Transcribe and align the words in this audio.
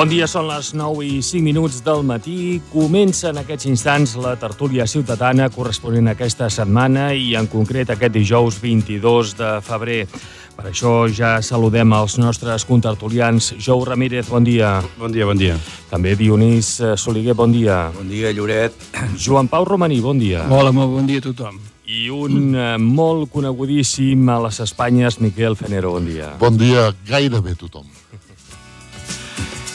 Bon 0.00 0.08
dia, 0.08 0.24
són 0.24 0.46
les 0.48 0.70
9 0.72 1.02
i 1.04 1.18
5 1.20 1.44
minuts 1.44 1.82
del 1.84 1.98
matí. 2.08 2.54
Comença 2.72 3.34
en 3.34 3.40
aquests 3.42 3.66
instants 3.68 4.14
la 4.16 4.30
tertúlia 4.40 4.86
ciutadana 4.88 5.50
corresponent 5.52 6.08
a 6.08 6.14
aquesta 6.16 6.46
setmana 6.48 7.10
i 7.12 7.34
en 7.36 7.44
concret 7.52 7.92
aquest 7.92 8.14
dijous 8.14 8.56
22 8.62 9.34
de 9.36 9.50
febrer. 9.60 9.98
Per 10.56 10.64
això 10.70 10.94
ja 11.12 11.34
saludem 11.44 11.92
els 11.98 12.16
nostres 12.16 12.64
contertulians. 12.64 13.50
Jou 13.60 13.84
Ramírez, 13.84 14.24
bon 14.32 14.48
dia. 14.48 14.78
Bon 14.96 15.12
dia, 15.12 15.28
bon 15.28 15.36
dia. 15.36 15.58
També 15.92 16.16
Dionís 16.16 16.78
eh, 16.80 16.96
Soliguer, 16.96 17.36
bon 17.36 17.52
dia. 17.52 17.90
Bon 17.92 18.08
dia, 18.08 18.32
Lloret. 18.32 18.72
Joan 19.26 19.52
Pau 19.52 19.68
Romaní, 19.68 20.00
bon 20.00 20.16
dia. 20.16 20.46
Hola, 20.48 20.72
molt 20.72 20.96
bon 20.96 21.12
dia 21.12 21.20
a 21.20 21.28
tothom. 21.28 21.60
I 21.92 22.08
un 22.08 22.54
eh, 22.56 22.78
molt 22.80 23.28
conegudíssim 23.36 24.32
a 24.32 24.40
les 24.46 24.64
Espanyes, 24.64 25.20
Miquel 25.20 25.60
Fenero, 25.60 25.92
bon 25.98 26.08
dia. 26.08 26.32
Bon 26.40 26.56
dia 26.56 26.88
gairebé 27.04 27.52
tothom. 27.52 27.84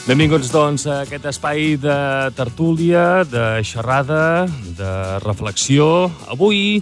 Benvinguts, 0.06 0.52
doncs, 0.54 0.84
a 0.86 1.00
aquest 1.02 1.24
espai 1.26 1.72
de 1.82 1.94
tertúlia, 2.38 3.24
de 3.26 3.58
xerrada, 3.66 4.46
de 4.78 4.90
reflexió. 5.24 6.06
Avui, 6.30 6.78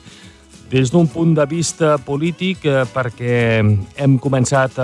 des 0.68 0.92
d'un 0.92 1.08
punt 1.08 1.32
de 1.32 1.46
vista 1.48 1.94
polític, 1.96 2.66
eh, 2.68 2.82
perquè 2.84 3.64
hem 3.96 4.18
començat 4.20 4.76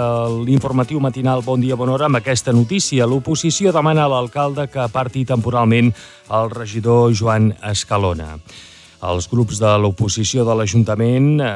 l'informatiu 0.46 1.04
matinal 1.04 1.44
Bon 1.44 1.60
dia, 1.60 1.76
bona 1.76 1.92
hora 1.92 2.08
amb 2.08 2.16
aquesta 2.16 2.56
notícia. 2.56 3.04
L'oposició 3.04 3.74
demana 3.76 4.06
a 4.06 4.08
l'alcalde 4.08 4.70
que 4.72 4.80
aparti 4.80 5.26
temporalment 5.28 5.92
el 6.30 6.50
regidor 6.50 7.12
Joan 7.12 7.52
Escalona. 7.60 8.38
Els 9.04 9.28
grups 9.28 9.60
de 9.60 9.76
l'oposició 9.76 10.48
de 10.48 10.56
l'Ajuntament 10.56 11.44
eh, 11.44 11.52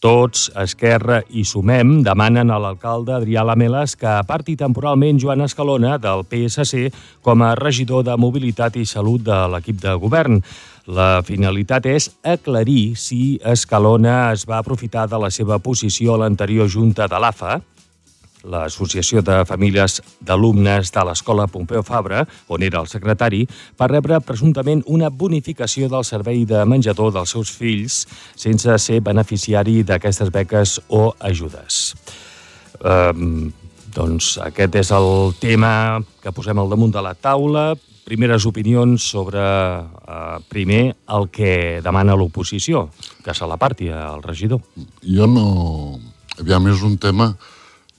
tots, 0.00 0.48
Esquerra 0.58 1.20
i 1.30 1.44
Sumem, 1.44 2.00
demanen 2.02 2.50
a 2.50 2.58
l'alcalde 2.58 3.14
Adrià 3.14 3.44
Lameles 3.46 3.94
que 4.00 4.08
aparti 4.08 4.56
temporalment 4.58 5.20
Joan 5.20 5.44
Escalona 5.44 5.98
del 6.00 6.24
PSC 6.24 6.88
com 7.22 7.44
a 7.44 7.52
regidor 7.58 8.06
de 8.08 8.16
Mobilitat 8.16 8.80
i 8.80 8.86
Salut 8.88 9.22
de 9.28 9.38
l'equip 9.52 9.78
de 9.84 9.94
govern. 10.00 10.40
La 10.90 11.20
finalitat 11.22 11.86
és 11.86 12.08
aclarir 12.24 12.96
si 12.98 13.36
Escalona 13.44 14.32
es 14.32 14.46
va 14.48 14.58
aprofitar 14.58 15.06
de 15.06 15.20
la 15.20 15.30
seva 15.30 15.60
posició 15.60 16.16
a 16.16 16.24
l'anterior 16.24 16.66
junta 16.72 17.06
de 17.06 17.20
l'AFA, 17.20 17.60
l'Associació 18.44 19.22
de 19.24 19.42
Famílies 19.48 20.00
d'Alumnes 20.24 20.92
de 20.94 21.04
l'Escola 21.06 21.46
Pompeu 21.50 21.82
Fabra, 21.86 22.24
on 22.48 22.64
era 22.64 22.80
el 22.80 22.88
secretari, 22.90 23.44
per 23.76 23.90
rebre 23.92 24.20
presumptament 24.24 24.82
una 24.86 25.10
bonificació 25.10 25.90
del 25.92 26.06
servei 26.08 26.44
de 26.48 26.64
menjador 26.64 27.12
dels 27.14 27.34
seus 27.36 27.52
fills 27.52 28.04
sense 28.38 28.78
ser 28.78 29.00
beneficiari 29.04 29.82
d'aquestes 29.84 30.32
beques 30.32 30.78
o 30.88 31.10
ajudes. 31.20 31.94
Um, 32.80 33.50
doncs 33.92 34.36
aquest 34.40 34.76
és 34.80 34.90
el 34.94 35.34
tema 35.40 36.00
que 36.22 36.32
posem 36.32 36.58
al 36.58 36.70
damunt 36.70 36.92
de 36.94 37.02
la 37.04 37.14
taula. 37.14 37.74
Primeres 38.06 38.46
opinions 38.48 39.04
sobre, 39.12 39.40
uh, 39.40 40.38
primer, 40.50 40.96
el 41.14 41.28
que 41.30 41.80
demana 41.84 42.16
l'oposició, 42.16 42.88
que 43.22 43.34
se 43.34 43.46
l'aparti 43.46 43.90
al 43.92 44.24
regidor. 44.24 44.62
Jo 45.04 45.28
no... 45.30 46.00
Aviam, 46.40 46.70
és 46.72 46.80
un 46.86 46.94
tema 46.96 47.34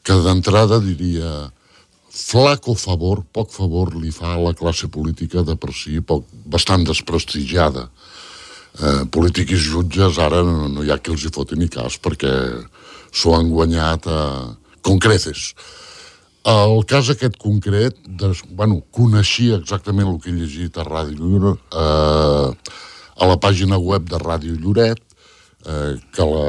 que 0.04 0.18
d'entrada 0.26 0.80
diria 0.84 1.52
flaco 2.12 2.76
favor, 2.76 3.24
poc 3.32 3.52
favor 3.54 3.94
li 3.96 4.12
fa 4.12 4.36
a 4.36 4.42
la 4.42 4.54
classe 4.58 4.90
política 4.92 5.46
de 5.48 5.56
per 5.56 5.72
si 5.74 6.02
poc, 6.02 6.26
bastant 6.46 6.84
desprestigiada. 6.88 7.88
Eh, 8.80 9.04
polítics 9.12 9.52
i 9.52 9.60
jutges 9.60 10.20
ara 10.20 10.42
no, 10.48 10.68
no 10.72 10.84
hi 10.84 10.92
ha 10.92 11.00
qui 11.00 11.12
els 11.12 11.26
hi 11.28 11.32
foti 11.34 11.58
ni 11.60 11.68
cas 11.68 11.98
perquè 12.00 12.32
s'ho 13.12 13.34
han 13.36 13.52
guanyat 13.52 14.08
eh, 14.08 14.52
con 14.82 15.00
creces. 15.00 15.52
El 16.48 16.82
cas 16.90 17.12
aquest 17.12 17.36
concret, 17.38 17.98
de, 18.08 18.32
bueno, 18.58 18.80
coneixia 18.96 19.60
exactament 19.60 20.08
el 20.10 20.18
que 20.24 20.32
he 20.32 20.38
llegit 20.40 20.80
a 20.80 20.88
Ràdio 20.88 21.20
Lloret, 21.20 21.60
eh, 21.78 22.72
a 23.22 23.28
la 23.30 23.38
pàgina 23.38 23.78
web 23.78 24.08
de 24.10 24.18
Ràdio 24.18 24.56
Lloret, 24.58 25.04
eh, 25.68 26.00
que, 26.16 26.26
la, 26.26 26.48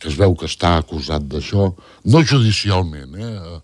que 0.00 0.08
es 0.10 0.16
veu 0.18 0.34
que 0.36 0.48
està 0.48 0.76
acusat 0.80 1.24
d'això, 1.30 1.70
no 2.04 2.22
judicialment, 2.22 3.16
eh? 3.16 3.60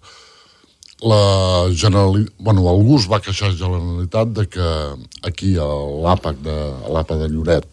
La 1.03 1.67
Generalitat, 1.75 2.35
bueno, 2.39 2.69
algú 2.71 2.97
es 3.01 3.09
va 3.11 3.19
queixar 3.21 3.49
a 3.49 3.53
la 3.53 3.59
Generalitat 3.59 4.33
de 4.37 4.47
que 4.47 4.69
aquí 5.27 5.57
a 5.59 5.67
l'APAC 6.07 6.39
de, 6.45 6.59
a 6.87 6.93
l'APA 6.95 7.17
de 7.25 7.29
Lloret 7.33 7.67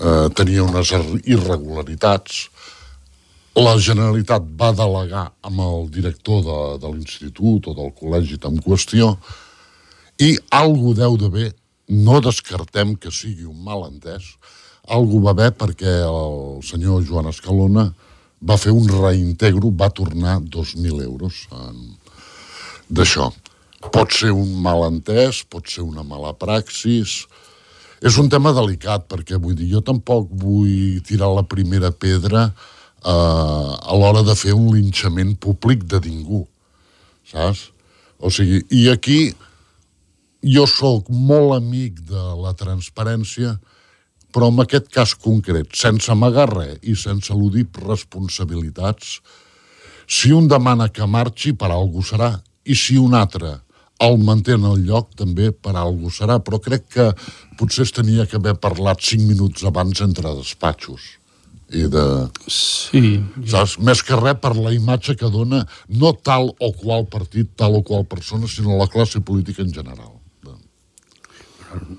eh, 0.00 0.28
tenia 0.32 0.64
unes 0.64 0.92
irregularitats. 1.24 2.46
La 3.60 3.76
Generalitat 3.76 4.48
va 4.56 4.72
delegar 4.72 5.26
amb 5.44 5.60
el 5.66 5.90
director 5.92 6.40
de, 6.48 6.58
de 6.80 6.94
l'institut 6.94 7.68
o 7.68 7.76
del 7.76 7.92
col·legi 8.00 8.40
en 8.48 8.56
qüestió 8.64 9.12
i 10.16 10.32
algú 10.48 10.94
deu 10.96 11.16
d'haver, 11.20 11.50
no 11.92 12.22
descartem 12.24 12.96
que 12.96 13.12
sigui 13.12 13.44
un 13.44 13.60
malentès, 13.64 14.32
algú 14.86 15.20
va 15.24 15.32
haver 15.34 15.52
perquè 15.58 15.92
el 16.06 16.62
senyor 16.66 17.04
Joan 17.06 17.30
Escalona 17.30 17.88
va 18.46 18.58
fer 18.60 18.72
un 18.74 18.86
reintegro, 18.88 19.72
va 19.72 19.90
tornar 19.90 20.38
2.000 20.40 21.02
euros 21.04 21.46
d'això. 22.88 23.30
Pot 23.92 24.12
ser 24.12 24.32
un 24.34 24.54
malentès, 24.62 25.42
pot 25.48 25.66
ser 25.68 25.86
una 25.86 26.06
mala 26.06 26.34
praxis... 26.36 27.24
És 28.04 28.18
un 28.20 28.26
tema 28.28 28.50
delicat, 28.52 29.06
perquè 29.08 29.38
vull 29.40 29.54
dir, 29.56 29.70
jo 29.70 29.80
tampoc 29.80 30.28
vull 30.28 30.98
tirar 31.08 31.30
la 31.32 31.42
primera 31.48 31.88
pedra 31.90 32.42
eh, 32.44 33.08
a 33.08 33.96
l'hora 33.96 34.20
de 34.22 34.34
fer 34.36 34.52
un 34.52 34.68
linxament 34.74 35.32
públic 35.40 35.86
de 35.88 36.02
ningú, 36.04 36.42
saps? 37.24 37.70
O 38.20 38.28
sigui, 38.28 38.60
i 38.68 38.90
aquí 38.92 39.32
jo 40.44 40.66
sóc 40.68 41.08
molt 41.08 41.56
amic 41.56 42.04
de 42.10 42.24
la 42.44 42.52
transparència, 42.58 43.56
però 44.36 44.50
en 44.52 44.60
aquest 44.60 44.90
cas 44.92 45.14
concret, 45.16 45.70
sense 45.72 46.10
amagar 46.12 46.50
res 46.50 46.74
i 46.84 46.92
sense 47.00 47.32
eludir 47.32 47.64
responsabilitats, 47.80 49.22
si 50.06 50.28
un 50.36 50.44
demana 50.52 50.90
que 50.92 51.06
marxi, 51.08 51.54
per 51.56 51.70
algú 51.72 52.04
serà, 52.04 52.34
i 52.68 52.76
si 52.76 52.98
un 53.00 53.16
altre 53.16 53.54
el 54.04 54.18
manté 54.20 54.52
en 54.58 54.66
el 54.68 54.82
lloc, 54.84 55.14
també 55.16 55.48
per 55.56 55.72
algú 55.80 56.10
serà, 56.12 56.36
però 56.44 56.60
crec 56.60 56.84
que 56.92 57.06
potser 57.56 57.86
es 57.86 57.94
tenia 57.96 58.26
que 58.28 58.36
haver 58.36 58.52
parlat 58.60 59.00
cinc 59.00 59.24
minuts 59.24 59.64
abans 59.64 60.02
entre 60.04 60.34
despatxos 60.36 61.14
i 61.72 61.86
de... 61.90 62.04
Sí. 62.52 63.16
Saps? 63.48 63.78
Més 63.82 64.02
que 64.04 64.18
res 64.20 64.36
per 64.42 64.52
la 64.58 64.74
imatge 64.76 65.16
que 65.16 65.30
dona 65.32 65.62
no 65.88 66.12
tal 66.12 66.52
o 66.60 66.68
qual 66.76 67.08
partit, 67.08 67.54
tal 67.56 67.80
o 67.80 67.82
qual 67.82 68.04
persona, 68.04 68.46
sinó 68.52 68.76
la 68.76 68.86
classe 68.92 69.24
política 69.24 69.64
en 69.64 69.72
general. 69.72 70.12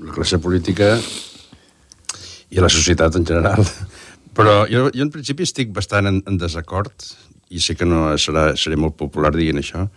La 0.06 0.14
classe 0.14 0.38
política 0.40 0.94
i 2.50 2.60
a 2.60 2.66
la 2.66 2.72
societat 2.72 3.16
en 3.20 3.26
general. 3.28 3.66
Però 4.38 4.66
jo, 4.70 4.88
jo 4.94 5.06
en 5.06 5.14
principi 5.14 5.48
estic 5.48 5.72
bastant 5.74 6.10
en, 6.10 6.22
en 6.30 6.38
desacord, 6.38 6.94
i 7.50 7.62
sé 7.64 7.76
que 7.80 7.88
no 7.88 8.12
serà, 8.22 8.52
seré 8.60 8.78
molt 8.80 8.98
popular 9.00 9.32
dient 9.36 9.60
això, 9.62 9.88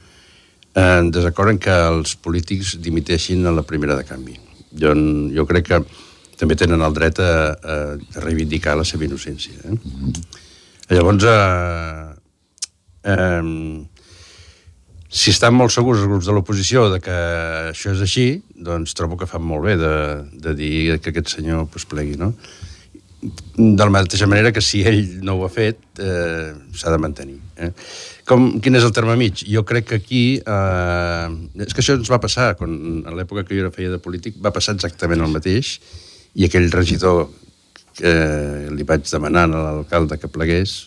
en 0.80 1.10
desacord 1.10 1.50
en 1.52 1.58
que 1.58 1.74
els 1.90 2.14
polítics 2.22 2.76
dimiteixin 2.82 3.46
a 3.46 3.54
la 3.54 3.66
primera 3.66 3.96
de 3.98 4.06
canvi. 4.06 4.36
Jo, 4.80 4.94
jo 5.34 5.46
crec 5.50 5.66
que 5.66 5.80
també 6.40 6.56
tenen 6.56 6.80
el 6.86 6.94
dret 6.96 7.18
a, 7.20 7.32
a, 7.52 7.78
reivindicar 8.22 8.76
la 8.78 8.86
seva 8.88 9.04
innocència. 9.04 9.58
Eh? 9.64 9.74
Mm 9.74 9.80
-hmm. 9.80 10.12
Llavors, 10.90 11.24
eh, 11.24 12.14
eh, 13.04 13.42
si 15.10 15.32
estan 15.34 15.56
molt 15.58 15.74
segurs 15.74 15.98
els 15.98 16.08
grups 16.08 16.28
de 16.28 16.34
l'oposició 16.34 16.86
de 16.92 17.00
que 17.02 17.14
això 17.72 17.90
és 17.96 18.02
així, 18.04 18.26
doncs 18.54 18.94
trobo 18.94 19.18
que 19.18 19.26
fan 19.26 19.42
molt 19.42 19.66
bé 19.66 19.74
de, 19.80 19.94
de 20.46 20.54
dir 20.54 20.74
que 21.02 21.10
aquest 21.10 21.32
senyor 21.34 21.66
pues, 21.72 21.86
plegui, 21.90 22.14
no? 22.20 22.30
De 23.20 23.82
la 23.82 23.90
mateixa 23.92 24.28
manera 24.30 24.52
que 24.54 24.62
si 24.64 24.84
ell 24.86 25.18
no 25.26 25.34
ho 25.36 25.42
ha 25.44 25.50
fet, 25.52 25.80
eh, 26.00 26.54
s'ha 26.78 26.92
de 26.94 27.00
mantenir. 27.02 27.40
Eh? 27.58 27.72
Com, 28.24 28.46
quin 28.64 28.78
és 28.78 28.86
el 28.86 28.94
terme 28.96 29.16
mig? 29.20 29.42
Jo 29.44 29.64
crec 29.68 29.90
que 29.90 29.98
aquí... 29.98 30.22
Eh, 30.40 31.66
és 31.66 31.74
que 31.74 31.82
això 31.82 31.98
ens 31.98 32.08
va 32.08 32.20
passar, 32.22 32.54
quan, 32.56 33.02
a 33.04 33.12
l'època 33.18 33.44
que 33.44 33.58
jo 33.58 33.66
era 33.66 33.74
feia 33.74 33.90
de 33.92 34.00
polític, 34.00 34.38
va 34.40 34.54
passar 34.54 34.76
exactament 34.78 35.20
el 35.26 35.34
mateix, 35.34 35.74
i 36.38 36.46
aquell 36.46 36.70
regidor 36.72 37.26
que 37.98 38.14
li 38.72 38.86
vaig 38.88 39.04
demanar 39.10 39.48
a 39.50 39.52
l'alcalde 39.52 40.16
que 40.22 40.30
plegués, 40.30 40.78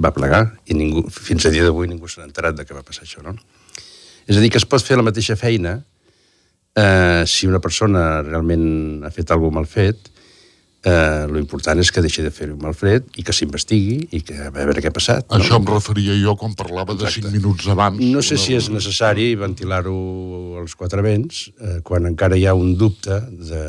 va 0.00 0.10
plegar, 0.16 0.42
i 0.66 0.74
ningú, 0.74 1.04
fins 1.12 1.46
a 1.46 1.52
dia 1.54 1.68
d'avui 1.68 1.86
ningú 1.92 2.08
s'ha 2.10 2.26
enterat 2.26 2.56
de 2.56 2.66
què 2.66 2.74
va 2.74 2.84
passar 2.84 3.06
això, 3.06 3.22
no? 3.22 3.36
És 4.26 4.36
a 4.36 4.42
dir, 4.42 4.50
que 4.50 4.58
es 4.60 4.66
pot 4.68 4.82
fer 4.82 4.98
la 4.98 5.06
mateixa 5.06 5.36
feina 5.38 5.78
eh, 6.76 7.24
si 7.26 7.46
una 7.46 7.62
persona 7.62 8.22
realment 8.26 9.06
ha 9.06 9.10
fet 9.14 9.32
alguna 9.32 9.60
mal 9.60 9.68
fet, 9.70 10.10
eh, 10.86 11.26
lo 11.30 11.40
important 11.40 11.80
és 11.82 11.90
que 11.90 12.02
deixi 12.04 12.22
de 12.22 12.30
fer-ho 12.34 12.56
mal 12.60 12.76
fet 12.78 13.08
i 13.18 13.24
que 13.26 13.34
s'investigui 13.34 13.98
i 14.16 14.22
que 14.26 14.36
a 14.46 14.52
veure 14.54 14.82
què 14.82 14.92
ha 14.92 14.94
passat. 14.94 15.26
No? 15.30 15.40
Això 15.40 15.58
em 15.58 15.66
referia 15.70 16.16
jo 16.20 16.36
quan 16.38 16.54
parlava 16.58 16.94
Exacte. 16.94 17.26
de 17.26 17.32
5 17.32 17.36
minuts 17.38 17.68
abans. 17.72 18.02
No 18.12 18.22
sé 18.22 18.38
si 18.40 18.54
és 18.58 18.70
necessari 18.72 19.32
ventilar-ho 19.40 19.96
als 20.62 20.76
quatre 20.78 21.02
vents 21.06 21.48
eh, 21.56 21.80
quan 21.86 22.06
encara 22.12 22.38
hi 22.38 22.46
ha 22.46 22.54
un 22.54 22.76
dubte 22.78 23.20
de 23.30 23.62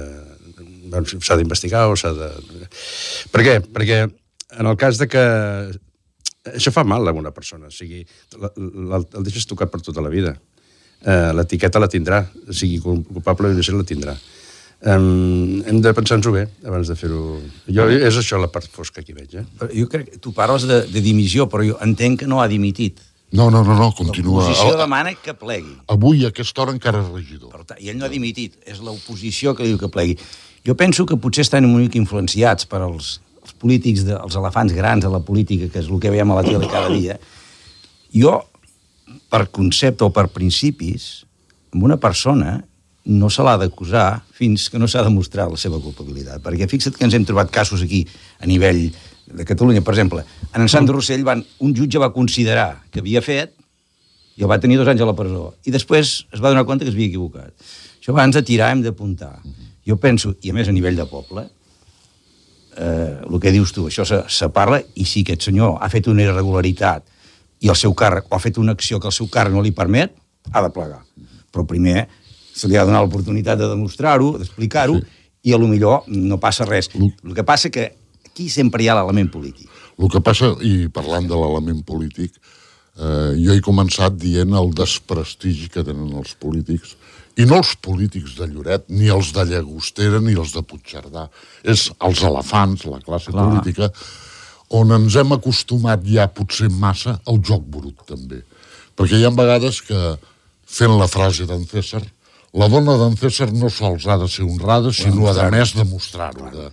s'ha 0.88 1.36
d'investigar 1.36 1.88
o 1.92 1.98
s'ha 2.00 2.14
de... 2.16 2.30
Per 3.34 3.44
què? 3.44 3.58
Perquè 3.76 4.06
en 4.08 4.70
el 4.70 4.78
cas 4.80 5.00
de 5.02 5.08
que 5.12 5.24
això 6.56 6.72
fa 6.72 6.84
mal 6.84 7.08
a 7.08 7.14
una 7.14 7.32
persona, 7.32 7.68
o 7.68 7.72
sigui, 7.72 8.06
el, 8.38 9.04
el 9.04 9.24
deixes 9.26 9.46
tocat 9.50 9.72
per 9.72 9.82
tota 9.82 10.02
la 10.02 10.10
vida. 10.10 10.38
eh, 11.06 11.32
l'etiqueta 11.34 11.78
la 11.80 11.88
tindrà, 11.88 12.24
sigui 12.50 12.80
culpable 12.82 13.50
o 13.50 13.52
innocent 13.54 13.78
la 13.78 13.84
tindrà. 13.86 14.16
Um, 14.82 15.64
hem 15.66 15.80
de 15.82 15.90
pensar-nos-ho 15.94 16.32
bé 16.36 16.44
abans 16.70 16.88
de 16.90 16.96
fer-ho. 16.96 17.40
Jo, 17.74 17.88
és 17.90 18.18
això 18.20 18.38
la 18.38 18.48
part 18.54 18.68
fosca 18.70 19.02
que 19.02 19.12
hi 19.12 19.16
veig, 19.18 19.34
eh? 19.42 19.46
Però 19.58 19.70
jo 19.74 19.88
crec 19.90 20.12
que 20.12 20.20
tu 20.22 20.34
parles 20.38 20.68
de, 20.70 20.84
de 20.94 21.02
dimissió, 21.02 21.48
però 21.50 21.66
jo 21.66 21.78
entenc 21.82 22.20
que 22.22 22.28
no 22.30 22.42
ha 22.44 22.48
dimitit. 22.48 23.00
No, 23.34 23.50
no, 23.52 23.64
no, 23.66 23.74
no 23.76 23.90
continua. 23.98 24.44
L'oposició 24.46 24.76
El- 24.76 24.78
demana 24.84 25.16
que 25.18 25.34
plegui. 25.34 25.74
Avui, 25.92 26.22
a 26.26 26.30
aquesta 26.30 26.62
hora, 26.62 26.76
encara 26.78 27.02
és 27.02 27.10
regidor. 27.10 27.50
Per 27.56 27.64
tant, 27.66 27.82
I 27.82 27.90
ell 27.90 27.98
no 27.98 28.06
ha 28.06 28.12
dimitit, 28.14 28.54
és 28.70 28.78
l'oposició 28.80 29.56
que 29.58 29.66
diu 29.66 29.80
que 29.82 29.90
plegui. 29.90 30.16
Jo 30.68 30.76
penso 30.78 31.06
que 31.10 31.18
potser 31.18 31.42
estan 31.48 31.66
una 31.66 31.82
mica 31.82 31.98
influenciats 31.98 32.70
per 32.70 32.84
als, 32.86 33.18
els 33.48 33.56
polítics, 33.58 34.04
de, 34.08 34.16
els 34.20 34.36
elefants 34.36 34.76
grans 34.76 35.06
de 35.06 35.12
la 35.12 35.24
política, 35.24 35.72
que 35.72 35.82
és 35.82 35.90
el 35.90 36.02
que 36.04 36.12
veiem 36.14 36.32
a 36.32 36.40
la 36.42 36.46
tele 36.46 36.70
cada 36.70 36.92
dia. 36.92 37.18
Jo, 38.14 38.42
per 39.32 39.48
concepte 39.56 40.06
o 40.06 40.12
per 40.14 40.28
principis, 40.34 41.26
amb 41.74 41.88
una 41.88 41.98
persona 42.02 42.60
no 43.08 43.30
se 43.32 43.44
l'ha 43.44 43.56
d'acusar 43.60 44.08
fins 44.36 44.68
que 44.70 44.80
no 44.80 44.88
s'ha 44.92 45.06
demostrat 45.06 45.52
la 45.52 45.60
seva 45.60 45.80
culpabilitat. 45.80 46.42
Perquè 46.44 46.68
fixa't 46.68 46.98
que 46.98 47.06
ens 47.08 47.16
hem 47.16 47.26
trobat 47.28 47.52
casos 47.54 47.86
aquí 47.86 48.04
a 48.44 48.50
nivell 48.50 48.90
de 49.32 49.46
Catalunya. 49.48 49.84
Per 49.84 49.94
exemple, 49.96 50.26
en 50.52 50.62
en 50.62 50.72
Sant 50.72 50.88
Rossell 50.92 51.24
van, 51.24 51.44
un 51.64 51.76
jutge 51.76 52.02
va 52.04 52.12
considerar 52.16 52.84
que 52.92 53.00
havia 53.00 53.24
fet 53.24 53.56
i 54.38 54.44
el 54.44 54.52
va 54.52 54.60
tenir 54.60 54.78
dos 54.78 54.88
anys 54.92 55.02
a 55.02 55.08
la 55.08 55.16
presó. 55.16 55.54
I 55.66 55.72
després 55.72 56.28
es 56.32 56.44
va 56.44 56.52
donar 56.52 56.68
compte 56.68 56.86
que 56.86 56.92
s'havia 56.92 57.10
equivocat. 57.10 57.56
Això 58.00 58.12
abans 58.12 58.36
de 58.36 58.44
tirar 58.44 58.72
hem 58.72 58.84
d'apuntar. 58.84 59.38
Jo 59.88 59.96
penso, 59.96 60.36
i 60.44 60.52
a 60.52 60.54
més 60.54 60.68
a 60.68 60.76
nivell 60.76 61.00
de 61.00 61.08
poble, 61.08 61.48
eh, 62.78 63.18
el 63.28 63.40
que 63.42 63.52
dius 63.52 63.74
tu, 63.76 63.88
això 63.90 64.06
se, 64.08 64.22
se 64.30 64.50
parla, 64.54 64.80
i 64.96 65.06
si 65.06 65.26
aquest 65.26 65.50
senyor 65.50 65.78
ha 65.82 65.90
fet 65.94 66.08
una 66.12 66.26
irregularitat 66.26 67.06
i 67.66 67.72
el 67.74 67.78
seu 67.80 67.94
càrrec, 67.98 68.30
o 68.30 68.38
ha 68.38 68.42
fet 68.42 68.60
una 68.62 68.76
acció 68.78 69.02
que 69.02 69.10
el 69.10 69.16
seu 69.16 69.30
càrrec 69.34 69.56
no 69.56 69.66
li 69.66 69.74
permet, 69.76 70.14
ha 70.54 70.64
de 70.64 70.72
plegar. 70.74 71.02
Però 71.52 71.66
primer 71.68 72.08
se 72.58 72.70
li 72.70 72.78
ha 72.78 72.84
de 72.84 72.92
donar 72.92 73.04
l'oportunitat 73.06 73.60
de 73.60 73.70
demostrar-ho, 73.70 74.36
d'explicar-ho, 74.40 75.00
sí. 75.00 75.32
i 75.50 75.54
a 75.54 75.60
lo 75.62 75.70
millor 75.70 76.06
no 76.10 76.40
passa 76.42 76.66
res. 76.66 76.90
El 76.98 77.34
que 77.38 77.46
passa 77.46 77.72
que 77.74 77.90
aquí 78.26 78.50
sempre 78.54 78.84
hi 78.84 78.90
ha 78.90 78.98
l'element 78.98 79.30
polític. 79.34 79.68
El 79.98 80.10
que 80.14 80.22
passa, 80.22 80.54
i 80.66 80.88
parlant 80.94 81.26
de 81.30 81.38
l'element 81.38 81.82
polític, 81.86 82.38
eh, 82.98 83.34
jo 83.42 83.54
he 83.54 83.62
començat 83.66 84.18
dient 84.18 84.54
el 84.58 84.74
desprestigi 84.78 85.70
que 85.74 85.86
tenen 85.86 86.14
els 86.18 86.36
polítics, 86.38 86.96
i 87.38 87.46
no 87.46 87.60
els 87.62 87.76
polítics 87.86 88.36
de 88.40 88.48
Lloret, 88.50 88.88
ni 88.90 89.12
els 89.14 89.30
de 89.36 89.46
Llagostera, 89.46 90.22
ni 90.24 90.34
els 90.34 90.56
de 90.56 90.64
Puigcerdà. 90.66 91.28
És 91.62 91.88
els 92.02 92.24
elefants, 92.26 92.88
la 92.90 93.00
classe 93.06 93.34
Clar. 93.34 93.46
política, 93.46 93.92
on 94.74 94.92
ens 94.96 95.16
hem 95.16 95.36
acostumat 95.36 96.04
ja 96.10 96.28
potser 96.34 96.72
massa 96.74 97.20
al 97.30 97.40
joc 97.46 97.64
brut, 97.70 98.02
també. 98.10 98.42
Perquè 98.98 99.22
hi 99.22 99.28
ha 99.28 99.34
vegades 99.38 99.84
que, 99.86 100.18
fent 100.66 100.98
la 100.98 101.08
frase 101.08 101.46
d'en 101.48 101.64
César, 101.70 102.02
la 102.58 102.68
dona 102.74 102.98
d'en 102.98 103.16
César 103.20 103.52
no 103.54 103.70
sols 103.70 104.08
ha 104.10 104.18
de 104.18 104.28
ser 104.32 104.44
honrada, 104.48 104.92
sinó 104.92 105.30
a 105.30 105.50
més 105.54 105.76
demostrar-ho. 105.78 106.50
De... 106.52 106.72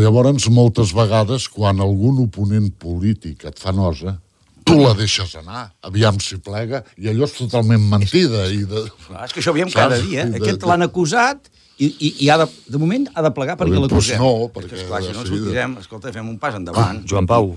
Llavors, 0.00 0.48
moltes 0.48 0.94
vegades, 0.96 1.46
quan 1.52 1.82
algun 1.84 2.24
oponent 2.24 2.72
polític 2.80 3.44
et 3.44 3.60
fa 3.60 3.74
nosa, 3.76 4.16
tu 4.64 4.78
la 4.80 4.94
deixes 4.98 5.34
anar, 5.36 5.66
aviam 5.84 6.16
si 6.20 6.38
plega, 6.42 6.82
i 6.96 7.10
allò 7.12 7.26
és 7.28 7.34
totalment 7.36 7.82
mentida. 7.90 8.46
I 8.50 8.64
de... 8.70 8.84
Clar, 9.06 9.26
és 9.28 9.34
que 9.36 9.42
això 9.42 9.52
ho 9.52 9.58
veiem 9.58 9.68
Saps? 9.72 9.80
cada 9.82 9.98
dia. 10.00 10.24
De- 10.30 10.40
Aquest 10.40 10.60
de- 10.62 10.70
l'han 10.70 10.86
acusat 10.88 11.50
i, 11.78 11.86
i, 11.90 12.10
i 12.24 12.30
ha 12.30 12.38
de, 12.44 12.48
de 12.70 12.78
moment 12.80 13.06
ha 13.14 13.22
de 13.26 13.30
plegar 13.36 13.56
perquè 13.60 13.74
Doncs 13.76 13.90
l'acusem. 13.92 14.18
no, 14.22 14.32
És 14.48 14.52
perquè 14.56 14.80
esclar, 14.82 15.02
si 15.02 15.12
no 15.12 15.20
ens 15.20 15.22
de 15.22 15.28
seguida- 15.28 15.44
sortirem, 15.50 15.76
escolta, 15.84 16.12
fem 16.16 16.28
un 16.32 16.38
pas 16.42 16.54
endavant. 16.58 17.02
Joan 17.10 17.26
Pau. 17.30 17.54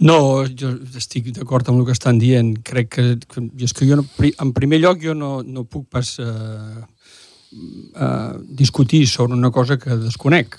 No, 0.00 0.16
jo 0.48 0.70
estic 0.96 1.26
d'acord 1.36 1.68
amb 1.68 1.82
el 1.82 1.84
que 1.90 1.92
estan 1.92 2.16
dient. 2.18 2.54
Crec 2.64 2.88
que, 2.94 3.02
que 3.28 3.42
és 3.66 3.74
que 3.76 3.84
jo, 3.84 3.98
no, 4.00 4.06
en 4.30 4.52
primer 4.56 4.78
lloc, 4.80 5.02
jo 5.04 5.12
no, 5.12 5.42
no 5.44 5.66
puc 5.68 5.90
pas 5.92 6.14
eh, 6.24 6.80
eh, 8.00 8.32
discutir 8.48 9.06
sobre 9.06 9.34
una 9.36 9.50
cosa 9.50 9.78
que 9.78 9.96
desconec. 10.00 10.56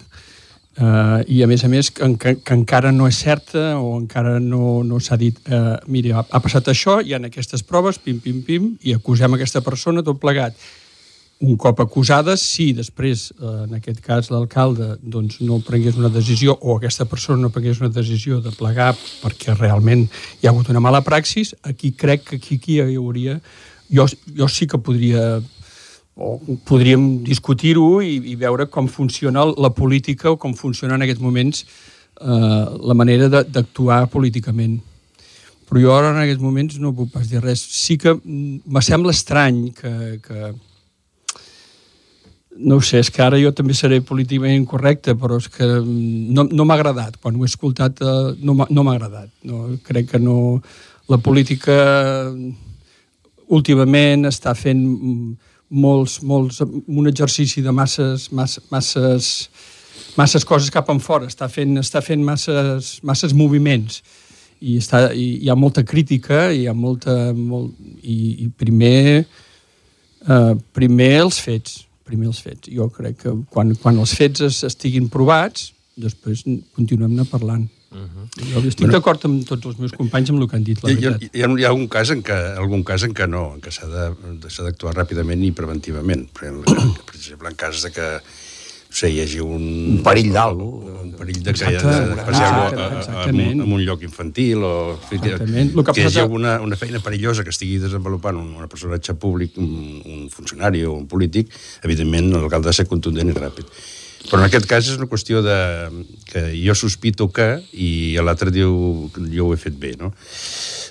Eh, 0.77 1.23
I, 1.35 1.41
a 1.43 1.47
més 1.51 1.65
a 1.65 1.67
més, 1.67 1.89
que, 1.91 2.07
que, 2.15 2.35
que 2.47 2.55
encara 2.55 2.93
no 2.95 3.07
és 3.09 3.17
certa 3.19 3.73
o 3.75 3.97
encara 3.97 4.37
no, 4.39 4.81
no 4.87 5.01
s'ha 5.03 5.17
dit 5.19 5.35
eh, 5.51 5.75
mira, 5.91 6.21
ha, 6.21 6.23
ha 6.31 6.39
passat 6.39 6.69
això, 6.71 7.01
hi 7.03 7.11
ha 7.11 7.19
aquestes 7.27 7.65
proves, 7.67 7.99
pim, 7.99 8.21
pim, 8.23 8.39
pim, 8.47 8.69
i 8.87 8.95
acusem 8.95 9.35
aquesta 9.35 9.59
persona 9.65 10.03
tot 10.05 10.21
plegat. 10.21 10.55
Un 11.41 11.57
cop 11.59 11.79
acusades, 11.81 12.43
si 12.45 12.69
després, 12.77 13.27
eh, 13.35 13.51
en 13.65 13.75
aquest 13.81 13.99
cas, 14.05 14.31
l'alcalde 14.31 14.93
doncs, 15.01 15.41
no 15.43 15.59
prengués 15.65 15.99
una 15.99 16.13
decisió 16.13 16.55
o 16.55 16.77
aquesta 16.77 17.09
persona 17.09 17.41
no 17.41 17.51
prengués 17.51 17.81
una 17.83 17.91
decisió 17.91 18.39
de 18.39 18.55
plegar 18.55 18.93
perquè 19.25 19.57
realment 19.57 20.05
hi 20.07 20.47
ha 20.47 20.53
hagut 20.53 20.71
una 20.71 20.83
mala 20.83 21.03
praxis, 21.03 21.51
aquí 21.67 21.91
crec 21.91 22.29
que 22.29 22.39
aquí, 22.39 22.61
aquí 22.61 22.79
hi 22.79 22.95
hauria... 22.95 23.41
Jo, 23.91 24.05
jo 24.07 24.47
sí 24.47 24.69
que 24.71 24.77
podria 24.79 25.41
o 26.15 26.37
podríem 26.67 27.23
discutir-ho 27.23 28.01
i, 28.03 28.17
i 28.33 28.35
veure 28.35 28.67
com 28.67 28.87
funciona 28.91 29.45
la 29.45 29.71
política 29.73 30.31
o 30.31 30.37
com 30.37 30.53
funciona 30.53 30.97
en 30.97 31.05
aquests 31.05 31.23
moments 31.23 31.63
eh, 31.63 32.65
la 32.91 32.97
manera 32.97 33.29
d'actuar 33.29 34.07
políticament. 34.11 34.79
Però 35.69 35.79
jo 35.79 35.93
ara 35.95 36.11
en 36.11 36.19
aquests 36.25 36.43
moments 36.43 36.79
no 36.83 36.91
puc 36.91 37.13
pas 37.13 37.29
dir 37.31 37.39
res. 37.39 37.61
Sí 37.63 37.95
que 37.97 38.17
me 38.23 38.81
sembla 38.83 39.15
estrany 39.15 39.69
que, 39.71 40.19
que 40.25 40.51
no 42.59 42.77
ho 42.77 42.83
sé, 42.83 42.99
és 42.99 43.09
que 43.09 43.23
ara 43.23 43.39
jo 43.39 43.53
també 43.55 43.73
seré 43.77 44.01
políticament 44.03 44.57
incorrecte, 44.59 45.15
però 45.15 45.39
és 45.39 45.47
que 45.51 45.63
mm, 45.63 46.33
no, 46.35 46.45
no 46.51 46.65
m'ha 46.67 46.75
agradat. 46.75 47.15
Quan 47.21 47.37
ho 47.37 47.45
he 47.45 47.49
escoltat 47.49 48.03
eh, 48.03 48.33
no 48.43 48.55
m'ha 48.57 48.97
agradat. 48.97 49.31
No, 49.47 49.69
crec 49.87 50.11
que 50.13 50.19
no... 50.21 50.61
La 51.09 51.17
política 51.19 51.73
mm, 52.29 52.51
últimament 53.55 54.27
està 54.29 54.53
fent 54.55 54.83
mm, 54.83 55.31
molts, 55.71 56.19
molts, 56.21 56.61
un 56.61 57.07
exercici 57.09 57.63
de 57.63 57.71
masses, 57.71 58.29
masses, 58.35 58.63
masses, 58.71 59.29
masses 60.19 60.45
coses 60.45 60.71
cap 60.73 60.89
en 60.91 60.99
fora, 60.99 61.29
està 61.31 61.47
fent, 61.49 61.77
està 61.79 62.03
fent 62.03 62.23
masses, 62.23 62.97
masses 63.07 63.33
moviments 63.33 64.01
i, 64.59 64.75
està, 64.77 65.07
i 65.15 65.45
hi 65.45 65.49
ha 65.49 65.55
molta 65.57 65.83
crítica 65.87 66.49
hi 66.53 66.67
ha 66.69 66.75
molta, 66.77 67.31
molt, 67.33 67.71
i, 68.03 68.45
i 68.45 68.49
primer, 68.51 69.23
eh, 70.27 70.53
primer 70.75 71.13
els 71.21 71.39
fets 71.41 71.79
primer 72.11 72.31
els 72.31 72.41
fets. 72.43 72.69
Jo 72.71 72.89
crec 72.93 73.21
que 73.23 73.35
quan, 73.53 73.75
quan 73.81 73.99
els 74.01 74.15
fets 74.17 74.43
es, 74.47 74.61
estiguin 74.67 75.07
provats, 75.11 75.71
després 75.99 76.43
continuem-ne 76.75 77.27
parlant. 77.31 77.67
Uh 77.91 77.97
-huh. 77.99 78.53
Jo 78.53 78.59
estic 78.59 78.79
bueno, 78.85 78.93
d'acord 78.93 79.25
amb 79.25 79.45
tots 79.47 79.65
els 79.65 79.77
meus 79.77 79.91
companys 79.91 80.29
amb 80.29 80.41
el 80.41 80.47
que 80.47 80.55
han 80.55 80.63
dit, 80.63 80.79
la 80.83 80.89
Hi, 80.89 80.93
hi, 80.93 80.95
veritat. 81.01 81.35
hi, 81.35 81.41
ha, 81.43 81.47
hi 81.59 81.63
ha 81.65 81.69
algun 81.69 81.87
cas 81.89 82.09
en 82.11 82.23
què, 82.23 82.37
algun 82.57 82.83
cas 82.83 83.03
en 83.03 83.13
què 83.13 83.27
no, 83.27 83.53
en 83.55 83.59
què 83.61 83.69
s'ha 83.71 83.87
de- 83.87 84.49
s'ha 84.49 84.63
d'actuar 84.63 84.93
ràpidament 84.95 85.43
i 85.43 85.51
preventivament. 85.51 86.29
Per 86.31 86.47
exemple, 86.47 86.75
per 87.05 87.15
exemple, 87.15 87.49
en 87.49 87.55
cas 87.55 87.81
de 87.83 87.91
que 87.91 88.01
no 88.91 88.95
sé, 88.97 89.09
hi 89.09 89.19
hagi 89.21 89.39
un... 89.39 89.97
Un 89.97 90.03
perill 90.03 90.31
d'algú. 90.33 90.83
Un 91.03 91.11
perill 91.13 91.37
de 91.43 91.43
que, 91.43 91.49
Exacte, 91.51 91.87
de, 91.87 92.15
de, 92.15 92.15
passar 92.23 92.75
a- 92.75 93.23
a- 93.23 93.27
un, 93.31 93.61
un 93.61 93.81
lloc 93.85 94.01
infantil 94.03 94.57
o 94.63 94.91
en 94.93 95.07
fi, 95.09 95.19
que, 95.19 95.29
Exactament. 95.31 95.73
Que 95.73 95.79
ha 95.79 95.93
que 95.93 96.01
hi 96.01 96.05
hagi 96.05 96.19
alguna 96.19 96.59
una 96.61 96.75
feina 96.75 96.99
perillosa 96.99 97.43
que 97.43 97.49
estigui 97.51 97.77
desenvolupant 97.79 98.35
un, 98.37 98.53
un 98.55 98.67
personatge 98.67 99.13
públic, 99.13 99.57
un, 99.57 100.01
un 100.05 100.29
funcionari 100.29 100.83
o 100.85 100.93
un 100.93 101.07
polític, 101.07 101.47
evidentment 101.83 102.31
l'alcalde 102.31 102.67
ha 102.67 102.71
de 102.71 102.73
ser 102.73 102.85
contundent 102.87 103.29
i 103.29 103.33
ràpid. 103.33 103.65
Però 104.29 104.37
en 104.39 104.45
aquest 104.45 104.67
cas 104.69 104.85
és 104.87 104.97
una 104.99 105.07
qüestió 105.09 105.41
de, 105.43 105.55
que 106.29 106.43
jo 106.61 106.75
sospito 106.77 107.27
que, 107.33 107.47
i 107.73 108.13
l'altre 108.21 108.51
diu 108.53 109.09
que 109.15 109.23
jo 109.33 109.47
ho 109.49 109.55
he 109.55 109.57
fet 109.59 109.75
bé, 109.81 109.95
no? 109.99 110.11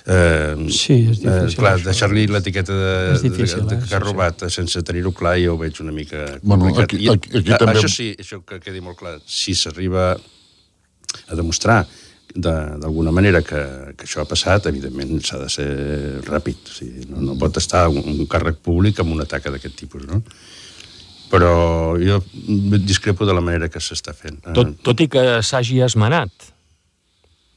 Eh, 0.05 0.55
Sí, 0.73 0.97
és 1.11 1.21
difícil, 1.21 1.47
Eh, 1.47 1.55
clar, 1.55 1.75
deixar-li 1.85 2.25
l'etiqueta 2.27 2.73
de, 2.75 2.91
difícil, 3.23 3.63
de, 3.63 3.69
de, 3.69 3.75
eh, 3.75 3.79
que 3.79 3.87
sí, 3.87 3.95
ha 3.95 3.99
sí. 4.01 4.03
robat 4.03 4.45
sense 4.51 4.83
tenir-ho 4.83 5.13
clar, 5.15 5.37
jo 5.41 5.55
ho 5.55 5.57
veig 5.61 5.79
una 5.81 5.93
mica 5.95 6.25
Bueno, 6.41 6.65
complicat. 6.65 6.83
aquí- 6.91 7.05
I, 7.05 7.09
aquí- 7.15 7.37
aquí 7.39 7.51
a- 7.53 7.57
també- 7.57 7.79
Això 7.79 7.89
sí, 7.89 8.11
això 8.19 8.41
que 8.45 8.59
quedi 8.59 8.81
molt 8.81 8.97
clar, 8.99 9.19
si 9.25 9.55
s'arriba 9.55 10.11
a 10.15 11.35
demostrar 11.35 11.87
de- 12.33 12.77
d'alguna 12.79 13.11
manera 13.11 13.41
que, 13.41 13.93
que 13.97 14.05
això 14.05 14.21
ha 14.21 14.25
passat, 14.25 14.65
evidentment 14.67 15.19
s'ha 15.23 15.37
de 15.39 15.49
ser 15.49 16.21
ràpid. 16.27 16.55
O 16.67 16.73
sigui, 16.77 17.05
no, 17.09 17.21
no 17.21 17.37
pot 17.37 17.57
estar 17.57 17.87
un, 17.89 17.97
un 17.99 18.25
càrrec 18.27 18.57
públic 18.63 18.99
amb 18.99 19.11
una 19.13 19.25
taca 19.25 19.51
d'aquest 19.51 19.75
tipus, 19.75 20.05
no? 20.07 20.21
Però 21.31 21.95
jo 22.01 22.19
discrepo 22.83 23.25
de 23.25 23.33
la 23.33 23.41
manera 23.43 23.69
que 23.71 23.79
s'està 23.79 24.13
fent. 24.13 24.41
Eh, 24.45 24.53
Tot, 24.57 24.73
tot 24.83 24.99
i 25.03 25.07
que 25.11 25.23
s'hagi 25.45 25.79
esmenat. 25.85 26.31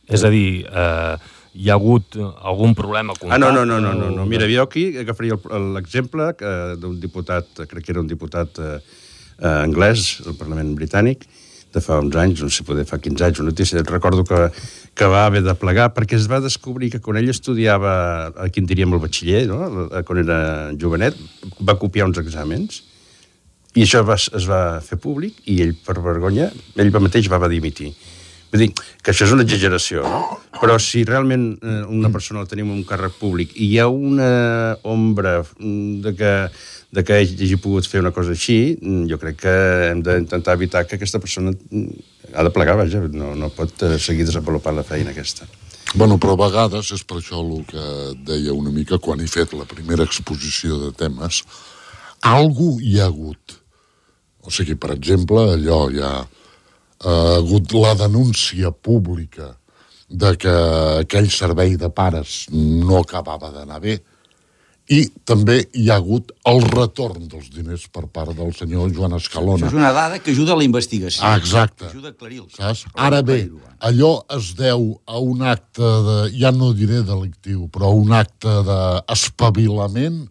És 0.06 0.22
a 0.22 0.30
dir, 0.30 0.64
eh, 0.68 1.14
hi 1.54 1.70
ha 1.70 1.74
hagut 1.78 2.16
algun 2.42 2.74
problema 2.74 3.14
Ah, 3.30 3.38
no, 3.38 3.50
no, 3.52 3.64
no, 3.64 3.80
no, 3.80 3.94
no, 3.94 4.10
no. 4.10 4.26
Mira, 4.26 4.46
jo 4.50 4.62
aquí 4.66 4.96
agafaria 4.98 5.38
l'exemple 5.74 6.34
que- 6.38 6.76
d'un 6.78 6.98
diputat, 7.00 7.46
crec 7.66 7.84
que 7.84 7.92
era 7.92 8.00
un 8.00 8.06
diputat 8.10 8.58
eh, 8.58 8.78
eh, 9.40 9.46
anglès, 9.64 10.20
del 10.24 10.34
Parlament 10.36 10.74
britànic, 10.76 11.24
de 11.74 11.80
fa 11.82 11.98
uns 11.98 12.14
anys, 12.14 12.42
no 12.42 12.48
sé, 12.50 12.62
poder 12.62 12.84
fa 12.86 12.98
15 13.02 13.24
anys, 13.24 13.40
una 13.40 13.50
notícia, 13.50 13.82
recordo 13.82 14.22
que, 14.22 14.50
que 14.94 15.06
va 15.10 15.24
haver 15.26 15.42
de 15.42 15.54
plegar 15.58 15.88
perquè 15.94 16.14
es 16.14 16.28
va 16.30 16.38
descobrir 16.38 16.90
que 16.92 17.00
quan 17.02 17.16
ell 17.18 17.28
estudiava, 17.32 18.30
aquí 18.44 18.60
en 18.62 18.66
diríem 18.70 18.92
el 18.94 19.00
batxiller, 19.02 19.48
no? 19.50 19.88
quan 20.06 20.20
era 20.22 20.70
jovenet, 20.78 21.16
va 21.58 21.74
copiar 21.78 22.06
uns 22.06 22.18
exàmens 22.22 22.84
i 23.74 23.82
això 23.82 24.04
va, 24.06 24.16
es 24.16 24.48
va 24.48 24.80
fer 24.84 24.98
públic 25.02 25.40
i 25.50 25.60
ell, 25.64 25.74
per 25.74 25.98
vergonya, 26.02 26.50
ell 26.78 26.92
mateix 26.94 27.30
va, 27.30 27.42
va 27.42 27.50
dimitir. 27.50 27.92
Vull 28.54 28.62
dir 28.62 28.68
que 29.02 29.10
això 29.10 29.26
és 29.26 29.32
una 29.34 29.42
exageració, 29.42 30.04
no? 30.06 30.20
Però 30.60 30.76
si 30.78 31.02
realment 31.02 31.48
eh, 31.58 31.80
una 31.90 32.10
persona 32.14 32.44
la 32.44 32.50
tenim 32.50 32.68
en 32.70 32.76
un 32.78 32.84
càrrec 32.86 33.16
públic 33.18 33.56
i 33.58 33.72
hi 33.72 33.80
ha 33.82 33.88
una 33.90 34.28
ombra 34.86 35.40
mm, 35.42 35.96
de 36.04 36.12
que, 36.14 36.30
de 36.94 37.02
que 37.02 37.16
hagi 37.18 37.58
pogut 37.58 37.88
fer 37.90 38.04
una 38.04 38.12
cosa 38.14 38.30
així, 38.36 38.76
mm, 38.78 39.08
jo 39.10 39.18
crec 39.18 39.40
que 39.42 39.54
hem 39.88 40.04
d'intentar 40.06 40.54
evitar 40.54 40.84
que 40.86 40.94
aquesta 41.00 41.18
persona 41.18 41.50
mm, 41.50 42.06
ha 42.30 42.46
de 42.46 42.54
plegar, 42.54 42.78
vaja, 42.78 43.02
no, 43.10 43.32
no 43.34 43.50
pot 43.58 43.82
eh, 43.82 43.98
seguir 43.98 44.28
desenvolupant 44.30 44.78
la 44.78 44.86
feina 44.86 45.10
aquesta. 45.10 45.50
Bueno, 45.98 46.20
però 46.22 46.38
a 46.38 46.42
vegades 46.44 46.94
és 46.94 47.02
per 47.02 47.18
això 47.18 47.42
el 47.42 47.66
que 47.66 47.88
deia 48.30 48.54
una 48.54 48.70
mica 48.70 49.02
quan 49.02 49.18
he 49.18 49.26
fet 49.30 49.58
la 49.58 49.66
primera 49.66 50.06
exposició 50.06 50.78
de 50.78 50.94
temes, 50.94 51.42
algú 52.22 52.76
hi 52.78 53.00
ha 53.00 53.10
hagut. 53.10 53.63
O 54.44 54.52
sigui, 54.52 54.76
per 54.76 54.92
exemple, 54.94 55.40
allò 55.56 55.86
hi 55.90 56.02
ha 56.04 56.14
ha 57.04 57.36
hagut 57.36 57.72
la 57.76 57.94
denúncia 57.94 58.70
pública 58.70 59.54
de 60.08 60.34
que 60.40 60.54
aquell 61.04 61.30
servei 61.32 61.76
de 61.80 61.90
pares 61.90 62.44
no 62.52 63.00
acabava 63.02 63.50
d'anar 63.52 63.80
bé 63.82 63.98
i 64.94 65.00
també 65.24 65.62
hi 65.80 65.86
ha 65.88 65.96
hagut 65.96 66.32
el 66.50 66.60
retorn 66.68 67.24
dels 67.32 67.48
diners 67.52 67.86
per 67.88 68.04
part 68.12 68.34
del 68.36 68.52
senyor 68.52 68.90
Joan 68.92 69.16
Escalona. 69.16 69.64
Això 69.64 69.72
és 69.72 69.78
una 69.78 69.92
dada 69.96 70.18
que 70.20 70.34
ajuda 70.34 70.52
a 70.52 70.58
la 70.60 70.66
investigació. 70.66 71.22
Ah, 71.24 71.38
exacte. 71.40 71.88
Ajuda 71.88 72.12
a 72.12 72.12
aclarir-ho. 72.12 72.50
Saps? 72.52 72.84
Ara 72.92 73.22
bé, 73.24 73.38
allò 73.80 74.12
es 74.36 74.50
deu 74.58 74.90
a 75.08 75.22
un 75.24 75.40
acte 75.40 75.80
de, 76.08 76.18
ja 76.36 76.52
no 76.52 76.74
diré 76.76 77.00
delictiu, 77.00 77.64
però 77.72 77.94
un 77.96 78.12
acte 78.12 78.58
d'espavilament 78.68 80.26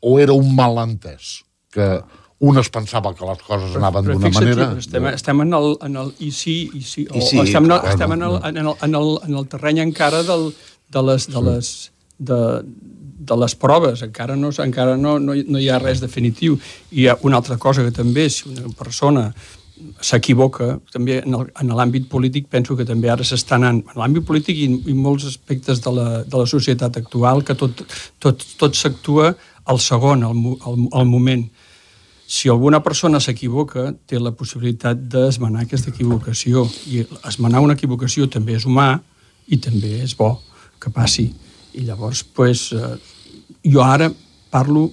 o 0.00 0.16
era 0.16 0.32
un 0.32 0.56
malentès? 0.56 1.42
Que 1.68 1.98
un 2.40 2.58
es 2.60 2.68
pensava 2.70 3.10
que 3.18 3.26
les 3.26 3.40
coses 3.42 3.74
anaven 3.76 4.04
d'una 4.06 4.30
manera... 4.30 4.66
Estem, 4.78 5.06
estem 5.10 5.40
en 5.42 5.54
el, 5.58 5.72
en 5.82 5.96
el 5.96 6.12
i 6.22 6.30
sí, 6.30 6.70
i 6.78 6.82
sí, 6.86 7.06
o, 7.10 7.16
I 7.18 7.22
sí, 7.26 7.38
o 7.40 7.42
estem, 7.42 7.64
en 7.66 7.72
el, 7.72 7.80
bueno, 7.80 7.90
estem 7.96 8.12
en, 8.14 8.22
el, 8.22 8.36
en, 8.46 8.56
el, 8.62 8.74
en, 8.86 8.94
el, 8.94 9.08
en 9.26 9.34
el 9.40 9.48
terreny 9.50 9.80
encara 9.82 10.22
del, 10.22 10.52
de 10.94 11.02
les, 11.08 11.26
de 11.34 11.42
les, 11.48 11.72
de, 12.18 12.38
de 13.28 13.36
les 13.42 13.54
proves, 13.58 14.02
encara 14.06 14.36
no, 14.38 14.52
encara 14.64 14.94
no, 14.96 15.18
no, 15.18 15.34
hi- 15.34 15.46
no 15.50 15.58
hi 15.58 15.66
ha 15.68 15.80
res 15.82 15.98
definitiu. 16.00 16.54
I 16.92 17.02
hi 17.02 17.08
ha 17.10 17.18
una 17.26 17.40
altra 17.42 17.58
cosa 17.58 17.82
que 17.82 17.90
també, 17.96 18.28
si 18.30 18.46
una 18.54 18.70
persona 18.78 19.32
s'equivoca, 20.02 20.78
també 20.94 21.20
en 21.24 21.70
l'àmbit 21.74 22.08
polític 22.10 22.48
penso 22.50 22.74
que 22.78 22.86
també 22.86 23.10
ara 23.12 23.26
s'està 23.26 23.58
anant, 23.58 23.82
en 23.82 23.98
l'àmbit 24.00 24.24
polític 24.26 24.58
i, 24.58 24.66
i 24.90 24.94
molts 24.94 25.26
aspectes 25.28 25.82
de 25.84 25.92
la, 25.94 26.08
de 26.22 26.38
la 26.40 26.46
societat 26.50 26.96
actual, 26.98 27.42
que 27.46 27.54
tot, 27.58 27.82
tot, 28.22 28.42
tot 28.58 28.74
s'actua 28.78 29.32
al 29.70 29.78
segon, 29.82 30.22
al, 30.26 30.34
al, 30.66 30.84
al 31.02 31.06
moment. 31.06 31.46
Si 32.28 32.50
alguna 32.52 32.82
persona 32.84 33.22
s'equivoca, 33.24 33.86
té 34.04 34.18
la 34.20 34.34
possibilitat 34.36 35.00
d'esmenar 35.08 35.62
aquesta 35.64 35.88
equivocació. 35.88 36.66
I 36.92 37.06
esmenar 37.24 37.62
una 37.64 37.72
equivocació 37.78 38.26
també 38.28 38.58
és 38.58 38.66
humà 38.68 38.98
i 39.48 39.56
també 39.56 39.94
és 40.04 40.12
bo 40.18 40.34
que 40.76 40.92
passi. 40.92 41.30
I 41.72 41.86
llavors, 41.86 42.20
pues, 42.36 42.66
eh, 42.76 42.98
jo 43.64 43.80
ara 43.80 44.10
parlo 44.50 44.90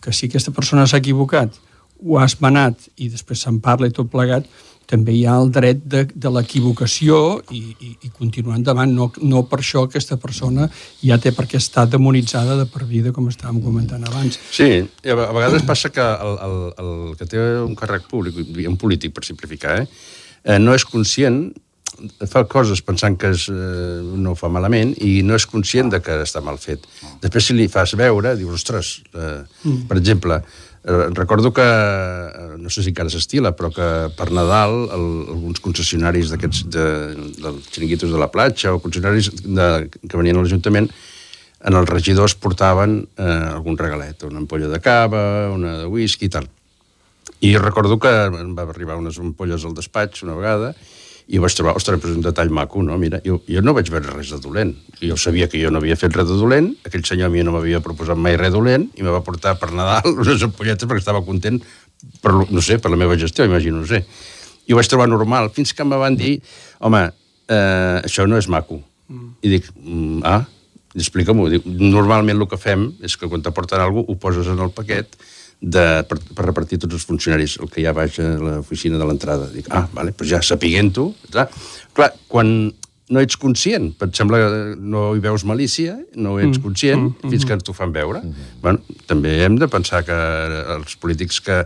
que 0.00 0.14
si 0.16 0.30
aquesta 0.30 0.54
persona 0.56 0.86
s'ha 0.86 1.02
equivocat, 1.02 1.52
ho 2.00 2.16
ha 2.18 2.24
esmenat 2.24 2.88
i 2.96 3.10
després 3.12 3.44
se'n 3.44 3.60
parla 3.60 3.90
i 3.90 3.92
tot 3.92 4.08
plegat, 4.08 4.46
també 4.88 5.12
hi 5.12 5.24
ha 5.28 5.36
el 5.36 5.50
dret 5.52 5.82
de, 5.84 6.04
de 6.08 6.30
l'equivocació 6.32 7.18
i, 7.52 7.60
i, 7.76 7.90
i 8.08 8.10
continuar 8.16 8.56
endavant. 8.56 8.94
No, 8.94 9.10
no 9.20 9.44
per 9.50 9.60
això 9.60 9.84
aquesta 9.84 10.16
persona 10.20 10.68
ja 11.02 11.18
té 11.20 11.34
per 11.36 11.44
què 11.50 11.60
estar 11.60 11.84
demonitzada 11.92 12.56
de 12.56 12.66
per 12.72 12.86
vida, 12.88 13.12
com 13.12 13.28
estàvem 13.28 13.60
comentant 13.64 14.06
abans. 14.08 14.40
Sí, 14.54 14.70
i 14.80 15.12
a 15.12 15.18
a 15.28 15.32
vegades 15.36 15.66
passa 15.68 15.92
que 15.92 16.04
el, 16.04 16.34
el, 16.48 16.58
el 16.80 16.92
que 17.20 17.28
té 17.28 17.44
un 17.60 17.76
càrrec 17.76 18.08
públic, 18.08 18.40
un 18.64 18.80
polític, 18.80 19.12
per 19.16 19.26
simplificar, 19.28 19.82
eh, 19.82 19.88
eh, 20.44 20.58
no 20.62 20.76
és 20.76 20.86
conscient 20.88 21.42
fa 22.30 22.44
coses 22.46 22.80
pensant 22.84 23.16
que 23.18 23.32
és, 23.34 23.48
eh, 23.50 24.00
no 24.22 24.32
ho 24.32 24.38
fa 24.38 24.48
malament 24.52 24.94
i 25.02 25.22
no 25.26 25.34
és 25.34 25.46
conscient 25.50 25.90
de 25.90 26.00
que 26.04 26.20
està 26.22 26.42
mal 26.44 26.58
fet. 26.62 26.86
Després, 27.22 27.48
si 27.48 27.56
li 27.58 27.66
fas 27.68 27.96
veure, 27.98 28.36
dius, 28.38 28.60
ostres, 28.60 29.02
eh, 29.14 29.42
mm. 29.64 29.88
per 29.90 29.98
exemple, 29.98 30.40
recordo 30.84 31.52
que, 31.52 31.62
eh, 31.62 32.56
no 32.58 32.70
sé 32.70 32.82
si 32.82 32.90
encara 32.90 33.10
s'estila, 33.10 33.52
però 33.56 33.70
que 33.74 33.88
per 34.16 34.30
Nadal 34.30 34.88
el, 34.94 35.06
alguns 35.34 35.60
concessionaris 35.60 36.30
d'aquests, 36.32 36.64
de, 36.70 36.86
dels 37.38 37.70
xiringuitos 37.74 38.12
de 38.12 38.20
la 38.20 38.30
platja 38.30 38.74
o 38.74 38.82
concessionaris 38.82 39.32
de, 39.44 39.88
que 39.90 40.16
venien 40.16 40.38
a 40.38 40.44
l'Ajuntament 40.44 40.90
en 41.58 41.74
els 41.74 41.90
regidors 41.90 42.36
portaven 42.38 43.00
eh, 43.18 43.26
algun 43.50 43.78
regalet, 43.78 44.22
una 44.28 44.38
ampolla 44.44 44.70
de 44.70 44.78
cava, 44.80 45.50
una 45.50 45.78
de 45.82 45.90
whisky 45.90 46.28
i 46.28 46.32
tal. 46.36 46.46
I 47.40 47.56
recordo 47.58 47.98
que 48.02 48.10
va 48.10 48.64
arribar 48.66 48.96
unes 48.98 49.18
ampolles 49.18 49.64
al 49.64 49.74
despatx 49.74 50.24
una 50.26 50.38
vegada 50.38 50.72
ho 51.36 51.42
vaig 51.44 51.52
trobar, 51.52 51.74
ostres, 51.76 52.00
però 52.00 52.08
és 52.08 52.16
un 52.16 52.24
detall 52.24 52.48
maco, 52.54 52.80
no? 52.80 52.96
Mira, 53.00 53.18
jo, 53.24 53.42
jo 53.44 53.60
no 53.60 53.74
vaig 53.76 53.90
veure 53.92 54.14
res 54.14 54.30
de 54.32 54.38
dolent. 54.40 54.72
Jo 55.02 55.16
sabia 55.20 55.48
que 55.52 55.60
jo 55.60 55.68
no 55.68 55.82
havia 55.82 55.98
fet 56.00 56.16
res 56.16 56.30
de 56.30 56.38
dolent, 56.40 56.70
aquell 56.88 57.04
senyor 57.04 57.28
a 57.28 57.32
mi 57.34 57.44
no 57.44 57.52
m'havia 57.52 57.82
proposat 57.84 58.16
mai 58.16 58.38
res 58.40 58.54
dolent 58.54 58.86
i 58.96 59.04
me 59.04 59.12
va 59.12 59.20
portar 59.26 59.58
per 59.60 59.68
Nadal 59.76 60.08
unes 60.24 60.46
ampolletes 60.46 60.88
perquè 60.88 61.04
estava 61.04 61.20
content 61.26 61.60
per, 62.24 62.32
no 62.32 62.64
sé, 62.64 62.78
per 62.80 62.94
la 62.94 63.00
meva 63.00 63.18
gestió, 63.20 63.44
imagino, 63.44 63.82
no 63.82 63.90
sé. 63.90 64.00
I 64.68 64.72
ho 64.72 64.80
vaig 64.80 64.88
trobar 64.88 65.08
normal, 65.10 65.52
fins 65.52 65.74
que 65.76 65.84
em 65.84 65.92
van 65.92 66.16
dir, 66.16 66.38
home, 66.80 67.04
eh, 67.48 67.96
això 68.00 68.24
no 68.28 68.40
és 68.40 68.48
maco. 68.48 68.80
Mm. 69.12 69.28
I 69.44 69.52
dic, 69.52 69.68
mm, 69.76 70.22
ah, 70.28 70.42
explica-m'ho. 70.96 71.50
Normalment 71.66 72.40
el 72.40 72.48
que 72.48 72.60
fem 72.60 72.88
és 73.04 73.16
que 73.20 73.28
quan 73.28 73.44
t'aporten 73.44 73.84
alguna 73.84 74.06
cosa 74.06 74.16
ho 74.16 74.22
poses 74.22 74.48
en 74.48 74.64
el 74.64 74.72
paquet 74.72 75.12
de, 75.60 75.84
per, 76.08 76.18
per 76.34 76.44
repartir 76.46 76.78
tots 76.82 76.94
els 76.98 77.06
funcionaris, 77.06 77.56
el 77.62 77.70
que 77.72 77.82
hi 77.82 77.86
ha 77.88 77.94
baix 77.96 78.20
a 78.22 78.28
l'oficina 78.38 79.00
de 79.00 79.08
l'entrada. 79.08 79.48
Dic, 79.52 79.70
ah, 79.74 79.86
vale, 79.94 80.14
doncs 80.14 80.30
ja 80.30 80.42
sapiguent-ho. 80.44 81.10
Clar, 81.32 81.48
clar, 81.96 82.12
quan 82.30 82.52
no 83.08 83.22
ets 83.24 83.38
conscient, 83.40 83.90
et 84.04 84.16
sembla 84.16 84.40
que 84.42 84.62
no 84.78 85.04
hi 85.16 85.22
veus 85.24 85.44
malícia, 85.48 85.96
no 86.20 86.36
ets 86.42 86.60
conscient, 86.62 87.08
fins 87.24 87.46
que 87.48 87.56
t'ho 87.64 87.74
fan 87.76 87.94
veure. 87.94 88.20
Bueno, 88.62 88.98
també 89.08 89.38
hem 89.46 89.56
de 89.60 89.68
pensar 89.72 90.02
que 90.06 90.18
els 90.76 90.98
polítics 91.00 91.40
que, 91.44 91.62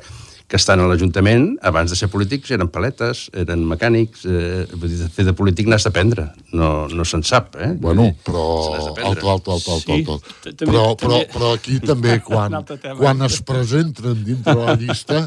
que 0.52 0.58
estan 0.60 0.82
a 0.84 0.86
l'Ajuntament, 0.90 1.54
abans 1.64 1.88
de 1.88 1.96
ser 1.96 2.10
polítics, 2.12 2.50
eren 2.52 2.68
paletes, 2.68 3.22
eren 3.40 3.62
mecànics, 3.70 4.26
eh, 4.28 4.66
vull 4.76 4.90
dir, 4.92 5.06
fer 5.08 5.24
de 5.24 5.32
polític 5.32 5.70
n'has 5.72 5.86
d'aprendre, 5.86 6.26
no, 6.52 6.68
no 6.92 7.06
se'n 7.08 7.24
sap, 7.24 7.56
eh? 7.56 7.70
Bueno, 7.80 8.10
però... 8.26 8.42
Alto, 8.92 9.30
alto, 9.32 9.54
alto, 9.56 9.78
alto, 9.78 9.80
Sí, 9.80 9.96
alto. 9.96 10.18
Però, 10.66 10.84
però, 11.00 11.22
però 11.32 11.54
aquí 11.56 11.78
també, 11.80 12.18
quan, 12.28 12.58
quan 13.00 13.24
es 13.24 13.40
presenten 13.48 14.20
dintre 14.28 14.58
la 14.60 14.76
llista, 14.76 15.22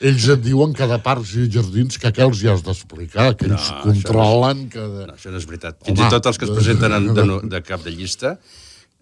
ells 0.00 0.30
et 0.32 0.40
diuen 0.48 0.72
que 0.72 0.88
de 0.88 0.98
parcs 1.04 1.36
i 1.36 1.46
jardins 1.52 2.00
que 2.00 2.08
aquells 2.08 2.40
ja 2.40 2.56
has 2.56 2.64
d'explicar, 2.64 3.28
que 3.36 3.52
ells 3.52 3.68
això 3.68 3.84
controlen 3.84 4.66
que... 4.72 4.80
De... 4.80 5.06
No, 5.12 5.20
això 5.20 5.36
no 5.36 5.44
és 5.44 5.46
veritat. 5.52 5.82
Fins 5.84 6.00
Home, 6.00 6.08
i 6.08 6.16
tot 6.16 6.32
els 6.32 6.40
que 6.40 6.48
es 6.48 6.56
presenten 6.56 6.96
en, 6.96 7.12
de, 7.12 7.28
no- 7.28 7.42
de 7.44 7.60
cap 7.68 7.84
de 7.84 7.92
llista 7.92 8.38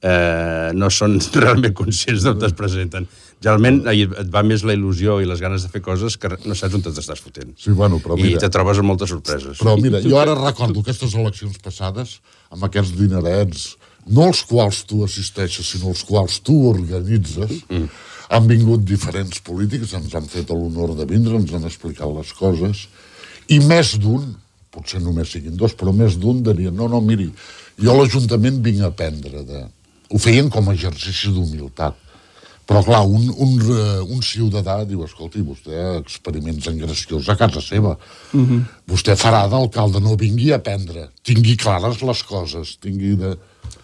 eh, 0.02 0.70
no 0.74 0.90
són 0.92 1.18
realment 1.40 1.78
conscients 1.78 2.26
d'on 2.26 2.42
es 2.50 2.58
presenten. 2.58 3.08
Generalment 3.40 3.78
et 3.88 4.28
va 4.32 4.42
més 4.44 4.62
la 4.68 4.74
il·lusió 4.76 5.16
i 5.22 5.28
les 5.28 5.40
ganes 5.40 5.62
de 5.64 5.70
fer 5.72 5.80
coses 5.80 6.18
que 6.20 6.28
no 6.44 6.56
saps 6.56 6.76
on 6.76 6.82
t'estàs 6.84 7.22
fotent. 7.24 7.54
Sí, 7.56 7.72
bueno, 7.72 7.96
però 8.04 8.18
I 8.18 8.26
mira- 8.26 8.42
te 8.42 8.50
trobes 8.52 8.80
amb 8.82 8.92
moltes 8.92 9.08
sorpreses. 9.08 9.56
Però 9.62 9.76
mira, 9.80 10.02
jo 10.04 10.18
ara 10.20 10.34
recordo 10.36 10.82
aquestes 10.84 11.14
eleccions 11.16 11.56
passades, 11.64 12.18
amb 12.52 12.68
aquests 12.68 12.92
dinerets, 12.98 13.70
no 14.12 14.26
els 14.28 14.42
quals 14.44 14.82
tu 14.84 15.00
assisteixes, 15.04 15.72
sinó 15.72 15.94
els 15.94 16.04
quals 16.04 16.40
tu 16.44 16.56
organitzes, 16.68 17.64
mm. 17.68 17.88
han 18.28 18.46
vingut 18.50 18.84
diferents 18.84 19.40
polítics, 19.46 19.94
ens 19.96 20.14
han 20.14 20.28
fet 20.28 20.52
l'honor 20.52 20.92
de 20.98 21.08
vindre, 21.08 21.40
ens 21.40 21.56
han 21.56 21.64
explicat 21.64 22.12
les 22.12 22.32
coses, 22.36 22.86
i 23.48 23.58
més 23.64 23.96
d'un, 24.00 24.34
potser 24.70 25.00
només 25.00 25.32
siguin 25.32 25.56
dos, 25.56 25.72
però 25.74 25.94
més 25.96 26.20
d'un 26.20 26.42
diria, 26.44 26.70
no, 26.70 26.88
no, 26.92 27.00
miri, 27.00 27.30
jo 27.80 27.90
a 27.92 27.96
l'Ajuntament 27.96 28.60
vinc 28.62 28.84
a 28.84 28.92
aprendre. 28.92 29.42
De... 29.48 29.64
Ho 30.12 30.20
feien 30.20 30.52
com 30.52 30.68
a 30.68 30.76
exercici 30.76 31.32
d'humilitat. 31.32 31.96
Però, 32.70 32.84
clar, 32.86 33.00
un, 33.02 33.24
un, 33.34 33.54
eh, 33.66 33.98
un 34.14 34.20
ciutadà 34.22 34.84
diu, 34.86 35.02
escolti, 35.02 35.40
vostè 35.42 35.96
experiments 35.98 36.68
engraciosos 36.70 37.26
a 37.32 37.34
casa 37.34 37.58
seva. 37.60 37.96
Mm 38.30 38.44
-hmm. 38.46 38.60
Vostè 38.86 39.16
farà 39.18 39.48
d'alcalde, 39.50 39.98
no 39.98 40.14
vingui 40.14 40.52
a 40.52 40.56
aprendre. 40.62 41.10
Tingui 41.22 41.56
clares 41.56 42.00
les 42.00 42.22
coses, 42.22 42.76
tingui 42.78 43.16
de... 43.16 43.36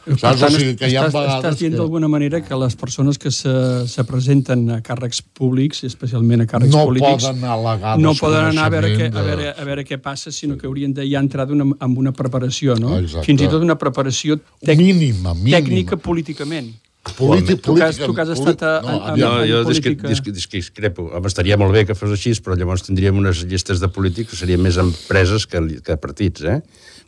Per 0.04 0.18
Saps? 0.18 0.36
O 0.36 0.46
tant, 0.46 0.54
sigui, 0.54 0.76
que 0.76 0.86
hi 0.86 0.96
ha 0.96 1.02
estàs, 1.02 1.14
vegades 1.14 1.34
estàs 1.34 1.58
dient 1.58 1.74
que 1.74 1.80
d'alguna 1.80 2.08
manera 2.08 2.40
que 2.40 2.54
les 2.54 2.76
persones 2.76 3.18
que 3.18 3.30
se, 3.30 3.88
se 3.88 4.04
presenten 4.04 4.70
a 4.70 4.80
càrrecs 4.80 5.20
públics, 5.34 5.82
especialment 5.82 6.40
a 6.42 6.46
càrrecs 6.46 6.72
No 6.72 6.84
polítics, 6.86 7.24
poden 7.24 7.42
al·legar 7.42 7.98
no 7.98 8.14
poden 8.14 8.44
anar 8.44 8.66
a 8.66 8.70
veure, 8.70 8.96
què, 8.96 9.10
a, 9.10 9.22
veure, 9.22 9.50
a 9.50 9.64
veure 9.64 9.84
què 9.84 9.98
passa, 9.98 10.30
sinó 10.30 10.56
que 10.56 10.66
haurien 10.66 10.94
de 10.94 11.02
ja 11.10 11.18
entrar 11.18 11.50
una, 11.50 11.74
amb 11.80 11.98
una 11.98 12.12
preparació, 12.12 12.76
no? 12.76 12.98
Exacte. 12.98 13.26
Fins 13.26 13.42
i 13.42 13.48
tot 13.48 13.62
una 13.62 13.74
preparació 13.74 14.38
tec 14.62 14.78
Mínima, 14.78 15.34
mínima. 15.34 15.58
tècnica 15.58 15.96
políticament. 15.96 16.70
Polític, 17.14 17.60
Tu 17.62 17.74
que 17.74 17.82
has- 17.82 17.96
política- 17.96 18.06
tu 18.06 18.14
que 18.14 18.20
has 18.22 18.28
estat 18.30 18.62
a- 18.62 18.80
no, 18.82 18.88
a- 18.88 19.10
aviam, 19.12 19.28
No, 19.38 19.46
jo 19.46 19.64
discre, 19.64 19.94
política- 19.96 20.08
disc, 20.08 20.24
disc, 20.24 20.50
discrepo. 20.50 21.10
Home, 21.14 21.26
estaria 21.28 21.56
molt 21.56 21.72
bé 21.72 21.84
que 21.86 21.94
fos 21.94 22.10
així, 22.10 22.32
però 22.42 22.56
llavors 22.56 22.82
tindríem 22.82 23.16
unes 23.16 23.44
llistes 23.44 23.78
de 23.80 23.88
polítics 23.88 24.30
que 24.30 24.36
serien 24.36 24.60
més 24.60 24.76
empreses 24.76 25.46
que, 25.46 25.80
que 25.82 25.96
partits, 25.96 26.42
eh? 26.42 26.62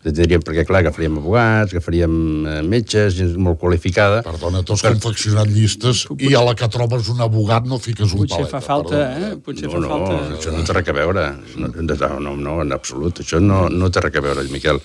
És 0.05 0.13
Diríem, 0.15 0.41
perquè, 0.41 0.65
clar, 0.65 0.79
agafaríem 0.85 1.17
abogats, 1.19 1.73
agafaríem 1.75 2.47
eh, 2.47 2.63
metges, 2.63 3.17
gent 3.17 3.35
molt 3.37 3.59
qualificada. 3.59 4.23
Perdona, 4.23 4.63
t'has 4.63 4.81
confeccionat 4.81 5.49
llistes 5.51 6.07
i 6.21 6.35
a 6.35 6.43
la 6.45 6.55
que 6.55 6.69
trobes 6.69 7.09
un 7.09 7.21
abogat 7.21 7.67
no 7.67 7.79
fiques 7.81 8.13
un 8.13 8.21
Potser 8.21 8.37
palet. 8.47 8.51
fa 8.51 8.61
falta, 8.61 8.95
eh? 9.19 9.37
Potser 9.43 9.67
No, 9.67 9.73
fa 9.73 9.79
no, 9.81 9.89
falta... 9.89 10.39
això 10.39 10.53
no 10.57 10.63
té 10.63 10.73
res 10.73 10.89
a 10.89 10.93
veure. 10.93 11.27
No, 11.57 11.67
no, 11.67 12.21
no, 12.21 12.37
no, 12.37 12.63
en 12.63 12.73
absolut. 12.73 13.19
Això 13.19 13.41
no, 13.43 13.69
no 13.69 13.91
té 13.91 14.01
res 14.01 14.15
a 14.15 14.21
veure, 14.21 14.45
Miquel. 14.55 14.79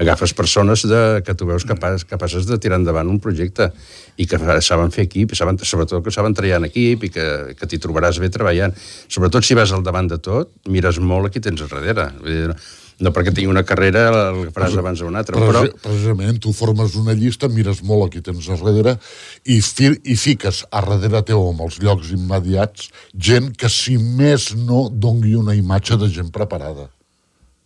Agafes 0.00 0.32
persones 0.36 0.86
de, 0.88 1.02
que 1.26 1.34
tu 1.36 1.48
veus 1.48 1.66
capaç, 1.68 2.06
capaces 2.08 2.46
de 2.48 2.58
tirar 2.62 2.80
endavant 2.80 3.08
un 3.10 3.20
projecte 3.20 3.70
i 4.16 4.26
que 4.28 4.40
saben 4.64 4.92
fer 4.94 5.06
equip, 5.08 5.32
i 5.32 5.38
saben, 5.38 5.58
sobretot 5.60 6.04
que 6.04 6.14
saben 6.14 6.36
treballar 6.36 6.62
en 6.62 6.70
equip 6.70 7.08
i 7.08 7.12
que, 7.12 7.26
que 7.58 7.68
t'hi 7.68 7.80
trobaràs 7.82 8.20
bé 8.22 8.30
treballant. 8.32 8.76
Sobretot 9.08 9.44
si 9.46 9.58
vas 9.58 9.72
al 9.72 9.84
davant 9.84 10.08
de 10.08 10.20
tot, 10.22 10.52
mires 10.68 11.00
molt 11.00 11.28
a 11.28 11.34
qui 11.34 11.42
tens 11.44 11.64
a 11.64 11.68
darrere. 11.70 12.08
Vull 12.22 12.38
dir, 12.38 12.62
no 13.02 13.10
perquè 13.14 13.32
tingui 13.34 13.50
una 13.50 13.64
carrera 13.66 14.04
el 14.12 14.48
faràs 14.54 14.76
abans 14.78 15.02
d'un 15.02 15.16
altre, 15.18 15.36
però... 15.38 15.64
Preci 15.64 15.82
precisament, 15.82 16.38
tu 16.42 16.52
formes 16.56 16.94
una 17.00 17.16
llista, 17.18 17.50
mires 17.50 17.82
molt 17.86 18.06
a 18.06 18.10
qui 18.12 18.22
tens 18.24 18.48
a 18.48 18.58
darrere 18.60 18.96
i, 19.44 19.58
fi 19.60 19.90
i 19.90 20.16
fiques 20.18 20.62
a 20.70 20.84
darrere 20.86 21.24
teu, 21.26 21.42
amb 21.50 21.64
els 21.66 21.80
llocs 21.82 22.12
immediats, 22.14 22.90
gent 23.16 23.52
que, 23.58 23.70
si 23.72 23.98
més 23.98 24.52
no, 24.58 24.86
dongui 24.92 25.34
una 25.38 25.56
imatge 25.58 25.98
de 25.98 26.10
gent 26.12 26.30
preparada. 26.34 26.91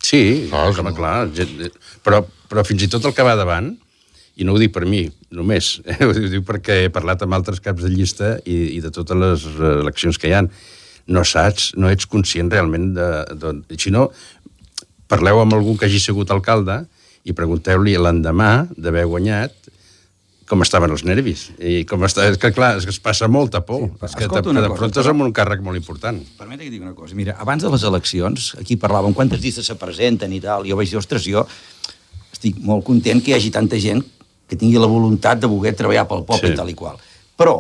Sí, 0.06 0.22
Saps, 0.50 0.78
home, 0.78 0.92
no? 0.92 0.96
clar, 0.96 1.16
però, 2.06 2.22
però 2.50 2.62
fins 2.66 2.84
i 2.86 2.90
tot 2.92 3.06
el 3.08 3.14
que 3.16 3.26
va 3.26 3.34
davant, 3.38 3.72
i 4.36 4.44
no 4.44 4.52
ho 4.52 4.60
dic 4.60 4.75
per 4.75 4.84
mi, 4.86 5.06
només, 5.34 5.76
eh, 5.90 5.98
ho 6.04 6.12
dic 6.14 6.44
perquè 6.46 6.82
he 6.84 6.92
parlat 6.94 7.25
amb 7.25 7.36
altres 7.38 7.62
caps 7.64 7.86
de 7.86 7.92
llista 7.92 8.36
i, 8.44 8.76
i 8.76 8.82
de 8.84 8.92
totes 8.94 9.18
les 9.18 9.46
eleccions 9.80 10.20
que 10.20 10.30
hi 10.30 10.36
han, 10.36 10.50
no 11.06 11.22
saps, 11.26 11.72
no 11.78 11.90
ets 11.90 12.08
conscient 12.10 12.50
realment 12.52 12.92
de... 12.96 13.08
de 13.38 13.78
si 13.80 13.92
no, 13.94 14.08
parleu 15.06 15.38
amb 15.38 15.54
algú 15.54 15.76
que 15.78 15.86
hagi 15.86 16.00
sigut 16.02 16.32
alcalde 16.34 16.80
i 17.26 17.34
pregunteu-li 17.34 17.94
l'endemà 17.98 18.66
d'haver 18.75 19.04
guanyat 19.06 19.65
com 20.48 20.62
estaven 20.62 20.92
els 20.94 21.02
nervis. 21.04 21.48
I 21.58 21.84
com 21.90 22.04
està... 22.06 22.24
És 22.30 22.38
que, 22.38 22.52
clar, 22.54 22.76
és 22.78 22.84
que 22.86 22.92
es 22.94 23.00
passa 23.02 23.26
molta 23.28 23.64
por. 23.66 23.80
Sí, 23.98 24.06
és 24.06 24.14
que 24.14 24.28
t'enfrontes 24.30 25.02
però- 25.02 25.10
amb 25.14 25.24
un 25.26 25.32
càrrec 25.34 25.62
molt 25.66 25.76
important. 25.80 26.20
Permeta 26.38 26.62
que 26.62 26.70
digui 26.70 26.84
una 26.86 26.94
cosa. 26.94 27.14
Mira, 27.18 27.34
abans 27.42 27.64
de 27.66 27.70
les 27.72 27.82
eleccions, 27.88 28.52
aquí 28.60 28.76
parlàvem 28.78 29.14
quantes 29.16 29.40
llistes 29.42 29.66
se 29.66 29.74
presenten 29.80 30.32
i 30.32 30.40
tal, 30.44 30.66
i 30.66 30.70
jo 30.70 30.76
vaig 30.78 30.90
dir, 30.92 30.98
ostres, 31.00 31.26
jo 31.26 31.46
estic 32.32 32.58
molt 32.62 32.84
content 32.86 33.22
que 33.24 33.32
hi 33.32 33.38
hagi 33.38 33.50
tanta 33.50 33.78
gent 33.82 34.04
que 34.46 34.54
tingui 34.60 34.78
la 34.78 34.86
voluntat 34.86 35.40
de 35.42 35.48
voler 35.50 35.72
treballar 35.74 36.04
pel 36.06 36.22
poble 36.28 36.52
Sí. 36.52 36.54
i 36.54 36.56
tal 36.60 36.68
i 36.70 36.74
qual. 36.78 36.98
Però, 37.36 37.56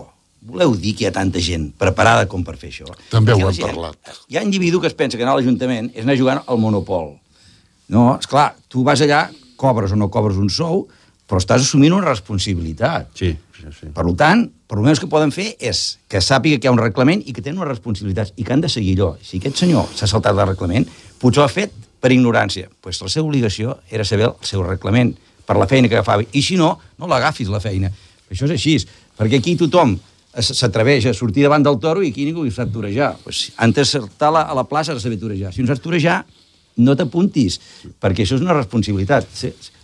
voleu 0.46 0.76
dir 0.78 0.92
que 0.94 1.02
hi 1.04 1.08
ha 1.08 1.12
tanta 1.16 1.40
gent 1.42 1.72
preparada 1.78 2.28
com 2.30 2.44
per 2.46 2.54
fer 2.60 2.70
això? 2.70 2.86
També 3.10 3.32
ho 3.32 3.40
Perquè 3.40 3.42
la 3.48 3.50
hem 3.50 3.56
gent- 3.56 3.66
parlat. 3.72 4.12
Hi 4.30 4.36
ha 4.38 4.44
individu 4.46 4.78
que 4.80 4.86
es 4.86 4.94
pensa 4.94 5.16
que 5.18 5.24
anar 5.26 5.32
a 5.34 5.40
l'Ajuntament 5.40 5.90
és 5.94 6.04
anar 6.06 6.14
jugant 6.16 6.42
al 6.46 6.58
Monopol. 6.62 7.16
No, 7.88 8.12
és 8.20 8.26
clar, 8.30 8.52
tu 8.68 8.84
vas 8.86 9.00
allà, 9.02 9.24
cobres 9.56 9.90
o 9.90 9.96
no 9.98 10.08
cobres 10.10 10.36
un 10.38 10.50
sou, 10.50 10.86
però 11.26 11.40
estàs 11.42 11.64
assumint 11.66 11.94
una 11.96 12.06
responsabilitat. 12.06 13.10
Sí, 13.18 13.32
sí, 13.58 13.72
sí. 13.80 13.90
Per 13.94 14.04
tant, 14.18 14.46
per 14.66 14.78
almenys 14.78 15.02
que 15.02 15.10
poden 15.10 15.32
fer 15.34 15.52
és 15.58 15.98
que 16.10 16.22
sàpiga 16.22 16.58
que 16.58 16.68
hi 16.68 16.70
ha 16.70 16.74
un 16.74 16.82
reglament 16.82 17.22
i 17.26 17.34
que 17.34 17.42
tenen 17.42 17.60
unes 17.60 17.72
responsabilitats 17.74 18.32
i 18.36 18.46
que 18.46 18.54
han 18.54 18.62
de 18.62 18.70
seguir 18.70 18.96
allò. 18.96 19.12
Si 19.22 19.40
aquest 19.40 19.62
senyor 19.62 19.90
s'ha 19.94 20.08
saltat 20.10 20.38
el 20.38 20.46
reglament, 20.54 20.86
potser 21.22 21.42
ho 21.42 21.46
ha 21.46 21.52
fet 21.52 21.74
per 22.00 22.12
ignorància. 22.14 22.70
Pues 22.80 23.00
la 23.02 23.10
seva 23.10 23.26
obligació 23.26 23.78
era 23.90 24.06
saber 24.06 24.30
el 24.30 24.36
seu 24.46 24.62
reglament 24.62 25.14
per 25.46 25.56
la 25.58 25.66
feina 25.70 25.90
que 25.90 25.98
agafava. 25.98 26.26
I 26.32 26.42
si 26.42 26.58
no, 26.58 26.76
no 26.98 27.10
l'agafis, 27.10 27.50
la 27.50 27.62
feina. 27.62 27.90
Això 28.30 28.46
és 28.46 28.54
així, 28.56 28.76
perquè 29.18 29.40
aquí 29.40 29.56
tothom 29.58 29.96
s'atreveix 30.36 31.06
a 31.08 31.14
sortir 31.16 31.46
davant 31.46 31.64
del 31.64 31.78
toro 31.80 32.02
i 32.04 32.10
aquí 32.12 32.26
ningú 32.26 32.44
hi 32.44 32.52
sap 32.52 32.70
torejar. 32.74 33.14
Pues, 33.24 33.50
antes 33.56 33.86
de 33.86 34.00
saltar 34.00 34.28
a 34.28 34.34
la, 34.36 34.42
a 34.52 34.56
la 34.58 34.66
plaça 34.68 34.92
has 34.92 35.00
de 35.00 35.06
saber 35.06 35.18
torejar. 35.18 35.54
Si 35.54 35.62
no 35.62 35.70
saps 35.70 35.82
torejar, 35.82 36.24
no 36.82 36.96
t'apuntis, 36.96 37.58
perquè 38.02 38.24
això 38.24 38.36
és 38.36 38.44
una 38.44 38.56
responsabilitat. 38.56 39.28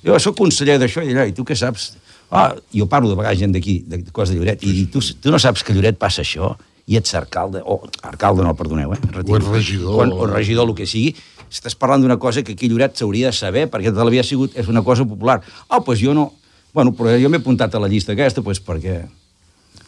Jo 0.04 0.18
soc 0.20 0.36
conseller 0.38 0.78
d'això 0.80 1.04
i 1.04 1.12
d'allò, 1.12 1.28
i 1.30 1.36
tu 1.36 1.46
què 1.48 1.56
saps? 1.58 1.92
Ah, 2.32 2.50
jo 2.72 2.86
parlo 2.88 3.10
de 3.10 3.16
vegades 3.18 3.40
gent 3.42 3.52
d'aquí, 3.52 3.82
de 3.88 4.00
coses 4.10 4.32
de 4.32 4.40
Lloret, 4.40 4.62
i 4.64 4.86
tu, 4.92 5.02
tu 5.20 5.32
no 5.32 5.40
saps 5.40 5.64
que 5.64 5.74
Lloret 5.76 5.98
passa 6.00 6.24
això, 6.24 6.54
i 6.88 6.96
ets 6.98 7.14
alcalde, 7.14 7.60
o 7.64 7.82
alcalde 8.08 8.44
no, 8.44 8.54
perdoneu, 8.58 8.94
eh? 8.96 9.00
O 9.22 9.36
ets 9.36 9.48
regidor. 9.48 9.98
Quan, 10.00 10.14
o 10.16 10.28
regidor, 10.30 10.68
el 10.68 10.76
que 10.78 10.88
sigui, 10.88 11.12
estàs 11.52 11.76
parlant 11.78 12.02
d'una 12.04 12.18
cosa 12.20 12.42
que 12.42 12.56
aquí 12.56 12.70
Lloret 12.72 12.96
s'hauria 12.98 13.30
de 13.30 13.36
saber, 13.36 13.66
perquè 13.70 13.92
la 13.92 14.08
vida 14.10 14.24
ha 14.24 14.28
sigut, 14.28 14.56
és 14.56 14.68
una 14.72 14.82
cosa 14.84 15.04
popular. 15.08 15.40
Ah, 15.68 15.76
doncs 15.76 15.86
pues 15.90 16.00
jo 16.02 16.16
no... 16.16 16.30
Bueno, 16.72 16.94
però 16.96 17.12
jo 17.20 17.28
m'he 17.28 17.42
apuntat 17.42 17.74
a 17.76 17.80
la 17.82 17.90
llista 17.92 18.16
aquesta, 18.16 18.40
doncs 18.40 18.62
perquè... 18.64 19.02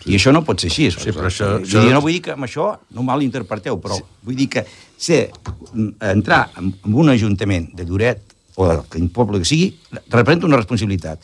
I 0.07 0.17
això 0.19 0.33
no 0.37 0.43
pot 0.45 0.61
ser 0.61 0.69
així. 0.69 0.91
Sí, 0.93 1.13
però 1.17 1.31
això- 1.31 1.55
això- 1.63 1.81
dir, 1.83 1.93
no 1.95 2.01
vull 2.05 2.13
dir 2.13 2.21
que 2.27 2.33
amb 2.35 2.45
això 2.45 2.75
no 2.93 3.03
malinterpreteu, 3.03 3.79
però 3.81 3.97
sí. 3.97 4.03
vull 4.23 4.37
dir 4.37 4.49
que 4.53 4.65
ser, 4.99 5.31
mm, 5.73 5.95
entrar 6.13 6.51
en, 6.59 6.75
en 6.85 6.95
un 6.95 7.09
ajuntament 7.09 7.71
de 7.75 7.85
Lloret 7.89 8.21
o 8.57 8.69
de 8.69 8.83
quin 8.93 9.09
poble 9.09 9.39
que 9.41 9.45
sigui, 9.49 9.71
representa 10.11 10.47
una 10.47 10.57
responsabilitat. 10.61 11.19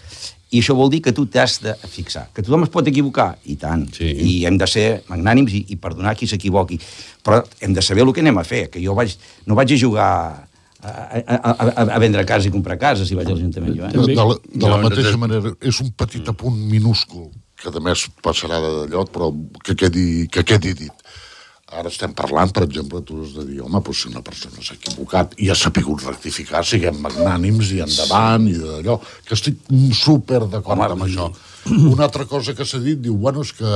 I 0.50 0.58
això 0.64 0.74
vol 0.74 0.88
dir 0.90 0.98
que 1.04 1.12
tu 1.12 1.26
t'has 1.30 1.60
de 1.62 1.74
fixar. 1.86 2.24
Que 2.34 2.42
tothom 2.42 2.64
es 2.64 2.70
pot 2.72 2.88
equivocar, 2.90 3.36
i 3.44 3.54
tant. 3.54 3.84
Sí. 3.94 4.08
I 4.10 4.32
hem 4.48 4.56
de 4.58 4.66
ser 4.66 5.04
magnànims 5.06 5.52
i, 5.54 5.60
i 5.68 5.76
perdonar 5.76 6.16
qui 6.18 6.26
s'equivoqui. 6.26 6.80
Però 7.22 7.44
hem 7.60 7.72
de 7.76 7.82
saber 7.86 8.02
el 8.02 8.12
que 8.12 8.24
anem 8.24 8.38
a 8.40 8.42
fer, 8.48 8.64
que 8.68 8.82
jo 8.82 8.96
vaig, 8.98 9.14
no 9.46 9.54
vaig 9.54 9.70
a 9.76 9.78
jugar 9.78 10.08
a, 10.82 10.88
a, 10.88 11.36
a, 11.36 11.82
a 11.94 11.98
vendre 12.02 12.24
cases 12.26 12.48
i 12.48 12.50
comprar 12.50 12.78
cases 12.80 13.06
si 13.06 13.14
vaig 13.14 13.28
a 13.28 13.34
l'Ajuntament, 13.36 13.76
jo, 13.76 13.86
De, 13.92 14.00
eh? 14.10 14.16
de, 14.16 14.24
la, 14.24 14.34
de 14.64 14.66
la 14.72 14.80
mateixa 14.82 15.10
de- 15.12 15.16
manera, 15.22 15.52
és 15.60 15.80
un 15.84 15.92
petit 15.92 16.26
apunt 16.32 16.56
minúscul, 16.72 17.28
que 17.60 17.72
a 17.72 17.82
més 17.84 18.06
passarà 18.24 18.60
de 18.64 18.86
llot, 18.92 19.12
però 19.14 19.30
que 19.64 19.76
quedi, 19.76 20.06
que 20.32 20.44
quedi 20.46 20.76
dit. 20.86 21.10
Ara 21.70 21.86
estem 21.86 22.10
parlant, 22.18 22.50
per 22.50 22.64
exemple, 22.66 22.98
tu 23.06 23.20
has 23.22 23.34
de 23.36 23.44
dir, 23.46 23.60
home, 23.62 23.78
doncs 23.86 24.00
si 24.02 24.08
una 24.10 24.24
persona 24.26 24.58
s'ha 24.58 24.74
equivocat 24.74 25.36
i 25.38 25.52
ha 25.52 25.54
sapigut 25.54 26.02
rectificar, 26.02 26.64
siguem 26.66 26.98
magnànims 27.04 27.70
i 27.76 27.78
endavant 27.84 28.48
i 28.50 28.56
d'allò, 28.58 28.96
que 29.26 29.36
estic 29.36 29.60
super 29.94 30.40
d'acord 30.50 30.82
amb 30.88 31.06
això. 31.06 31.28
Una 31.92 32.08
altra 32.08 32.26
cosa 32.26 32.56
que 32.58 32.66
s'ha 32.66 32.80
dit, 32.82 32.98
diu, 33.04 33.14
bueno, 33.22 33.44
és 33.46 33.52
que 33.54 33.74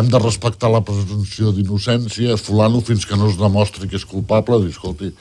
hem 0.00 0.10
de 0.10 0.22
respectar 0.24 0.72
la 0.72 0.82
presumpció 0.82 1.52
d'innocència, 1.54 2.40
fulano, 2.42 2.82
fins 2.82 3.06
que 3.06 3.20
no 3.20 3.30
es 3.30 3.38
demostri 3.38 3.86
que 3.86 4.00
és 4.00 4.08
culpable, 4.08 4.58
diu, 4.64 4.74
escolti, 4.74 5.12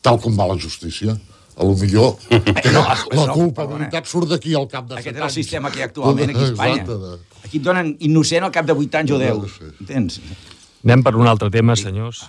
tal 0.00 0.22
com 0.24 0.40
va 0.40 0.48
la 0.48 0.56
justícia, 0.56 1.18
a 1.58 1.64
lo 1.66 1.74
millor 1.74 2.16
que 2.28 2.70
No, 2.72 2.84
la 2.86 3.24
no, 3.26 3.34
culpabilitat 3.34 4.06
surt 4.06 4.30
d'aquí 4.30 4.54
al 4.54 4.68
cap 4.70 4.86
de 4.86 4.98
Aquest 4.98 5.08
set 5.10 5.16
és 5.16 5.20
el 5.20 5.26
anys. 5.26 5.38
sistema 5.40 5.72
que 5.72 5.80
hi 5.80 5.86
ha 5.86 5.88
actualment 5.90 6.30
aquí 6.30 6.44
a 6.44 6.52
Espanya. 6.52 6.84
Exacte, 6.84 7.40
Aquí 7.44 7.58
et 7.58 7.64
donen 7.64 7.96
innocent 8.06 8.46
al 8.46 8.54
cap 8.54 8.68
de 8.68 8.76
8 8.76 9.00
anys 9.02 9.14
o 9.16 9.18
10. 9.18 9.56
Sí. 9.56 9.72
Entens? 9.82 10.20
Anem 10.86 11.02
per 11.02 11.16
un 11.18 11.26
altre 11.26 11.50
tema, 11.50 11.76
senyors. 11.76 12.22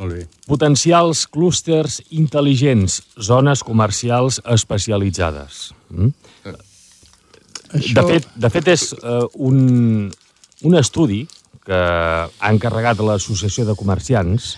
Molt 0.00 0.10
bé. 0.16 0.24
Potencials 0.50 1.26
clústers 1.30 2.00
intel·ligents, 2.10 2.98
zones 3.22 3.62
comercials 3.62 4.40
especialitzades. 4.56 5.68
Mm? 5.94 6.10
Això... 7.74 7.94
De, 7.94 8.04
fet, 8.08 8.26
de 8.34 8.50
fet, 8.50 8.70
és 8.74 8.88
uh, 8.98 9.26
un, 9.38 10.10
un 10.66 10.78
estudi 10.78 11.24
que 11.64 11.78
ha 11.78 12.50
encarregat 12.50 13.00
l'Associació 13.00 13.64
de 13.68 13.76
Comerciants 13.78 14.54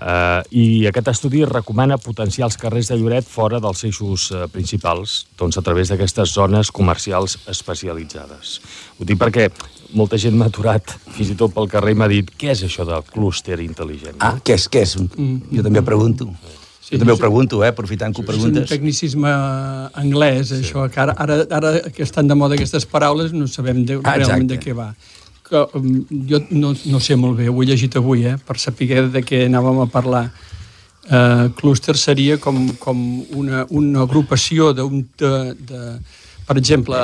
eh, 0.00 0.42
i 0.50 0.86
aquest 0.90 1.08
estudi 1.12 1.44
recomana 1.44 1.98
potenciar 1.98 2.48
els 2.48 2.56
carrers 2.60 2.88
de 2.90 2.96
Lloret 2.98 3.26
fora 3.28 3.60
dels 3.60 3.84
eixos 3.84 4.30
eh, 4.32 4.46
principals, 4.52 5.26
doncs 5.38 5.58
a 5.58 5.62
través 5.62 5.88
d'aquestes 5.92 6.34
zones 6.34 6.70
comercials 6.74 7.38
especialitzades. 7.50 8.58
Ho 8.98 9.04
dic 9.08 9.18
perquè 9.20 9.48
molta 9.94 10.18
gent 10.18 10.34
m'ha 10.38 10.48
aturat, 10.50 10.96
fins 11.14 11.30
i 11.30 11.38
tot 11.38 11.54
pel 11.54 11.68
carrer, 11.70 11.94
i 11.94 11.98
m'ha 12.00 12.08
dit 12.10 12.30
què 12.38 12.50
és 12.54 12.64
això 12.66 12.86
del 12.88 13.02
clúster 13.12 13.60
intel·ligent? 13.62 14.16
Ah, 14.20 14.36
què 14.42 14.56
és? 14.58 14.68
Què 14.68 14.82
és? 14.82 14.96
Jo 14.98 15.62
també 15.62 15.82
pregunto. 15.86 16.30
Sí, 16.84 16.92
jo 16.92 16.98
també 17.00 17.14
ho 17.14 17.16
pregunto, 17.16 17.62
eh, 17.64 17.70
aprofitant 17.72 18.12
que 18.12 18.20
ho 18.20 18.24
És 18.24 18.28
un 18.28 18.34
preguntes. 18.34 18.68
tecnicisme 18.68 19.30
anglès, 19.94 20.50
sí. 20.50 20.58
això, 20.62 20.84
que 20.92 21.00
ara, 21.00 21.14
ara, 21.16 21.38
ara 21.50 21.70
que 21.90 22.02
estan 22.04 22.28
de 22.28 22.34
moda 22.36 22.58
aquestes 22.58 22.84
paraules 22.84 23.32
no 23.32 23.46
sabem 23.48 23.84
de, 23.88 24.00
Ah, 24.04 24.16
realment 24.18 24.48
de 24.50 24.58
què 24.60 24.74
va. 24.76 24.90
Que, 25.44 25.60
um, 25.76 25.88
jo 26.28 26.40
no, 26.50 26.72
no 26.88 27.00
sé 27.04 27.16
molt 27.20 27.36
bé, 27.38 27.50
ho 27.52 27.62
he 27.62 27.68
llegit 27.68 27.96
avui, 28.00 28.24
eh, 28.24 28.36
per 28.40 28.56
saber 28.58 29.08
de 29.12 29.22
què 29.26 29.44
anàvem 29.48 29.82
a 29.84 29.88
parlar. 29.92 30.26
Uh, 31.04 31.50
clúster 31.58 31.98
seria 32.00 32.38
com, 32.40 32.70
com 32.80 33.00
una, 33.36 33.66
una 33.70 34.04
agrupació 34.08 34.72
d'un... 34.76 35.02
De, 35.20 35.32
de, 35.68 35.82
per 36.46 36.56
exemple, 36.60 36.96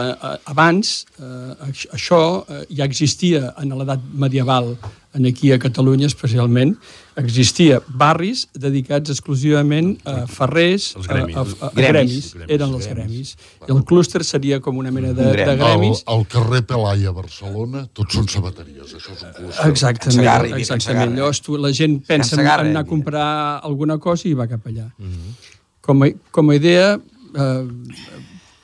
abans 0.50 1.04
eh, 1.18 1.70
això 1.96 2.22
eh, 2.48 2.64
ja 2.76 2.84
existia 2.88 3.54
en 3.60 3.72
l'edat 3.78 4.02
medieval, 4.12 4.74
en 5.16 5.24
aquí 5.26 5.50
a 5.50 5.58
Catalunya 5.58 6.06
especialment, 6.06 6.76
existia 7.18 7.80
barris 7.98 8.44
dedicats 8.54 9.10
exclusivament 9.10 9.96
a 10.06 10.22
ferrers, 10.30 10.92
Els 10.96 11.08
a, 11.08 11.12
gremis. 11.16 11.34
a, 11.36 11.40
a, 11.42 11.66
a 11.66 11.70
Gremis. 11.74 12.28
gremis, 12.36 12.52
eren 12.56 12.74
els 12.78 12.86
gremis. 12.92 13.32
I 13.66 13.72
el 13.74 13.82
clúster 13.84 14.22
seria 14.24 14.60
com 14.62 14.78
una 14.78 14.92
mena 14.94 15.10
de, 15.12 15.26
de 15.34 15.48
Al, 15.50 15.58
gremis. 15.58 16.04
al 16.06 16.22
carrer 16.30 16.62
Pelai 16.70 17.06
a 17.10 17.14
Barcelona, 17.16 17.84
tots 17.92 18.14
són 18.20 18.28
sabateries, 18.30 18.94
això 19.00 19.16
és 19.16 19.24
un 19.26 19.34
clúster. 19.40 19.68
Exactament, 19.72 20.28
havia 20.30 20.62
exactament. 20.62 21.16
Llavors 21.18 21.42
tu, 21.42 21.58
la 21.58 21.72
gent 21.74 21.98
pensa 22.06 22.38
en 22.38 22.46
anar 22.46 22.84
a 22.84 22.88
comprar 22.88 23.28
alguna 23.66 23.98
cosa 23.98 24.28
i 24.30 24.34
va 24.38 24.46
cap 24.46 24.70
allà. 24.70 24.86
com, 25.80 26.04
a, 26.06 26.12
com 26.30 26.50
a 26.50 26.54
idea, 26.54 26.94
eh, 27.34 27.62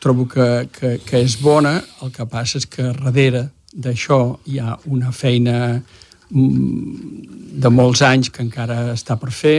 trobo 0.06 0.28
que, 0.30 0.48
que, 0.70 0.94
que 1.02 1.20
és 1.26 1.34
bona, 1.42 1.80
el 2.06 2.14
que 2.14 2.28
passa 2.30 2.60
és 2.62 2.68
que 2.70 2.92
darrere 3.02 3.48
d'això 3.74 4.20
hi 4.46 4.60
ha 4.62 4.76
una 4.86 5.10
feina 5.12 5.58
mm, 5.74 7.58
de 7.58 7.72
molts 7.74 8.04
anys 8.06 8.30
que 8.30 8.44
encara 8.46 8.92
està 8.94 9.18
per 9.18 9.34
fer 9.34 9.58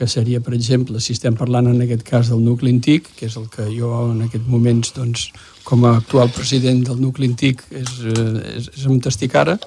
que 0.00 0.06
seria, 0.08 0.40
per 0.40 0.54
exemple, 0.56 0.96
si 0.96 1.12
estem 1.12 1.34
parlant 1.36 1.66
en 1.68 1.82
aquest 1.84 2.06
cas 2.08 2.30
del 2.32 2.40
nucli 2.40 2.70
antic, 2.72 3.10
que 3.18 3.26
és 3.28 3.34
el 3.36 3.50
que 3.52 3.66
jo 3.68 3.90
en 4.14 4.22
aquest 4.24 4.46
moments, 4.48 4.94
doncs, 4.96 5.26
com 5.66 5.84
a 5.84 5.98
actual 5.98 6.30
president 6.32 6.80
del 6.88 7.02
nucli 7.02 7.28
antic, 7.28 7.60
és, 7.68 7.90
eh, 8.08 8.54
és, 8.54 8.70
és 8.78 8.86
amb 8.88 9.02
testic 9.04 9.36
ara, 9.36 9.58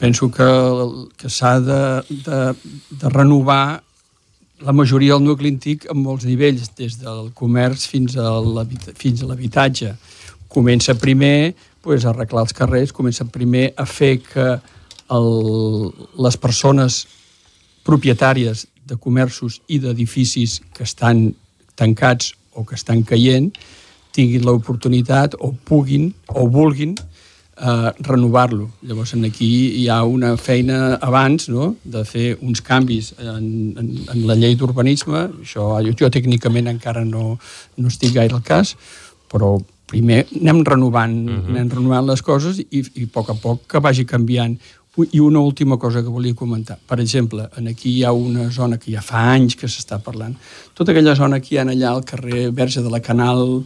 penso 0.00 0.30
que, 0.32 0.48
que 1.20 1.28
s'ha 1.28 1.58
de, 1.60 1.82
de, 2.24 2.40
de 3.02 3.12
renovar 3.12 3.82
la 4.60 4.72
majoria 4.72 5.14
del 5.14 5.24
nucli 5.24 5.50
antic 5.50 5.88
en 5.90 5.98
molts 6.02 6.24
nivells, 6.28 6.70
des 6.78 6.98
del 7.00 7.30
comerç 7.34 7.88
fins 7.90 8.16
a 8.16 8.38
l'habitatge. 8.40 9.94
Comença 10.48 10.94
primer 10.94 11.54
pues, 11.82 12.04
a 12.04 12.12
arreglar 12.12 12.44
els 12.46 12.54
carrers, 12.54 12.92
comença 12.92 13.24
primer 13.24 13.72
a 13.76 13.86
fer 13.86 14.18
que 14.22 14.46
el, 15.10 15.30
les 16.16 16.36
persones 16.40 17.04
propietàries 17.84 18.66
de 18.86 18.96
comerços 18.96 19.60
i 19.68 19.80
d'edificis 19.80 20.60
que 20.74 20.84
estan 20.84 21.32
tancats 21.76 22.32
o 22.54 22.64
que 22.64 22.76
estan 22.78 23.02
caient 23.02 23.50
tinguin 24.14 24.44
l'oportunitat 24.46 25.34
o 25.42 25.50
puguin 25.66 26.12
o 26.28 26.46
vulguin 26.48 26.94
eh, 27.56 27.90
renovar-lo. 28.00 28.70
Llavors, 28.82 29.14
aquí 29.14 29.50
hi 29.80 29.88
ha 29.88 30.02
una 30.04 30.36
feina 30.36 30.96
abans 31.00 31.48
no? 31.48 31.74
de 31.84 32.04
fer 32.04 32.36
uns 32.42 32.62
canvis 32.62 33.14
en, 33.18 33.74
en, 33.78 33.90
en 34.14 34.26
la 34.28 34.36
llei 34.38 34.56
d'urbanisme. 34.56 35.28
Això 35.44 35.68
jo, 35.84 35.94
jo 35.98 36.10
tècnicament 36.10 36.70
encara 36.72 37.04
no, 37.04 37.38
no 37.76 37.92
estic 37.92 38.14
gaire 38.14 38.34
al 38.34 38.44
cas, 38.46 38.74
però 39.30 39.56
primer 39.90 40.24
anem 40.40 40.64
renovant, 40.64 41.18
uh 41.28 41.34
-huh. 41.34 41.50
anem 41.50 41.68
renovant 41.70 42.06
les 42.06 42.22
coses 42.22 42.58
i, 42.58 42.84
i 42.94 43.04
a 43.04 43.12
poc 43.12 43.30
a 43.30 43.34
poc 43.34 43.66
que 43.68 43.80
vagi 43.80 44.04
canviant. 44.04 44.58
I 45.10 45.18
una 45.18 45.40
última 45.40 45.76
cosa 45.76 46.02
que 46.02 46.08
volia 46.08 46.34
comentar. 46.34 46.78
Per 46.86 47.00
exemple, 47.00 47.48
en 47.56 47.66
aquí 47.66 47.90
hi 47.90 48.04
ha 48.04 48.12
una 48.12 48.48
zona 48.50 48.78
que 48.78 48.92
ja 48.92 49.02
fa 49.02 49.32
anys 49.32 49.56
que 49.56 49.66
s'està 49.66 49.98
parlant. 49.98 50.36
Tota 50.72 50.92
aquella 50.92 51.16
zona 51.16 51.40
que 51.40 51.54
hi 51.54 51.58
ha 51.58 51.62
allà 51.62 51.90
al 51.90 52.04
carrer 52.04 52.52
Verge 52.52 52.80
de 52.80 52.90
la 52.90 53.00
Canal, 53.00 53.64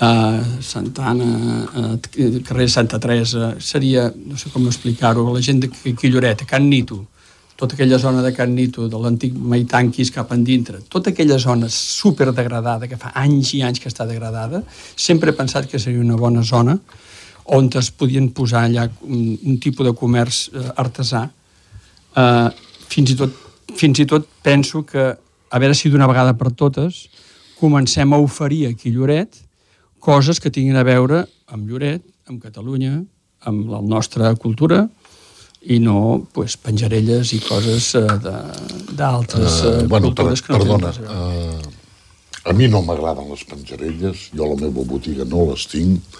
a 0.00 0.42
Santana, 0.60 1.68
a 1.74 1.98
carrer 2.42 2.68
Santa 2.68 2.98
Teresa, 2.98 3.54
seria, 3.60 4.12
no 4.14 4.36
sé 4.36 4.50
com 4.50 4.66
explicar-ho, 4.66 5.26
la 5.32 5.42
gent 5.42 5.60
de 5.62 5.70
Quilloret, 5.70 6.42
a 6.42 6.46
Can 6.46 6.68
Nito, 6.68 7.04
tota 7.56 7.76
aquella 7.76 7.98
zona 7.98 8.22
de 8.22 8.32
Can 8.34 8.54
Nito, 8.54 8.88
de 8.88 8.98
l'antic 8.98 9.34
Maitanquis 9.34 10.10
cap 10.10 10.32
endintre, 10.34 10.80
tota 10.90 11.10
aquella 11.10 11.38
zona 11.38 11.68
super 11.70 12.32
degradada, 12.34 12.88
que 12.90 12.98
fa 12.98 13.12
anys 13.14 13.54
i 13.54 13.62
anys 13.62 13.78
que 13.78 13.88
està 13.92 14.06
degradada, 14.06 14.64
sempre 14.96 15.30
he 15.30 15.38
pensat 15.38 15.70
que 15.70 15.78
seria 15.78 16.02
una 16.02 16.18
bona 16.18 16.42
zona 16.42 16.78
on 17.44 17.68
es 17.76 17.90
podien 17.92 18.30
posar 18.32 18.64
allà 18.64 18.88
un, 19.02 19.36
un 19.44 19.58
tipus 19.60 19.86
de 19.86 19.92
comerç 19.92 20.48
eh, 20.48 20.70
artesà. 20.80 21.26
Eh, 22.16 22.48
fins, 22.88 23.10
i 23.12 23.16
tot, 23.18 23.34
fins 23.76 24.00
i 24.00 24.06
tot 24.08 24.26
penso 24.42 24.82
que, 24.88 25.12
a 25.54 25.58
veure 25.60 25.76
si 25.76 25.90
d'una 25.92 26.08
vegada 26.08 26.32
per 26.34 26.50
totes, 26.56 27.04
comencem 27.60 28.12
a 28.12 28.18
oferir 28.18 28.66
a 28.66 28.72
Lloret 28.90 29.36
coses 30.04 30.40
que 30.40 30.52
tinguin 30.52 30.76
a 30.76 30.84
veure 30.86 31.24
amb 31.52 31.70
Lloret, 31.70 32.04
amb 32.28 32.42
Catalunya, 32.42 32.98
amb 33.48 33.70
la 33.72 33.80
nostra 33.84 34.34
cultura, 34.40 34.84
i 35.64 35.78
no 35.80 36.26
pues, 36.36 36.58
penjarelles 36.60 37.32
i 37.32 37.40
coses 37.40 37.94
uh, 37.96 38.04
d'altres 38.92 39.62
uh, 39.64 39.78
bueno, 39.88 40.10
cultures 40.12 40.44
per, 40.44 40.46
que 40.46 40.52
no 40.52 40.76
perdona, 40.76 40.92
uh, 41.08 41.84
a 42.44 42.52
mi 42.52 42.68
no 42.68 42.82
m'agraden 42.84 43.30
les 43.32 43.44
penjarelles, 43.48 44.28
jo 44.36 44.48
la 44.50 44.58
meva 44.60 44.84
botiga 44.84 45.24
no 45.24 45.46
les 45.48 45.64
tinc, 45.72 46.18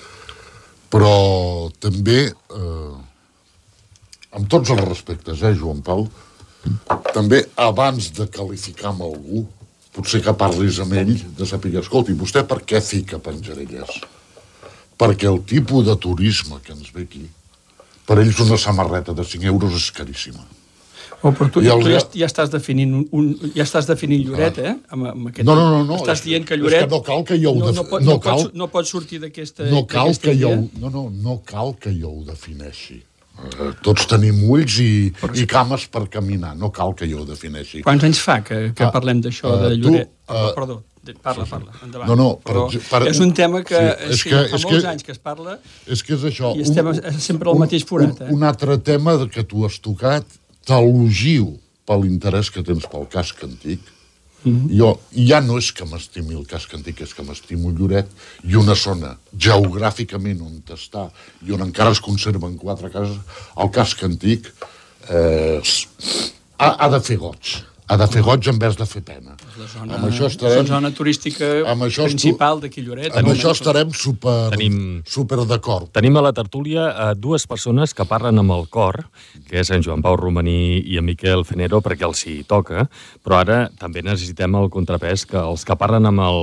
però 0.89 1.69
també, 1.83 2.21
eh, 2.33 2.95
amb 4.39 4.49
tots 4.49 4.73
els 4.73 4.85
respectes, 4.87 5.43
eh, 5.43 5.53
Joan 5.59 5.83
Pau, 5.85 6.07
també 7.13 7.43
abans 7.61 8.09
de 8.17 8.29
qualificar 8.33 8.93
amb 8.95 9.05
algú, 9.05 9.45
potser 9.95 10.21
que 10.25 10.35
parlis 10.39 10.81
amb 10.83 10.97
ell, 10.99 11.15
de 11.39 11.47
saber, 11.47 11.77
escolti, 11.81 12.17
vostè 12.19 12.43
per 12.49 12.61
què 12.67 12.83
fica 12.83 13.21
penjarelles? 13.23 14.03
Perquè 14.99 15.31
el 15.31 15.41
tipus 15.47 15.87
de 15.87 15.95
turisme 15.99 16.61
que 16.65 16.75
ens 16.75 16.91
ve 16.95 17.07
aquí, 17.07 17.25
per 18.07 18.19
ells 18.21 18.43
una 18.45 18.59
samarreta 18.61 19.15
de 19.17 19.25
5 19.25 19.51
euros 19.51 19.79
és 19.79 19.91
caríssima. 19.95 20.45
Oh, 21.25 21.31
però 21.33 21.49
tu, 21.49 21.63
tu 21.63 21.65
ja, 21.65 21.73
ja, 22.13 22.27
estàs 22.27 22.51
definint 22.53 22.99
un, 23.01 23.31
ja 23.55 23.65
estàs 23.65 23.87
definint 23.89 24.27
Lloret, 24.27 24.59
eh? 24.61 24.75
Amb, 24.93 25.07
amb 25.09 25.31
aquest, 25.31 25.47
no, 25.49 25.55
no, 25.57 25.71
no, 25.73 25.79
no. 25.89 25.97
Estàs 26.03 26.21
dient 26.27 26.45
que 26.45 26.59
Lloret... 26.61 26.83
És 26.83 26.85
que 26.85 26.93
no 26.93 27.01
cal 27.07 27.25
que 27.25 27.39
jo 27.41 27.55
ho... 27.55 27.63
No, 27.63 27.71
no, 27.73 27.85
pot, 27.89 28.05
no, 28.05 28.19
cal, 28.21 28.45
no 28.53 28.69
pot 28.69 28.91
sortir 28.91 29.23
d'aquesta 29.23 29.71
No 29.71 29.87
cal 29.89 30.13
que 30.21 30.35
jo... 30.37 30.53
No, 30.83 30.91
no, 30.93 31.07
no 31.09 31.39
cal 31.49 31.73
que 31.81 31.95
jo 31.97 32.13
ho 32.13 32.27
defineixi. 32.29 33.01
Uh, 33.35 33.73
tots 33.83 34.07
tenim 34.07 34.39
ulls 34.47 34.77
i, 34.79 35.11
i 35.35 35.45
cames 35.51 35.89
per 35.93 36.05
caminar, 36.13 36.53
no 36.57 36.71
cal 36.75 36.95
que 36.95 37.09
jo 37.11 37.25
ho 37.25 37.29
defineixi. 37.29 37.83
Quants 37.85 38.07
anys 38.07 38.21
fa 38.23 38.39
que, 38.47 38.61
que 38.77 38.87
ah, 38.87 38.93
parlem 38.95 39.21
d'això, 39.25 39.51
uh, 39.51 39.63
de 39.65 39.79
Lloret? 39.81 40.13
Tu, 40.15 40.37
uh, 40.39 40.53
perdó, 40.55 40.77
parla, 41.23 41.47
parla, 41.51 41.75
endavant. 41.83 42.09
No, 42.09 42.17
no, 42.17 42.29
per, 42.45 42.63
per, 42.87 43.03
és 43.11 43.21
un 43.21 43.35
tema 43.37 43.65
que, 43.67 43.81
sí, 43.81 44.07
és 44.15 44.23
sí, 44.23 44.31
que 44.31 44.39
fa 44.39 44.61
és 44.61 44.69
molts 44.69 44.79
que, 44.79 44.93
anys 44.93 45.09
que 45.09 45.13
es 45.17 45.21
parla 45.21 45.59
és 45.91 46.05
que 46.07 46.15
és 46.17 46.29
això, 46.31 46.55
i 46.55 46.65
estem 46.65 46.93
un, 46.93 47.03
sempre 47.27 47.51
al 47.51 47.61
mateix 47.61 47.85
forat. 47.89 48.23
Un, 48.23 48.31
eh? 48.31 48.39
un 48.39 48.47
altre 48.47 48.79
tema 48.87 49.19
que 49.27 49.45
tu 49.51 49.67
has 49.67 49.81
tocat, 49.83 50.39
t'elogiu 50.65 51.51
per 51.85 51.99
l'interès 52.01 52.49
que 52.55 52.65
tens 52.65 52.87
pel 52.89 53.11
casc 53.13 53.43
antic, 53.45 53.83
mm 54.45 54.53
-hmm. 54.53 54.79
jo 54.79 55.01
ja 55.29 55.41
no 55.41 55.59
és 55.59 55.73
que 55.73 55.85
m'estimi 55.85 56.35
el 56.35 56.47
casc 56.47 56.75
antic, 56.75 57.01
és 57.01 57.15
que 57.15 57.23
m'estimo 57.23 57.71
Lloret, 57.71 58.07
i 58.45 58.57
una 58.57 58.75
zona 58.75 59.17
geogràficament 59.37 60.41
on 60.41 60.63
està, 60.69 61.11
i 61.47 61.53
on 61.53 61.61
encara 61.61 61.91
es 61.91 62.01
conserven 62.01 62.57
quatre 62.57 62.91
cases, 62.91 63.17
el 63.57 63.71
casc 63.71 64.03
antic 64.03 64.53
eh, 65.11 65.61
ha, 66.59 66.69
ha 66.85 66.89
de 66.89 67.01
fer 67.01 67.17
goig 67.17 67.65
ha 67.87 67.97
de 68.01 68.07
fer 68.09 68.23
goig 68.25 68.47
en 68.49 68.59
vez 68.59 68.77
de 68.79 68.87
fer 68.89 69.03
pena. 69.05 69.35
La 69.59 69.67
zona, 69.69 69.97
amb 69.99 70.07
això 70.09 70.29
estarem, 70.31 70.63
la 70.63 70.69
zona 70.71 70.91
turística 70.97 71.49
amb 71.69 71.85
això 71.85 72.07
principal 72.09 72.63
de 72.63 72.71
Quilloret. 72.73 73.13
Amb 73.21 73.29
això 73.35 73.53
estarem 73.53 73.91
super, 73.93 74.37
tenim, 74.55 74.79
super 75.05 75.43
d'acord. 75.45 75.91
Tenim 75.93 76.17
a 76.17 76.23
la 76.25 76.33
tertúlia 76.37 76.87
eh, 76.89 77.09
dues 77.21 77.45
persones 77.51 77.93
que 77.95 78.07
parlen 78.09 78.41
amb 78.41 78.55
el 78.57 78.65
cor, 78.73 79.03
que 79.51 79.61
és 79.61 79.73
en 79.75 79.85
Joan 79.85 80.05
Pau 80.05 80.17
Romaní 80.17 80.81
i 80.81 80.97
en 81.01 81.05
Miquel 81.05 81.45
Fenero, 81.45 81.83
perquè 81.85 82.09
els 82.09 82.25
hi 82.25 82.39
toca, 82.49 82.87
però 83.25 83.43
ara 83.43 83.59
també 83.81 84.05
necessitem 84.07 84.57
el 84.57 84.71
contrapès 84.73 85.27
que 85.29 85.41
els 85.43 85.67
que 85.69 85.77
parlen 85.77 86.09
amb 86.09 86.25
el 86.25 86.41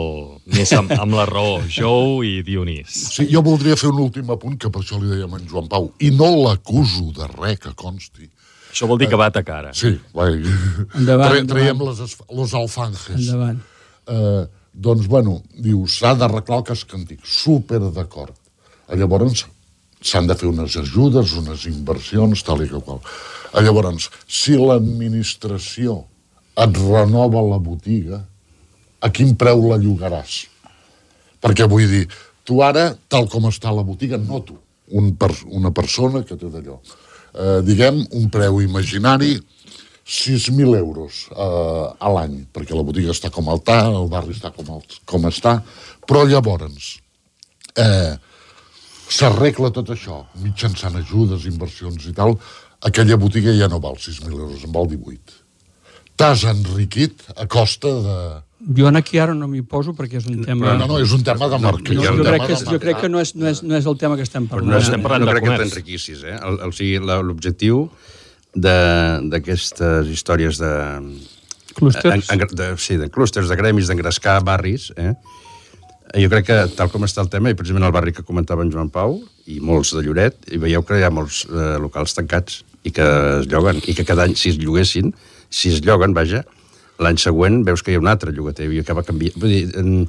més 0.54 0.74
amb, 0.78 0.94
amb 0.94 1.18
la 1.18 1.26
raó, 1.30 1.58
Jou 1.80 2.22
i 2.28 2.38
Dionís. 2.46 2.94
Sí, 3.16 3.26
jo 3.32 3.42
voldria 3.46 3.80
fer 3.80 3.90
un 3.90 4.04
últim 4.06 4.30
apunt, 4.30 4.60
que 4.62 4.70
per 4.70 4.86
això 4.86 5.02
li 5.02 5.10
dèiem 5.10 5.34
a 5.34 5.42
en 5.42 5.50
Joan 5.50 5.72
Pau, 5.72 5.90
i 6.06 6.14
no 6.14 6.30
l'acuso 6.44 7.10
de 7.18 7.26
res 7.34 7.58
que 7.66 7.74
consti, 7.78 8.30
això 8.72 8.88
vol 8.88 9.00
dir 9.02 9.10
que 9.12 9.20
va 9.20 9.28
atacar 9.32 9.58
ara. 9.60 9.74
Sí, 9.76 9.92
va. 10.16 10.30
Endavant, 10.32 11.44
Tra 11.44 11.56
Traiem 11.56 11.84
les, 11.90 12.16
los 12.32 12.54
alfanjes. 12.58 13.18
Endavant. 13.18 13.60
Eh, 14.08 14.44
doncs, 14.72 15.08
bueno, 15.12 15.42
diu, 15.60 15.84
s'ha 15.92 16.14
d'arreglar 16.16 16.62
el 16.62 16.68
casc 16.72 16.96
antic. 16.96 17.26
Súper 17.28 17.82
d'acord. 17.92 18.38
Llavors, 18.96 19.46
s'han 20.02 20.28
de 20.28 20.38
fer 20.40 20.50
unes 20.50 20.78
ajudes, 20.80 21.36
unes 21.40 21.68
inversions, 21.70 22.44
tal 22.48 22.64
i 22.64 22.70
que 22.72 22.80
qual. 22.84 23.04
Llavors, 23.52 24.10
si 24.28 24.56
l'administració 24.56 26.02
et 26.60 26.80
renova 26.80 27.44
la 27.44 27.60
botiga, 27.60 28.24
a 29.02 29.10
quin 29.12 29.36
preu 29.36 29.68
la 29.70 29.80
llogaràs? 29.82 30.46
Perquè 31.42 31.68
vull 31.68 31.88
dir, 31.90 32.06
tu 32.48 32.62
ara, 32.64 32.92
tal 33.12 33.28
com 33.32 33.48
està 33.50 33.74
la 33.74 33.84
botiga, 33.86 34.20
no 34.22 34.44
tu, 34.46 34.56
un 34.96 35.16
per, 35.20 35.32
una 35.52 35.72
persona 35.76 36.24
que 36.28 36.38
té 36.38 36.52
d'allò 36.52 36.80
eh, 37.34 37.60
diguem, 37.66 38.02
un 38.18 38.30
preu 38.34 38.62
imaginari 38.62 39.36
6.000 40.08 40.76
euros 40.78 41.28
eh, 41.32 41.86
a 42.00 42.12
l'any, 42.16 42.42
perquè 42.52 42.76
la 42.76 42.86
botiga 42.88 43.14
està 43.14 43.32
com 43.34 43.52
està, 43.54 43.84
el 43.90 44.10
barri 44.12 44.36
està 44.36 44.52
com, 44.56 44.74
el, 44.76 45.00
com 45.06 45.28
està, 45.30 45.60
però 46.08 46.26
llavors 46.28 46.98
eh, 47.78 48.18
s'arregla 49.12 49.72
tot 49.76 49.94
això 49.94 50.24
mitjançant 50.44 50.98
ajudes, 51.00 51.48
inversions 51.48 52.10
i 52.10 52.16
tal, 52.18 52.36
aquella 52.82 53.20
botiga 53.22 53.54
ja 53.56 53.70
no 53.72 53.80
val 53.84 54.00
6.000 54.00 54.32
euros, 54.32 54.66
en 54.66 54.76
val 54.76 54.90
18. 54.90 55.40
T'has 56.20 56.44
enriquit 56.50 57.24
a 57.36 57.48
costa 57.50 57.92
de, 58.06 58.18
jo 58.78 58.88
aquí 58.88 59.20
ara 59.20 59.34
no 59.34 59.48
m'hi 59.50 59.62
poso 59.62 59.94
perquè 59.98 60.20
és 60.20 60.28
un 60.30 60.44
tema... 60.46 60.76
No, 60.78 60.88
no, 60.88 61.00
és 61.02 61.12
un 61.16 61.24
tema 61.26 61.50
de 61.50 61.60
marca. 61.62 61.94
No, 61.94 62.04
jo, 62.04 62.24
crec 62.24 62.48
que, 62.48 62.58
jo 62.70 62.80
crec 62.80 63.02
que 63.02 63.10
no 63.10 63.22
és, 63.22 63.34
no, 63.36 63.48
és, 63.50 63.64
no 63.66 63.76
és 63.78 63.88
el 63.90 63.98
tema 63.98 64.18
que 64.20 64.26
estem 64.28 64.48
parlant. 64.48 64.70
Però 64.70 64.78
no 64.78 64.86
estem 64.86 65.04
parlant 65.04 65.26
no, 65.26 65.30
de 65.30 65.36
crec 65.36 65.48
comerç. 65.48 65.62
que 65.62 65.70
t'enriquissis, 65.70 66.24
eh? 66.30 66.38
El, 66.38 66.60
o 66.68 66.72
sigui, 66.76 67.02
l'objectiu 67.02 67.86
d'aquestes 68.54 70.12
històries 70.12 70.62
de... 70.62 70.72
Clústers? 71.78 72.30
En, 72.30 72.42
en, 72.44 72.56
de, 72.58 72.72
sí, 72.84 73.00
de 73.00 73.08
clústers, 73.10 73.50
de 73.50 73.58
gremis, 73.58 73.90
d'engrescar 73.90 74.42
barris, 74.46 74.92
eh? 75.00 75.14
Jo 76.20 76.28
crec 76.28 76.50
que, 76.50 76.58
tal 76.76 76.92
com 76.92 77.06
està 77.08 77.24
el 77.24 77.30
tema, 77.32 77.50
i 77.50 77.58
precisament 77.58 77.88
el 77.88 77.94
barri 77.96 78.12
que 78.14 78.26
comentava 78.28 78.66
en 78.66 78.72
Joan 78.74 78.92
Pau, 78.92 79.22
i 79.48 79.62
molts 79.64 79.94
de 79.96 80.04
Lloret, 80.04 80.42
i 80.52 80.60
veieu 80.60 80.84
que 80.84 81.00
hi 81.00 81.06
ha 81.08 81.14
molts 81.14 81.46
eh, 81.48 81.78
locals 81.82 82.18
tancats 82.18 82.66
i 82.84 82.92
que 82.92 83.06
es 83.40 83.48
lloguen, 83.48 83.80
i 83.88 83.96
que 83.96 84.04
cada 84.06 84.26
any, 84.28 84.36
si 84.36 84.52
es 84.52 84.60
lloguessin, 84.60 85.14
si 85.48 85.72
es 85.72 85.80
lloguen, 85.86 86.14
vaja, 86.18 86.44
l'any 87.02 87.20
següent 87.22 87.64
veus 87.68 87.84
que 87.84 87.94
hi 87.94 87.98
ha 87.98 88.04
un 88.04 88.12
altre 88.12 88.34
llogater 88.36 88.70
i 88.72 88.82
acaba 88.82 89.04
canviant. 89.08 89.38
Vull 89.42 89.54
dir, 89.56 90.06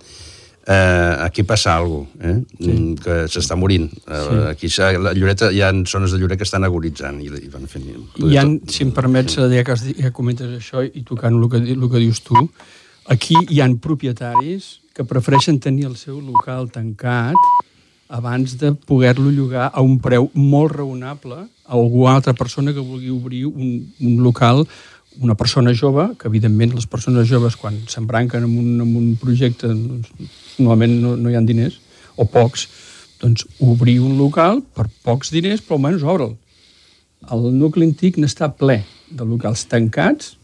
eh, 0.66 1.16
aquí 1.20 1.42
passa 1.42 1.76
alguna 1.76 2.06
cosa, 2.06 2.30
eh? 2.30 2.44
sí. 2.60 2.76
que 3.02 3.16
s'està 3.28 3.56
morint. 3.56 3.88
Eh, 4.06 4.20
sí. 4.28 4.36
Aquí 4.50 4.70
la 5.02 5.14
Lloreta, 5.14 5.50
hi 5.50 5.62
ha 5.62 5.72
zones 5.86 6.12
de 6.12 6.20
Lloret 6.20 6.38
que 6.38 6.46
estan 6.48 6.64
agonitzant 6.64 7.20
i, 7.22 7.30
i 7.32 7.50
van 7.50 7.66
fent... 7.66 7.88
Hi 8.22 8.38
ha, 8.38 8.46
si 8.68 8.86
em 8.86 8.92
permets, 8.94 9.40
ja 9.40 9.64
que, 9.64 9.72
has, 9.72 9.88
ja 9.98 10.12
comentes 10.14 10.54
això 10.60 10.84
i 10.84 11.02
tocant 11.08 11.40
el 11.40 11.48
que, 11.50 11.64
el 11.74 11.88
que 11.88 12.04
dius 12.04 12.22
tu, 12.22 12.46
aquí 13.10 13.36
hi 13.48 13.60
han 13.64 13.78
propietaris 13.82 14.78
que 14.92 15.08
prefereixen 15.08 15.58
tenir 15.58 15.88
el 15.88 15.96
seu 15.96 16.20
local 16.20 16.68
tancat 16.70 17.38
abans 18.12 18.58
de 18.60 18.74
poder-lo 18.76 19.30
llogar 19.32 19.70
a 19.72 19.80
un 19.80 19.96
preu 19.98 20.28
molt 20.36 20.74
raonable 20.76 21.38
a 21.40 21.72
alguna 21.72 22.18
altra 22.18 22.34
persona 22.36 22.74
que 22.76 22.84
vulgui 22.84 23.08
obrir 23.10 23.46
un, 23.46 23.88
un 24.00 24.18
local 24.22 24.66
una 25.20 25.34
persona 25.34 25.74
jove, 25.76 26.08
que 26.18 26.28
evidentment 26.30 26.74
les 26.74 26.86
persones 26.86 27.28
joves 27.28 27.56
quan 27.60 27.76
s'embranquen 27.90 28.46
en, 28.46 28.58
un, 28.58 28.80
en 28.80 28.96
un 28.96 29.10
projecte 29.20 29.68
doncs, 29.68 30.12
normalment 30.58 30.94
no, 31.02 31.16
no 31.16 31.30
hi 31.30 31.36
ha 31.36 31.44
diners, 31.44 31.80
o 32.16 32.26
pocs, 32.28 32.66
doncs 33.22 33.46
obrir 33.60 33.98
un 34.02 34.16
local 34.18 34.62
per 34.76 34.88
pocs 35.04 35.32
diners, 35.34 35.62
però 35.64 35.78
almenys 35.78 36.04
obre'l. 36.04 36.36
El 37.32 37.50
nucli 37.54 37.86
antic 37.86 38.18
n'està 38.18 38.48
ple 38.50 38.80
de 39.12 39.26
locals 39.28 39.66
tancats 39.70 40.36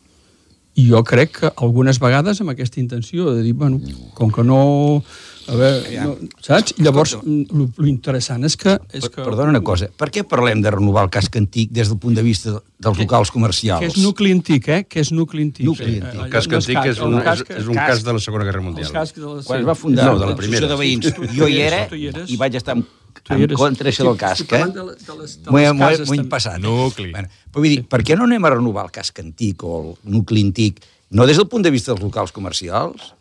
i 0.79 0.85
jo 0.87 1.01
crec 1.07 1.33
que 1.41 1.51
algunes 1.57 1.99
vegades 1.99 2.38
amb 2.41 2.53
aquesta 2.55 2.79
intenció 2.81 3.33
de 3.35 3.43
dir, 3.43 3.55
bueno, 3.59 3.81
com 4.14 4.31
que 4.31 4.45
no... 4.47 5.03
A 5.49 5.55
veure, 5.57 6.01
no, 6.05 6.11
saps? 6.45 6.75
Llavors, 6.77 7.14
lo, 7.25 7.64
lo 7.73 7.87
interessant 7.88 8.43
és 8.45 8.53
que... 8.61 8.75
És 8.93 9.07
que 9.09 9.23
Perdona 9.25 9.49
una 9.55 9.62
cosa, 9.64 9.87
per 9.97 10.11
què 10.12 10.21
parlem 10.29 10.61
de 10.61 10.69
renovar 10.75 11.07
el 11.07 11.11
casc 11.14 11.38
antic 11.41 11.71
des 11.73 11.88
del 11.88 11.97
punt 12.03 12.19
de 12.19 12.25
vista 12.27 12.53
dels 12.77 13.01
locals 13.01 13.33
comercials? 13.33 13.81
Que 13.81 13.88
és 13.88 13.97
nucli 14.05 14.35
antic, 14.37 14.69
eh? 14.69 14.83
Que 14.85 15.01
és 15.01 15.09
nucli 15.17 15.47
antic. 15.49 15.64
Nucli 15.64 15.95
Eh, 15.97 16.03
antic. 16.03 16.21
eh, 16.21 16.25
El 16.27 16.35
casc 16.37 16.53
antic 16.53 16.91
és 16.93 17.01
un, 17.01 17.17
el 17.17 17.23
és, 17.23 17.27
casc- 17.31 17.55
és 17.62 17.64
un 17.73 17.79
casc- 17.81 17.88
cas 17.95 18.05
de 18.05 18.12
la 18.19 18.21
Segona 18.27 18.45
Guerra 18.45 18.61
Els 18.61 18.69
Mundial. 18.69 18.93
cascs 18.93 19.17
de 19.23 19.25
la... 19.25 19.41
Quan 19.49 19.64
es 19.64 19.67
va 19.73 19.75
fundar 19.87 20.05
No, 20.05 20.19
de 20.19 20.27
la 20.27 20.31
l'associació 20.35 20.45
primera. 20.45 20.69
de 20.69 20.81
veïns, 20.85 21.35
jo 21.41 21.49
hi 21.49 21.61
era 21.64 21.81
i 22.29 22.37
vaig 22.45 22.61
estar 22.61 22.77
en, 22.77 22.85
Tu 23.22 23.35
en 23.35 23.42
eres. 23.42 23.57
contra 23.59 23.90
això 23.90 24.04
del 24.04 24.16
casc, 24.16 24.52
eh? 24.52 24.64
de 24.64 24.72
de 24.72 24.85
les- 25.18 25.42
de 25.42 25.50
M'ho 25.50 25.59
he, 25.59 25.62
les 25.62 25.72
he, 25.74 25.78
cases 25.78 26.07
m'ho 26.09 26.14
he 26.14 26.16
també. 26.18 26.28
passat. 26.31 26.59
Nucli. 26.61 27.11
Bueno, 27.12 27.28
però 27.52 27.61
vull 27.64 27.68
dir, 27.74 27.83
per 27.88 28.02
què 28.02 28.16
no 28.16 28.24
anem 28.24 28.44
a 28.44 28.50
renovar 28.50 28.85
el 28.87 28.90
casc 28.90 29.18
antic 29.20 29.62
o 29.64 29.74
el 29.83 30.12
nucli 30.12 30.42
antic, 30.44 30.81
no 31.11 31.26
des 31.26 31.37
del 31.37 31.48
punt 31.48 31.62
de 31.64 31.70
vista 31.70 31.92
dels 31.92 32.02
locals 32.04 32.33
comercials, 32.33 33.14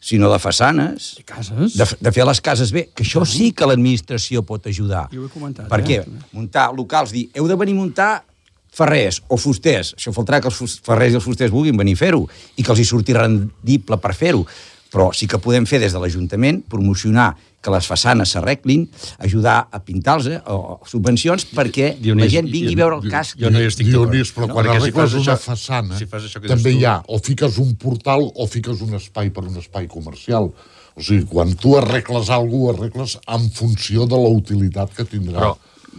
sinó 0.00 0.30
de 0.30 0.38
façanes, 0.38 1.16
Cases? 1.26 1.74
de, 1.76 1.84
de 2.00 2.12
fer 2.12 2.24
les 2.24 2.40
cases 2.40 2.70
bé, 2.70 2.88
que 2.94 3.02
això 3.02 3.24
sí 3.26 3.50
que 3.52 3.66
l'administració 3.66 4.44
pot 4.46 4.64
ajudar. 4.70 5.08
Jo 5.12 5.22
ho 5.22 5.26
he 5.26 5.28
comentat, 5.32 5.66
Per 5.68 5.80
eh, 5.80 5.84
què? 5.84 6.04
també. 6.04 6.20
Muntar 6.32 6.68
locals, 6.74 7.10
dir, 7.10 7.28
heu 7.34 7.48
de 7.48 7.56
venir 7.58 7.74
a 7.74 7.80
muntar 7.80 8.24
ferrers 8.70 9.22
o 9.28 9.36
fusters. 9.36 9.94
Això 9.98 10.12
faltarà 10.14 10.40
que 10.40 10.46
els 10.52 10.78
ferrers 10.86 11.12
i 11.12 11.18
els 11.18 11.24
fusters 11.24 11.50
vulguin 11.50 11.76
venir 11.76 11.94
a 11.96 11.96
fer-ho 11.98 12.28
i 12.56 12.62
que 12.62 12.70
els 12.70 12.78
hi 12.80 12.84
surti 12.84 13.12
rendible 13.16 13.96
per 13.98 14.14
fer-ho. 14.14 14.44
Però 14.88 15.10
sí 15.12 15.26
que 15.28 15.36
podem 15.38 15.66
fer 15.68 15.80
des 15.82 15.92
de 15.92 16.00
l'Ajuntament, 16.00 16.62
promocionar 16.68 17.34
que 17.60 17.72
les 17.74 17.84
façanes 17.90 18.30
s'arreglin, 18.32 18.86
ajudar 19.18 19.66
a 19.74 19.80
pintar-los 19.84 20.28
o, 20.46 20.54
o 20.54 20.86
subvencions 20.88 21.44
perquè 21.52 21.90
Dionís, 22.00 22.24
la 22.24 22.28
gent 22.30 22.48
vingui 22.48 22.72
a 22.72 22.78
veure 22.78 23.00
el 23.02 23.10
casc. 23.10 23.36
jo 23.36 23.50
no 23.50 23.60
hi 23.60 23.66
estic 23.68 23.88
d'acord. 23.90 24.12
Dionís, 24.14 24.32
però 24.32 24.46
No, 24.46 24.54
quan 24.54 24.64
perquè 24.66 24.78
si 24.78 24.82
arregles 24.86 25.02
fas 25.10 25.14
una 25.18 25.34
això- 25.34 25.38
façana, 25.44 25.98
si 25.98 26.06
fas 26.06 26.24
això 26.24 26.40
que 26.40 26.48
també 26.48 26.72
tu- 26.72 26.78
hi 26.78 26.84
ha, 26.86 27.02
o 27.06 27.18
fiques 27.18 27.58
un 27.58 27.74
portal 27.76 28.24
o 28.34 28.46
fiques 28.46 28.80
un 28.80 28.94
espai 28.94 29.30
per 29.34 29.44
un 29.44 29.56
espai 29.58 29.88
comercial. 29.88 30.52
O 30.94 31.02
sigui, 31.02 31.26
quan 31.30 31.52
tu 31.54 31.76
arregles 31.76 32.30
alguna 32.30 32.72
cosa, 32.72 32.78
arregles 32.78 33.18
en 33.26 33.50
funció 33.50 34.06
de 34.06 34.16
la 34.16 34.28
utilitat 34.34 34.94
que 34.94 35.04
tindrà. 35.04 35.38
Però 35.38 35.56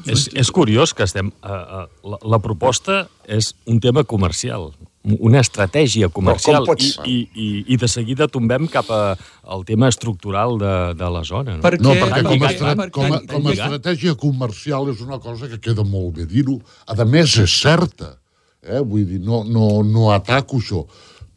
és, 0.08 0.30
és 0.34 0.50
curiós 0.52 0.94
que 0.96 1.04
estem... 1.04 1.30
Uh, 1.44 1.48
uh, 1.52 1.86
la, 2.16 2.18
la 2.24 2.40
proposta 2.40 3.10
és 3.28 3.54
un 3.68 3.80
tema 3.80 4.04
comercial, 4.04 4.72
una 5.04 5.40
estratègia 5.40 6.10
comercial, 6.12 6.66
pot 6.68 6.82
i, 6.84 6.90
i, 7.08 7.18
i, 7.34 7.48
i 7.74 7.78
de 7.80 7.88
seguida 7.88 8.28
tombem 8.28 8.68
cap 8.72 8.90
a, 8.92 9.16
al 9.48 9.64
tema 9.68 9.88
estructural 9.88 10.58
de, 10.60 10.74
de 11.00 11.12
la 11.16 11.24
zona. 11.24 11.56
No? 11.56 11.64
Per 11.64 11.78
No, 11.80 11.94
què? 11.96 12.02
perquè 12.04 12.24
com 12.26 12.34
lligat, 12.34 12.52
estra 12.52 12.90
com, 12.92 13.14
a, 13.16 13.22
com 13.32 13.48
a 13.48 13.54
estratègia 13.56 14.16
comercial 14.20 14.92
és 14.92 15.00
una 15.06 15.22
cosa 15.24 15.48
que 15.48 15.62
queda 15.64 15.86
molt 15.88 16.18
bé 16.20 16.28
dir-ho. 16.28 16.60
A 16.86 16.98
més, 17.06 17.38
és 17.40 17.56
certa. 17.62 18.18
Eh? 18.62 18.82
Vull 18.84 19.08
dir, 19.08 19.22
no, 19.24 19.46
no, 19.48 19.80
no 19.88 20.12
ataco 20.12 20.60
això. 20.60 20.84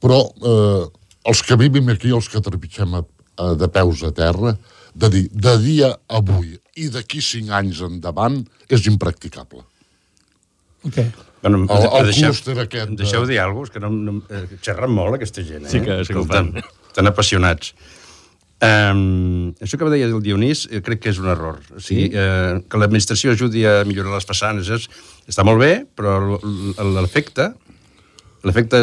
Però 0.02 0.18
eh, 0.26 0.84
els 1.30 1.42
que 1.46 1.58
vivim 1.60 1.94
aquí, 1.94 2.10
els 2.10 2.28
que 2.28 2.42
trepitgem 2.42 2.98
a, 2.98 3.04
a, 3.38 3.52
de 3.54 3.70
peus 3.70 4.02
a 4.02 4.10
terra, 4.16 4.56
de 4.92 5.08
dir, 5.08 5.26
de 5.30 5.56
dia 5.62 5.94
avui 6.10 6.56
i 6.76 6.88
d'aquí 6.90 7.22
cinc 7.22 7.52
anys 7.54 7.82
endavant, 7.86 8.42
és 8.68 8.88
impracticable. 8.90 9.62
Okay. 10.88 11.12
Bueno, 11.42 11.58
El- 11.68 11.88
el 12.00 12.06
deixeu- 12.12 12.30
clúster 12.30 12.58
aquest 12.58 12.88
Em 12.88 12.96
de- 12.96 13.02
deixeu 13.02 13.26
dir 13.26 13.40
alguna 13.40 13.66
cosa, 13.66 13.72
que 13.72 13.80
no, 13.80 13.90
no, 13.90 14.22
eh, 14.30 14.46
xerren 14.62 14.90
molt 14.94 15.14
aquesta 15.16 15.42
gent, 15.42 15.66
eh? 15.66 15.68
Sí 15.70 15.80
que- 15.80 16.04
sí 16.04 16.12
que 16.12 16.18
ho 16.20 16.24
fan. 16.24 16.52
Escolta, 16.56 16.68
Tan 16.94 17.06
apassionats. 17.08 17.74
Um, 18.62 19.50
això 19.58 19.74
que 19.76 19.88
deia 19.90 20.06
el 20.06 20.20
Dionís 20.22 20.68
eh, 20.70 20.78
crec 20.86 21.00
que 21.02 21.10
és 21.10 21.18
un 21.18 21.26
error. 21.32 21.56
O 21.74 21.80
sigui, 21.82 22.12
eh, 22.14 22.60
que 22.70 22.78
l'administració 22.78 23.32
ajudi 23.32 23.64
a 23.66 23.80
millorar 23.84 24.12
les 24.14 24.26
façanes 24.28 24.68
és, 24.70 24.84
està 25.26 25.42
molt 25.42 25.58
bé, 25.58 25.84
però 25.98 26.38
l'efecte 26.94 27.48
l'efecte 28.42 28.78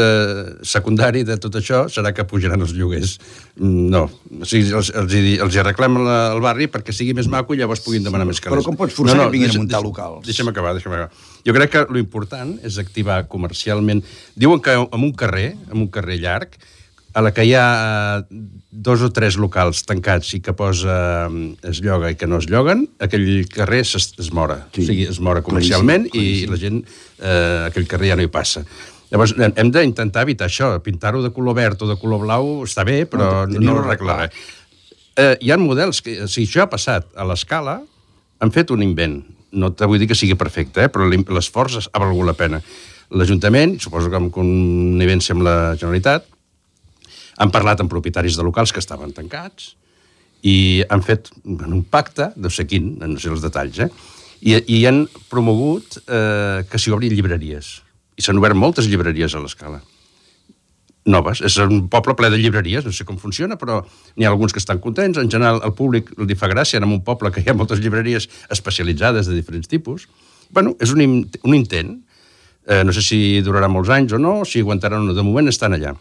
secundari 0.64 1.26
de 1.28 1.36
tot 1.42 1.58
això 1.60 1.84
serà 1.92 2.14
que 2.16 2.26
pujaran 2.28 2.62
els 2.64 2.72
lloguers. 2.78 3.18
No. 3.60 4.06
O 4.40 4.48
sigui, 4.48 4.72
els, 4.72 4.92
els, 4.96 5.16
hi, 5.16 5.36
els 5.44 5.56
hi 5.56 5.62
arreglem 5.64 6.00
la, 6.06 6.18
el 6.36 6.44
barri 6.44 6.70
perquè 6.72 6.96
sigui 6.96 7.16
més 7.18 7.28
maco 7.32 7.56
i 7.56 7.60
llavors 7.60 7.84
puguin 7.84 8.06
demanar 8.06 8.28
més 8.30 8.40
calés. 8.40 8.56
Però 8.56 8.66
com 8.66 8.80
pots 8.80 8.96
forçar 8.96 9.20
que 9.20 9.30
vinguin 9.36 9.56
a 9.56 9.60
muntar 9.60 9.84
locals? 9.84 10.26
Deixa'm 10.28 10.52
acabar, 10.54 10.74
deixa'm 10.78 10.96
acabar. 10.96 11.30
Jo 11.46 11.56
crec 11.56 11.76
que 11.76 11.86
lo 11.90 12.02
important 12.02 12.58
és 12.68 12.80
activar 12.82 13.24
comercialment... 13.32 14.04
Diuen 14.40 14.64
que 14.64 14.76
en 14.80 15.04
un 15.04 15.16
carrer, 15.18 15.54
en 15.70 15.84
un 15.84 15.90
carrer 15.92 16.20
llarg, 16.24 16.60
a 17.14 17.24
la 17.26 17.32
que 17.34 17.44
hi 17.48 17.56
ha 17.58 17.66
eh, 18.30 18.40
dos 18.70 19.02
o 19.02 19.10
tres 19.14 19.38
locals 19.42 19.82
tancats 19.88 20.36
i 20.38 20.42
que 20.46 20.54
posa 20.58 20.96
eh, 21.28 21.48
es 21.72 21.82
lloga 21.84 22.12
i 22.14 22.18
que 22.20 22.30
no 22.30 22.40
es 22.40 22.48
lloguen, 22.52 22.86
aquell 23.02 23.28
carrer 23.52 23.82
es, 23.86 23.96
es 23.98 24.32
mora. 24.36 24.62
Sí, 24.76 24.86
o 24.86 24.92
sigui, 24.92 25.10
es 25.10 25.20
mora 25.24 25.44
comercialment 25.46 26.08
i 26.14 26.46
la 26.50 26.60
gent, 26.62 26.84
eh, 27.20 27.68
aquell 27.70 27.90
carrer 27.90 28.14
ja 28.14 28.20
no 28.20 28.26
hi 28.26 28.32
passa. 28.32 28.64
Llavors, 29.10 29.34
hem- 29.38 29.72
d'intentar 29.74 30.24
evitar 30.28 30.48
això. 30.50 30.72
Pintar-ho 30.86 31.22
de 31.24 31.32
color 31.34 31.56
verd 31.58 31.82
o 31.82 31.88
de 31.90 31.98
color 31.98 32.22
blau 32.22 32.64
està 32.66 32.86
bé, 32.86 33.06
però 33.10 33.48
no, 33.50 33.60
no 33.66 33.78
arregla 33.82 34.18
res. 34.24 34.44
Eh, 35.20 35.36
hi 35.42 35.52
ha 35.52 35.58
models 35.58 36.02
que, 36.06 36.28
si 36.32 36.46
això 36.46 36.64
ha 36.64 36.70
passat 36.70 37.10
a 37.18 37.26
l'escala, 37.28 37.80
han 38.40 38.52
fet 38.56 38.72
un 38.72 38.84
invent. 38.86 39.24
No 39.52 39.72
te 39.74 39.88
vull 39.90 40.00
dir 40.00 40.08
que 40.08 40.16
sigui 40.16 40.38
perfecte, 40.38 40.86
eh? 40.86 40.92
però 40.94 41.08
l'esforç 41.10 41.90
ha 41.92 42.00
valgut 42.00 42.28
la 42.30 42.38
pena. 42.38 42.62
L'Ajuntament, 43.10 43.80
suposo 43.82 44.12
que 44.12 44.20
amb 44.20 44.30
connivència 44.32 45.34
amb 45.34 45.44
la 45.48 45.56
Generalitat, 45.74 46.30
han 47.40 47.52
parlat 47.52 47.82
amb 47.82 47.90
propietaris 47.90 48.38
de 48.38 48.46
locals 48.46 48.72
que 48.76 48.80
estaven 48.84 49.12
tancats 49.16 49.74
i 50.46 50.84
han 50.88 51.02
fet 51.04 51.32
un 51.50 51.82
pacte, 51.90 52.30
no 52.38 52.52
sé 52.54 52.68
quin, 52.70 52.94
no 53.02 53.18
sé 53.20 53.32
els 53.34 53.42
detalls, 53.44 53.80
eh? 53.82 53.90
i, 54.46 54.56
i 54.78 54.86
han 54.88 55.02
promogut 55.32 55.98
eh, 56.06 56.62
que 56.70 56.80
s'hi 56.80 56.94
obrin 56.96 57.16
llibreries. 57.16 57.80
I 58.20 58.26
s'han 58.26 58.42
obert 58.42 58.58
moltes 58.60 58.90
llibreries 58.92 59.34
a 59.34 59.42
l'escala 59.44 59.80
noves. 61.10 61.42
És 61.46 61.58
un 61.64 61.88
poble 61.92 62.16
ple 62.18 62.30
de 62.32 62.40
llibreries, 62.40 62.86
no 62.86 62.94
sé 62.96 63.06
com 63.08 63.18
funciona, 63.20 63.58
però 63.60 63.80
n'hi 64.16 64.28
ha 64.28 64.32
alguns 64.32 64.54
que 64.54 64.62
estan 64.62 64.82
contents. 64.84 65.20
En 65.22 65.32
general, 65.32 65.62
el 65.66 65.74
públic 65.78 66.12
li 66.18 66.38
fa 66.38 66.50
gràcia 66.52 66.80
en 66.80 66.88
un 66.88 67.02
poble 67.06 67.32
que 67.34 67.44
hi 67.44 67.50
ha 67.50 67.58
moltes 67.58 67.82
llibreries 67.84 68.30
especialitzades 68.50 69.28
de 69.28 69.38
diferents 69.38 69.68
tipus. 69.68 70.08
bueno, 70.52 70.76
és 70.82 70.90
un, 70.90 71.02
un 71.44 71.54
intent. 71.54 72.00
Eh, 72.66 72.84
no 72.84 72.94
sé 72.94 73.04
si 73.06 73.42
durarà 73.46 73.68
molts 73.70 73.90
anys 73.94 74.14
o 74.14 74.18
no, 74.18 74.44
si 74.46 74.64
aguantaran 74.64 75.04
o 75.04 75.06
no. 75.06 75.14
De 75.14 75.26
moment 75.26 75.48
estan 75.48 75.76
allà. 75.78 75.94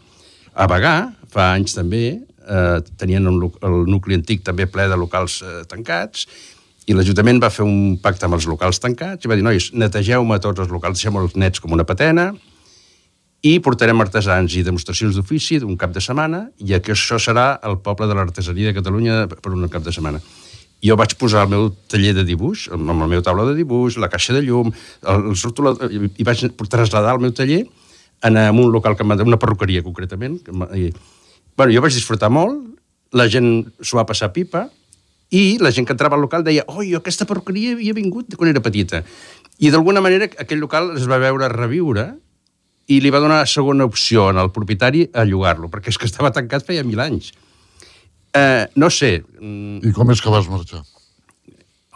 A 0.53 0.65
Bagà, 0.67 1.13
fa 1.29 1.51
anys 1.53 1.75
també, 1.77 2.19
eh, 2.49 2.79
tenien 2.97 3.27
un, 3.29 3.43
el 3.45 3.85
nucli 3.85 4.17
antic 4.17 4.41
també 4.43 4.65
ple 4.65 4.87
de 4.89 4.97
locals 4.97 5.41
eh, 5.45 5.61
tancats, 5.69 6.25
i 6.89 6.95
l'Ajuntament 6.97 7.37
va 7.41 7.51
fer 7.53 7.65
un 7.67 7.99
pacte 8.01 8.25
amb 8.25 8.39
els 8.39 8.47
locals 8.49 8.81
tancats 8.81 9.25
i 9.25 9.29
va 9.29 9.37
dir, 9.37 9.45
nois, 9.45 9.69
netegeu-me 9.77 10.39
tots 10.41 10.63
els 10.63 10.71
locals, 10.73 10.97
deixem-los 10.97 11.35
nets 11.37 11.61
com 11.61 11.75
una 11.75 11.85
patena, 11.85 12.31
i 13.45 13.59
portarem 13.63 14.01
artesans 14.03 14.55
i 14.57 14.65
demostracions 14.65 15.15
d'ofici 15.15 15.59
d'un 15.61 15.77
cap 15.79 15.93
de 15.95 16.01
setmana 16.03 16.47
i 16.59 16.73
això 16.75 17.19
serà 17.21 17.53
el 17.63 17.77
poble 17.85 18.09
de 18.09 18.17
l'artesania 18.17 18.71
de 18.71 18.79
Catalunya 18.79 19.19
per 19.31 19.53
un 19.53 19.67
cap 19.71 19.85
de 19.85 19.93
setmana. 19.95 20.19
Jo 20.83 20.95
vaig 20.99 21.13
posar 21.19 21.43
el 21.45 21.51
meu 21.51 21.69
taller 21.91 22.15
de 22.15 22.25
dibuix, 22.27 22.65
amb 22.71 22.89
la 22.89 23.07
meva 23.07 23.23
taula 23.23 23.45
de 23.49 23.55
dibuix, 23.55 23.99
la 23.99 24.09
caixa 24.11 24.33
de 24.35 24.41
llum, 24.47 24.71
el, 24.71 25.29
el 25.29 25.37
rotulador, 25.43 25.91
i 25.91 26.25
vaig 26.27 26.43
traslladar 26.57 27.15
el 27.17 27.23
meu 27.23 27.35
taller 27.35 27.65
en, 28.23 28.37
un 28.49 28.71
local 28.71 28.95
que 28.95 29.03
una 29.03 29.39
perruqueria, 29.39 29.83
concretament. 29.83 30.39
Que 30.43 30.51
i, 30.79 30.91
bueno, 31.55 31.75
jo 31.75 31.83
vaig 31.83 31.95
disfrutar 31.95 32.31
molt, 32.31 32.63
la 33.11 33.27
gent 33.27 33.67
s'ho 33.81 33.99
va 33.99 34.07
passar 34.07 34.33
pipa, 34.33 34.69
i 35.31 35.57
la 35.61 35.71
gent 35.71 35.85
que 35.85 35.93
entrava 35.93 36.15
al 36.17 36.23
local 36.25 36.43
deia 36.43 36.63
oi, 36.67 36.95
aquesta 36.97 37.25
perruqueria 37.29 37.75
havia 37.75 37.93
vingut 37.93 38.35
quan 38.35 38.49
era 38.49 38.61
petita. 38.65 39.03
I 39.59 39.69
d'alguna 39.73 40.01
manera 40.01 40.29
aquell 40.41 40.59
local 40.63 40.93
es 40.97 41.05
va 41.09 41.19
veure 41.21 41.49
reviure 41.51 42.07
i 42.89 42.97
li 43.03 43.11
va 43.13 43.19
donar 43.21 43.43
segona 43.47 43.85
opció 43.85 44.29
al 44.31 44.49
propietari 44.51 45.03
a 45.13 45.25
llogar-lo, 45.27 45.69
perquè 45.69 45.91
és 45.93 45.97
que 46.01 46.07
estava 46.09 46.31
tancat 46.33 46.65
feia 46.65 46.83
mil 46.83 46.99
anys. 47.03 47.33
Eh, 48.33 48.65
no 48.75 48.89
sé, 48.89 49.19
mm, 49.41 49.83
I 49.89 49.91
com 49.93 50.09
és 50.13 50.21
que 50.21 50.29
vas 50.33 50.47
marxar? 50.49 50.81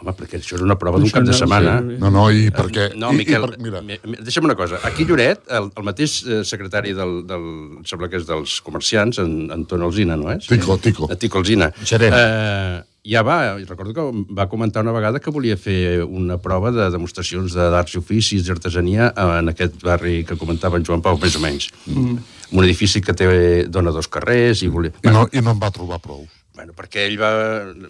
Home, 0.02 0.12
perquè 0.18 0.38
això 0.38 0.56
era 0.58 0.64
una 0.66 0.76
prova 0.78 0.98
d'un 0.98 1.10
cap 1.10 1.22
de 1.22 1.30
no- 1.32 1.36
setmana. 1.38 1.76
sí. 1.80 1.96
No, 1.98 2.10
no, 2.10 2.24
i 2.30 2.48
perquè... 2.54 2.88
No, 2.98 3.10
i, 3.14 3.16
Miquel, 3.22 3.42
i 3.46 3.50
per, 3.54 3.58
mira, 3.62 3.80
mi- 3.82 3.98
mi- 4.04 4.18
deixa'm 4.22 4.44
una 4.44 4.54
cosa. 4.58 4.78
Aquí 4.84 5.04
Lloret, 5.06 5.42
el, 5.48 5.70
el 5.74 5.82
mateix 5.86 6.16
eh, 6.26 6.40
secretari 6.44 6.92
del, 6.92 7.22
del... 7.26 7.46
sembla 7.86 8.08
que 8.10 8.18
és 8.18 8.26
dels 8.26 8.60
comerciants, 8.66 9.18
en 9.22 9.50
Anton 9.54 9.82
Alzina, 9.86 10.16
no 10.20 10.30
és? 10.34 10.46
Tico, 10.50 10.76
Tico. 10.78 11.08
Eh, 11.10 11.16
Tico 11.16 11.38
Alzina. 11.38 11.70
Gerent. 11.82 12.14
Eh, 12.18 12.82
ja 13.04 13.22
va, 13.22 13.56
recordo 13.68 13.92
que 13.92 14.04
va 14.34 14.48
comentar 14.48 14.82
una 14.82 14.94
vegada 14.96 15.20
que 15.20 15.32
volia 15.34 15.56
fer 15.60 16.04
una 16.04 16.38
prova 16.40 16.72
de 16.72 16.88
demostracions 16.90 17.52
de 17.56 17.68
d'arts 17.72 17.96
i 17.96 18.00
oficis 18.00 18.46
i 18.46 18.54
artesania 18.54 19.10
en 19.38 19.52
aquest 19.52 19.76
barri 19.84 20.22
que 20.24 20.38
comentava 20.40 20.80
en 20.80 20.86
Joan 20.88 21.04
Pau, 21.04 21.18
més 21.20 21.36
o 21.36 21.42
menys. 21.42 21.68
Mm. 21.86 22.16
Un 22.54 22.64
edifici 22.64 23.02
que 23.04 23.16
té, 23.16 23.28
dona 23.68 23.92
dos 23.92 24.08
carrers 24.08 24.62
i 24.64 24.70
volia... 24.72 24.94
I 25.04 25.12
no, 25.12 25.26
I 25.32 25.44
no 25.44 25.52
en 25.54 25.60
va 25.60 25.72
trobar 25.74 26.00
prou. 26.00 26.24
Bueno, 26.54 26.72
perquè 26.76 27.08
ell 27.08 27.18
va... 27.18 27.32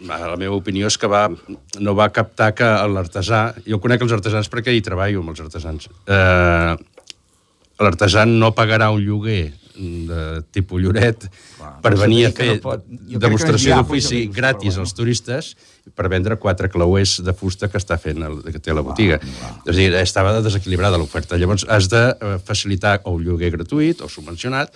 La 0.08 0.38
meva 0.40 0.56
opinió 0.56 0.88
és 0.88 0.96
que 0.98 1.10
va, 1.10 1.28
no 1.78 1.94
va 1.94 2.08
captar 2.14 2.54
que 2.56 2.70
l'artesà... 2.90 3.46
Jo 3.68 3.78
conec 3.82 4.02
els 4.02 4.16
artesans 4.16 4.50
perquè 4.50 4.72
hi 4.74 4.82
treballo 4.82 5.22
amb 5.22 5.34
els 5.34 5.44
artesans. 5.44 5.90
Eh, 6.08 6.74
L'artesà 7.82 8.22
no 8.28 8.52
pagarà 8.54 8.90
un 8.94 9.02
lloguer 9.02 9.52
de 9.76 10.42
tipus 10.54 10.80
Lloret 10.82 11.26
per 11.82 11.92
no 11.96 12.00
venir 12.04 12.26
a 12.28 12.32
fer 12.34 12.48
no 12.54 12.60
pot- 12.62 12.84
demostració 13.26 13.76
d'ofici 13.80 14.24
gratis 14.32 14.74
però 14.76 14.84
als 14.86 14.94
turistes 14.94 15.52
per 15.94 16.08
vendre 16.08 16.36
quatre 16.40 16.70
clauers 16.72 17.18
de 17.26 17.34
fusta 17.36 17.68
que 17.68 17.76
està 17.82 17.98
fent 18.00 18.22
el, 18.24 18.38
que 18.48 18.58
té 18.62 18.72
la 18.72 18.80
botiga. 18.86 19.18
És 19.66 19.74
a 19.74 19.78
dir, 19.78 19.90
estava 20.00 20.38
desequilibrada 20.40 20.96
l'oferta. 20.96 21.36
Llavors 21.36 21.66
has 21.68 21.90
de 21.92 22.04
eh, 22.14 22.36
facilitar 22.46 23.00
o 23.04 23.16
un 23.18 23.24
lloguer 23.26 23.50
gratuït 23.52 24.00
o 24.00 24.08
subvencionat 24.08 24.72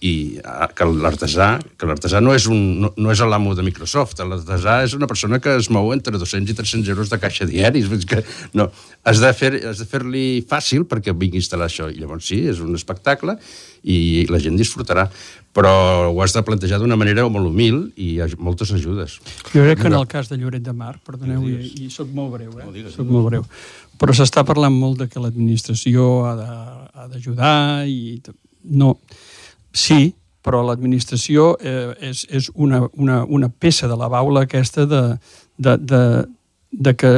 i 0.00 0.38
ah, 0.46 0.68
que 0.70 0.86
l'artesà 0.86 1.58
que 1.76 1.86
l'artesà 1.90 2.20
no 2.22 2.30
és, 2.30 2.44
un, 2.46 2.60
no, 2.84 2.92
no 2.96 3.10
és 3.10 3.18
l'amo 3.18 3.50
de 3.58 3.64
Microsoft, 3.66 4.20
l'artesà 4.22 4.76
és 4.86 4.92
una 4.94 5.08
persona 5.10 5.40
que 5.42 5.56
es 5.58 5.66
mou 5.74 5.90
entre 5.92 6.14
200 6.16 6.52
i 6.52 6.54
300 6.54 6.88
euros 6.94 7.10
de 7.10 7.18
caixa 7.18 7.44
diaris, 7.50 7.88
vull 7.90 8.04
que 8.06 8.22
no, 8.54 8.68
has 9.02 9.18
de 9.18 9.32
fer- 9.34 9.58
has 9.66 9.82
de 9.82 9.88
fer-li 9.90 10.22
fàcil 10.48 10.84
perquè 10.86 11.10
vingui 11.18 11.40
a 11.40 11.42
instal·lar 11.42 11.66
això, 11.66 11.90
i 11.90 11.98
llavors 11.98 12.30
sí, 12.30 12.44
és 12.46 12.60
un 12.62 12.78
espectacle 12.78 13.34
i 13.82 14.26
la 14.30 14.40
gent 14.42 14.58
disfrutarà, 14.58 15.08
però 15.58 15.72
ho 16.12 16.20
has 16.22 16.34
de 16.36 16.42
plantejar 16.46 16.78
d'una 16.78 16.96
manera 16.98 17.24
molt 17.28 17.48
humil 17.50 17.80
i 17.96 18.12
hi 18.14 18.20
ha 18.22 18.28
moltes 18.38 18.70
ajudes. 18.76 19.18
Jo 19.52 19.64
crec 19.64 19.82
que 19.82 19.88
en 19.90 19.96
el 19.98 20.06
cas 20.10 20.28
de 20.30 20.38
Lloret 20.38 20.62
de 20.62 20.74
Mar, 20.76 20.98
perdoneu, 21.06 21.48
i, 21.48 21.72
i 21.86 21.90
soc 21.90 22.12
molt 22.14 22.36
breu, 22.36 22.52
eh? 22.60 22.84
soc 22.94 23.08
molt 23.08 23.30
breu, 23.30 23.46
però 23.98 24.14
s'està 24.14 24.44
parlant 24.46 24.74
molt 24.74 25.02
de 25.02 25.08
que 25.10 25.22
l'administració 25.22 26.06
ha 26.28 27.08
d'ajudar 27.08 27.86
i... 27.90 28.20
No, 28.68 28.96
sí, 29.72 30.12
però 30.44 30.60
l'administració 30.66 31.52
eh, 31.60 31.94
és, 32.10 32.24
és 32.30 32.50
una, 32.54 32.82
una, 32.94 33.22
una 33.24 33.48
peça 33.48 33.88
de 33.88 33.96
la 33.98 34.08
baula 34.12 34.44
aquesta 34.46 34.84
de, 34.86 35.02
de, 35.56 35.76
de, 35.78 36.02
de 36.72 36.94
que 36.98 37.12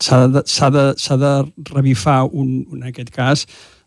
s'ha 0.00 0.22
de, 0.28 0.42
s'ha 0.46 0.70
de, 0.74 0.86
s'ha 0.96 1.16
de 1.20 1.34
revifar, 1.72 2.22
un, 2.32 2.64
en 2.76 2.88
aquest 2.90 3.12
cas, 3.14 3.44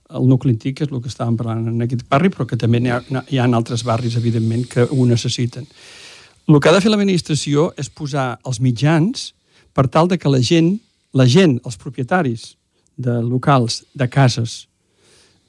el 0.09 0.27
nucli 0.27 0.53
antic, 0.53 0.77
que 0.77 0.87
és 0.87 0.91
el 0.91 1.01
que 1.01 1.11
estàvem 1.11 1.37
parlant 1.39 1.67
en 1.71 1.85
aquest 1.85 2.03
barri, 2.09 2.31
però 2.33 2.45
que 2.49 2.59
també 2.59 2.81
n'hi 2.81 2.91
ha, 2.93 3.01
hi 3.29 3.39
ha 3.39 3.47
altres 3.47 3.85
barris, 3.87 4.17
evidentment, 4.19 4.65
que 4.69 4.85
ho 4.89 5.05
necessiten. 5.09 5.67
El 6.47 6.59
que 6.59 6.69
ha 6.69 6.75
de 6.75 6.81
fer 6.83 6.91
l'administració 6.91 7.71
és 7.79 7.89
posar 7.89 8.33
els 8.43 8.59
mitjans 8.59 9.31
per 9.73 9.87
tal 9.87 10.09
de 10.11 10.19
que 10.19 10.29
la 10.29 10.41
gent, 10.43 10.75
la 11.15 11.25
gent, 11.29 11.57
els 11.63 11.79
propietaris 11.79 12.53
de 12.99 13.15
locals, 13.23 13.83
de 13.95 14.09
cases, 14.11 14.67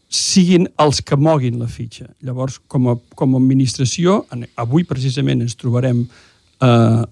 siguin 0.08 0.68
els 0.78 1.00
que 1.02 1.18
moguin 1.18 1.58
la 1.58 1.68
fitxa. 1.68 2.06
Llavors, 2.22 2.60
com 2.70 2.92
a, 2.92 2.96
com 3.18 3.34
a 3.34 3.40
administració, 3.42 4.22
avui 4.56 4.86
precisament 4.86 5.42
ens 5.42 5.58
trobarem 5.58 6.04
eh, 6.04 7.02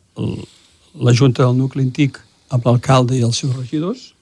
la 1.02 1.14
Junta 1.18 1.42
del 1.42 1.59
Nucli 1.59 1.83
Antic 1.88 2.20
amb 2.52 2.68
l'alcalde 2.68 3.16
i 3.18 3.24
els 3.26 3.42
seus 3.42 3.57
regidors 3.57 4.12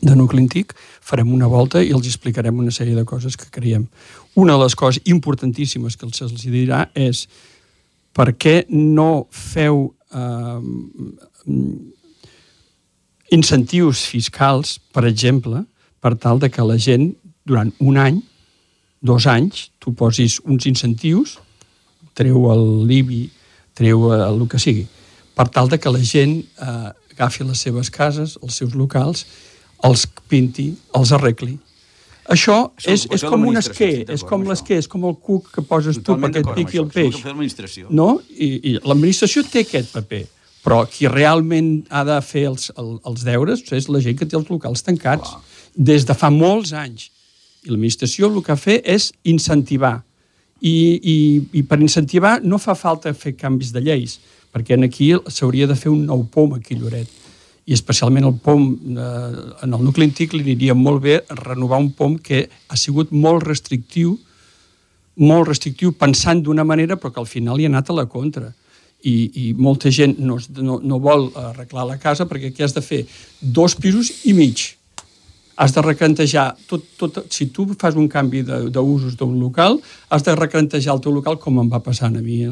de 0.00 0.16
Nucli 0.16 0.40
Antic, 0.42 0.74
farem 1.00 1.32
una 1.32 1.48
volta 1.50 1.82
i 1.82 1.92
els 1.92 2.06
explicarem 2.08 2.58
una 2.58 2.72
sèrie 2.74 2.96
de 2.96 3.04
coses 3.04 3.36
que 3.36 3.50
creiem. 3.52 3.86
Una 4.34 4.56
de 4.56 4.64
les 4.64 4.76
coses 4.78 5.02
importantíssimes 5.04 5.96
que 5.96 6.06
els 6.06 6.22
els 6.24 6.46
dirà 6.46 6.86
és 6.94 7.26
per 8.12 8.32
què 8.36 8.62
no 8.70 9.26
feu 9.30 9.86
eh, 10.12 10.60
incentius 13.32 14.04
fiscals, 14.08 14.78
per 14.92 15.06
exemple, 15.08 15.64
per 16.00 16.16
tal 16.20 16.40
de 16.42 16.50
que 16.52 16.64
la 16.66 16.76
gent, 16.76 17.12
durant 17.44 17.72
un 17.80 17.98
any, 17.98 18.20
dos 19.02 19.26
anys, 19.26 19.70
tu 19.80 19.94
posis 19.98 20.38
uns 20.44 20.66
incentius, 20.68 21.38
treu 22.14 22.50
el 22.52 22.66
l'IBI, 22.88 23.22
treu 23.74 24.10
eh, 24.12 24.20
el 24.28 24.44
que 24.48 24.60
sigui, 24.60 24.84
per 25.32 25.48
tal 25.48 25.70
de 25.72 25.78
que 25.80 25.90
la 25.90 26.02
gent 26.04 26.36
eh, 26.42 26.92
agafi 27.14 27.46
les 27.48 27.64
seves 27.64 27.90
cases, 27.90 28.36
els 28.42 28.60
seus 28.60 28.76
locals, 28.76 29.24
els 29.86 30.06
pinti, 30.30 30.70
els 30.98 31.12
arregli. 31.16 31.56
Això, 32.30 32.56
és, 32.86 33.02
és 33.10 33.24
fer 33.24 33.30
com 33.32 33.48
un 33.50 33.58
esquer, 33.58 34.04
és 34.14 34.22
com 34.26 34.44
l'esquer, 34.46 34.78
és 34.78 34.86
com 34.88 35.08
el 35.08 35.16
cuc 35.18 35.48
que 35.56 35.64
poses 35.66 35.98
tu 36.06 36.14
perquè 36.14 36.44
et 36.44 36.52
piqui 36.54 36.78
el 36.78 36.86
peix. 36.86 37.18
fer. 37.90 37.96
No? 37.98 38.20
I, 38.30 38.48
i 38.70 38.74
l'administració 38.78 39.42
té 39.50 39.64
aquest 39.66 39.90
paper, 39.96 40.22
però 40.62 40.84
qui 40.86 41.10
realment 41.10 41.72
ha 41.90 42.04
de 42.06 42.20
fer 42.22 42.46
els, 42.52 42.70
el, 42.78 42.94
els 43.10 43.24
deures 43.26 43.64
és 43.74 43.90
la 43.90 44.02
gent 44.04 44.20
que 44.20 44.28
té 44.28 44.38
els 44.38 44.52
locals 44.52 44.86
tancats 44.86 45.34
des 45.74 46.06
de 46.06 46.14
fa 46.14 46.30
molts 46.30 46.70
anys. 46.78 47.10
I 47.66 47.74
l'administració 47.74 48.30
el 48.30 48.38
que 48.46 48.54
ha 48.54 48.60
fet 48.60 48.86
és 48.86 49.10
incentivar. 49.26 49.98
I, 50.62 50.76
i, 51.02 51.16
I 51.58 51.64
per 51.66 51.80
incentivar 51.82 52.36
no 52.46 52.60
fa 52.62 52.76
falta 52.78 53.10
fer 53.18 53.34
canvis 53.34 53.74
de 53.74 53.82
lleis, 53.82 54.20
perquè 54.54 54.78
en 54.78 54.86
aquí 54.86 55.10
s'hauria 55.26 55.66
de 55.66 55.74
fer 55.74 55.90
un 55.90 56.06
nou 56.06 56.22
POM 56.30 56.54
aquí 56.60 56.78
Lloret. 56.78 57.21
I 57.66 57.76
especialment 57.76 58.26
el 58.26 58.34
POM, 58.42 58.66
eh, 58.98 59.30
en 59.62 59.72
el 59.72 59.84
nucli 59.86 60.08
antic 60.08 60.34
li 60.34 60.42
aniria 60.42 60.74
molt 60.74 61.02
bé 61.04 61.20
renovar 61.44 61.78
un 61.78 61.92
POM 61.94 62.18
que 62.18 62.48
ha 62.68 62.76
sigut 62.76 63.12
molt 63.12 63.46
restrictiu 63.46 64.18
molt 65.16 65.48
restrictiu 65.48 65.92
pensant 65.92 66.42
d'una 66.42 66.64
manera 66.64 66.96
però 66.96 67.12
que 67.12 67.20
al 67.20 67.28
final 67.28 67.60
hi 67.60 67.66
ha 67.66 67.72
anat 67.72 67.90
a 67.90 67.96
la 67.96 68.06
contra. 68.06 68.52
I, 69.02 69.14
i 69.34 69.44
molta 69.58 69.90
gent 69.90 70.14
no, 70.22 70.36
no, 70.62 70.76
no 70.78 70.98
vol 71.02 71.32
arreglar 71.34 71.88
la 71.88 71.98
casa 71.98 72.26
perquè 72.30 72.52
aquí 72.52 72.62
has 72.62 72.74
de 72.74 72.82
fer? 72.86 73.00
Dos 73.40 73.74
pisos 73.74 74.12
i 74.30 74.32
mig. 74.32 74.76
Has 75.58 75.74
de 75.74 75.82
recantejar 75.82 76.52
tot, 76.70 76.84
tot, 76.96 77.18
si 77.34 77.48
tu 77.50 77.66
fas 77.78 77.98
un 77.98 78.06
canvi 78.08 78.44
d'usos 78.46 79.18
d'un 79.18 79.34
local 79.40 79.80
has 80.08 80.22
de 80.22 80.36
recantejar 80.38 80.94
el 80.94 81.02
teu 81.02 81.12
local 81.12 81.38
com 81.42 81.58
em 81.60 81.68
va 81.70 81.82
passar 81.82 82.08
a 82.08 82.22
mi 82.22 82.46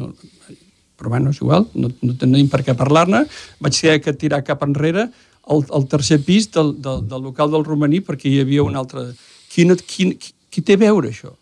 però 1.01 1.15
bueno, 1.15 1.33
és 1.33 1.41
igual, 1.41 1.65
no, 1.73 1.89
no 2.05 2.15
tenim 2.21 2.49
per 2.51 2.61
què 2.61 2.77
parlar-ne 2.77 3.25
vaig 3.59 3.83
haver 3.87 3.99
que 4.05 4.13
tirar 4.13 4.43
cap 4.45 4.61
enrere 4.67 5.09
el, 5.49 5.65
el 5.65 5.89
tercer 5.89 6.21
pis 6.21 6.51
del, 6.53 6.75
del, 6.77 7.01
del 7.09 7.25
local 7.25 7.49
del 7.49 7.65
romaní 7.65 8.03
perquè 8.05 8.29
hi 8.29 8.41
havia 8.45 8.63
un 8.63 8.77
altre 8.77 9.09
quin, 9.49 9.73
quin, 9.81 10.13
qui, 10.13 10.35
qui 10.53 10.61
té 10.61 10.77
a 10.77 10.83
veure 10.85 11.09
això? 11.09 11.33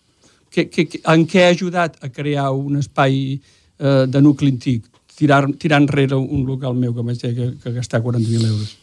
que, 0.49 0.69
que, 0.69 0.85
que, 0.89 1.01
en 1.07 1.25
què 1.29 1.45
ha 1.45 1.53
ajudat 1.53 1.97
a 2.03 2.09
crear 2.13 2.49
un 2.55 2.79
espai 2.79 3.19
eh, 3.37 4.05
de 4.09 4.21
nucli 4.21 4.51
antic, 4.53 4.85
tirar, 5.15 5.45
tirar 5.61 5.81
enrere 5.83 6.17
un 6.17 6.45
local 6.47 6.75
meu 6.75 6.93
que 6.95 7.05
vaig 7.05 7.21
que, 7.21 7.49
que 7.61 7.73
gastar 7.75 8.01
40.000 8.03 8.47
euros. 8.47 8.77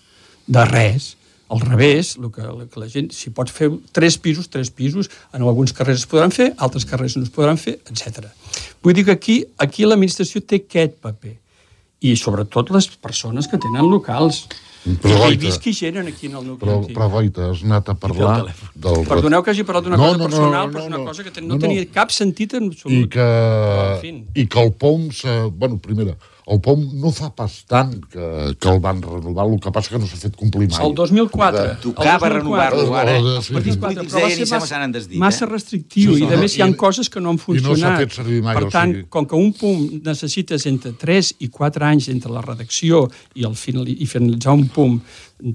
De 0.46 0.64
res. 0.70 1.14
Al 1.48 1.60
revés, 1.60 2.16
el 2.18 2.30
que, 2.34 2.42
el 2.42 2.66
que 2.68 2.80
la 2.80 2.88
gent, 2.90 3.12
si 3.14 3.30
pots 3.30 3.52
fer 3.54 3.68
tres 3.94 4.16
pisos, 4.18 4.48
tres 4.50 4.70
pisos, 4.74 5.06
en 5.32 5.42
alguns 5.46 5.72
carrers 5.72 6.00
es 6.02 6.06
podran 6.10 6.32
fer, 6.34 6.52
altres 6.58 6.84
carrers 6.84 7.14
no 7.16 7.22
es 7.22 7.30
podran 7.30 7.56
fer, 7.58 7.76
etc. 7.86 8.26
Vull 8.82 8.94
dir 8.98 9.04
que 9.06 9.14
aquí, 9.14 9.36
aquí 9.62 9.86
l'administració 9.86 10.42
té 10.42 10.58
aquest 10.64 10.96
paper. 11.04 11.36
I 12.02 12.16
sobretot 12.18 12.70
les 12.74 12.88
persones 13.00 13.46
que 13.48 13.58
tenen 13.62 13.86
locals. 13.88 14.46
Però, 15.02 15.16
I 15.16 15.34
Goita, 15.34 15.42
visqui 15.48 15.72
gent 15.74 15.96
en 15.98 16.06
aquí 16.06 16.28
en 16.28 16.36
el 16.38 16.44
nucli 16.46 16.62
Però, 16.66 16.74
però 16.86 17.06
Goita, 17.10 17.48
has 17.50 17.62
anat 17.66 17.88
a 17.90 17.94
parlar 17.98 18.52
del... 18.74 19.00
Perdoneu 19.08 19.42
que 19.42 19.50
hagi 19.50 19.64
parlat 19.66 19.82
d'una 19.88 19.96
No, 19.98 20.12
cosa 20.12 20.18
no, 20.18 20.22
no, 20.22 20.28
personal, 20.28 20.66
no, 20.68 20.72
però 20.76 20.82
és 20.84 20.90
una 20.92 20.98
no. 21.00 21.06
cosa 21.08 21.24
que 21.26 21.32
ten, 21.34 21.46
No, 21.48 21.54
no, 21.54 21.58
no. 21.58 21.64
tenia 21.64 21.86
cap 21.90 22.12
sentit 22.14 22.54
en 22.54 22.68
I 22.68 22.74
absolut. 22.74 23.08
que, 23.10 23.26
en 23.26 23.98
fi. 24.04 24.12
I 24.42 24.46
que 24.46 24.62
el 24.62 24.70
POM... 24.78 25.08
se- 25.10 25.50
Bueno, 25.56 25.78
primera, 25.82 26.14
el 26.46 26.60
POM 26.62 26.82
no 27.02 27.10
fa 27.10 27.32
pas 27.34 27.64
tant 27.66 27.90
que, 28.06 28.26
que 28.60 28.68
el 28.70 28.78
van 28.78 29.00
renovar, 29.02 29.48
el 29.50 29.58
que 29.58 29.70
passa 29.74 29.90
que 29.90 29.98
no 29.98 30.06
s'ha 30.06 30.14
fet 30.20 30.36
complir 30.38 30.68
mai. 30.70 30.78
El 30.86 30.94
2004. 30.94 31.62
De- 31.64 31.74
Tocava 31.82 32.28
el 32.28 32.34
2004. 32.36 32.38
renovar-lo 32.38 32.94
ara. 32.96 33.16
Eh, 33.16 33.22
Els 33.36 33.48
partits 33.50 33.76
polítics 33.82 34.12
Però 34.14 34.20
va 34.22 34.28
deien 34.28 34.46
ser 34.46 34.54
massa- 34.60 34.78
n'han 34.78 34.92
desdit. 34.94 35.18
Massa 35.18 35.44
eh? 35.44 35.48
restrictiu 35.50 36.14
Sí, 36.14 36.20
i, 36.22 36.26
a 36.26 36.30
no, 36.30 36.38
més, 36.44 36.54
hi 36.56 36.62
ha 36.62 36.68
i- 36.68 36.74
coses 36.78 37.10
que 37.10 37.20
no 37.20 37.30
han 37.30 37.34
i 37.34 37.38
no 37.38 37.44
s'ha 37.44 37.66
funcionat. 37.66 37.98
fet 38.04 38.12
servir 38.20 38.42
mai, 38.46 38.54
per 38.54 38.64
o 38.64 38.70
tant, 38.70 38.94
sigui- 38.94 39.08
com 39.08 39.26
que 39.26 39.34
un 39.34 39.52
punt 39.58 40.00
necessites 40.06 40.66
entre 40.66 40.92
3 40.92 41.34
i 41.40 41.48
4 41.48 41.84
anys 41.84 42.08
entre 42.14 42.30
la 42.30 42.40
redacció 42.42 43.08
i, 43.34 43.42
el 43.44 43.56
final, 43.56 43.88
i 43.88 44.06
finalitzar 44.06 44.54
un 44.54 44.68
punt, 44.68 45.00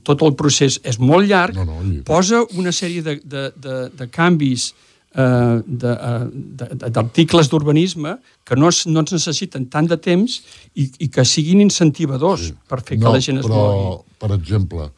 tot 0.04 0.22
el 0.28 0.36
procés 0.36 0.80
és 0.84 1.00
molt 1.00 1.26
llarg, 1.26 1.56
No, 1.56 1.64
no, 1.66 1.80
i- 1.88 2.02
posa 2.04 2.44
una 2.60 2.72
sèrie 2.76 3.02
de, 3.02 3.16
de, 3.24 3.52
de, 3.56 3.90
de 3.96 4.10
canvis 4.12 4.74
eh, 5.16 5.60
eh, 5.60 6.90
d'articles 6.90 7.50
d'urbanisme 7.52 8.18
que 8.48 8.56
no, 8.56 8.72
es, 8.72 8.86
no 8.88 9.04
ens 9.04 9.14
necessiten 9.18 9.68
tant 9.72 9.90
de 9.92 9.98
temps 10.00 10.40
i, 10.76 10.88
i 11.00 11.10
que 11.12 11.26
siguin 11.28 11.64
incentivadors 11.64 12.50
sí. 12.52 12.58
per 12.68 12.82
fer 12.82 12.98
que 12.98 13.06
no, 13.06 13.16
la 13.16 13.24
gent 13.24 13.42
es 13.42 13.48
però, 13.48 13.66
mogui. 13.68 14.18
per 14.22 14.32
exemple, 14.38 14.90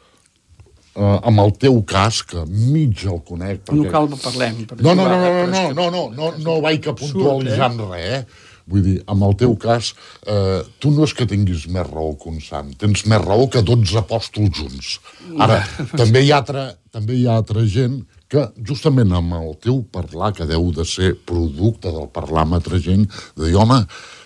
eh, 0.94 1.18
amb 1.18 1.44
el 1.44 1.54
teu 1.66 1.82
cas, 1.88 2.22
que 2.22 2.46
mig 2.46 3.04
el 3.10 3.20
conec... 3.26 3.68
No 3.74 3.90
cal 3.90 4.08
que 4.12 4.22
parlem. 4.22 4.64
Per 4.70 4.80
No, 4.80 4.94
no, 4.94 5.06
no, 5.10 5.20
no, 5.20 5.28
no, 5.28 5.46
no, 5.52 5.68
no, 5.74 5.90
no, 5.90 6.08
no, 6.14 6.32
no 6.46 6.58
vaig 6.64 6.90
a 6.90 6.96
puntualitzar 6.98 7.72
en 7.72 7.86
res, 7.90 8.10
eh? 8.18 8.50
Vull 8.64 8.80
dir, 8.80 8.94
en 9.12 9.22
el 9.26 9.34
teu 9.36 9.52
cas, 9.60 9.90
eh, 10.24 10.62
tu 10.80 10.88
no 10.94 11.04
és 11.04 11.12
que 11.12 11.26
tinguis 11.28 11.66
més 11.68 11.84
raó 11.84 12.14
que 12.16 12.30
un 12.30 12.38
sant, 12.40 12.70
tens 12.80 13.02
més 13.12 13.20
raó 13.20 13.44
que 13.52 13.60
12 13.60 13.98
apòstols 14.00 14.56
junts. 14.56 14.94
Ara, 15.36 15.58
també 16.00 16.22
hi 16.24 16.32
ha 16.32 16.38
altra, 16.40 16.70
també 16.94 17.18
hi 17.18 17.26
ha 17.28 17.36
altra 17.36 17.66
gent 17.68 18.00
que 18.34 18.44
justament 18.66 19.14
amb 19.14 19.36
el 19.38 19.54
teu 19.62 19.80
parlar, 19.94 20.32
que 20.34 20.46
deu 20.50 20.68
de 20.74 20.84
ser 20.88 21.14
producte 21.26 21.94
del 21.94 22.10
parlar 22.14 22.42
amb 22.48 22.58
altra 22.60 22.78
gent, 22.82 23.06
de 23.38 23.48
dir, 23.48 23.56
home, 23.56 23.80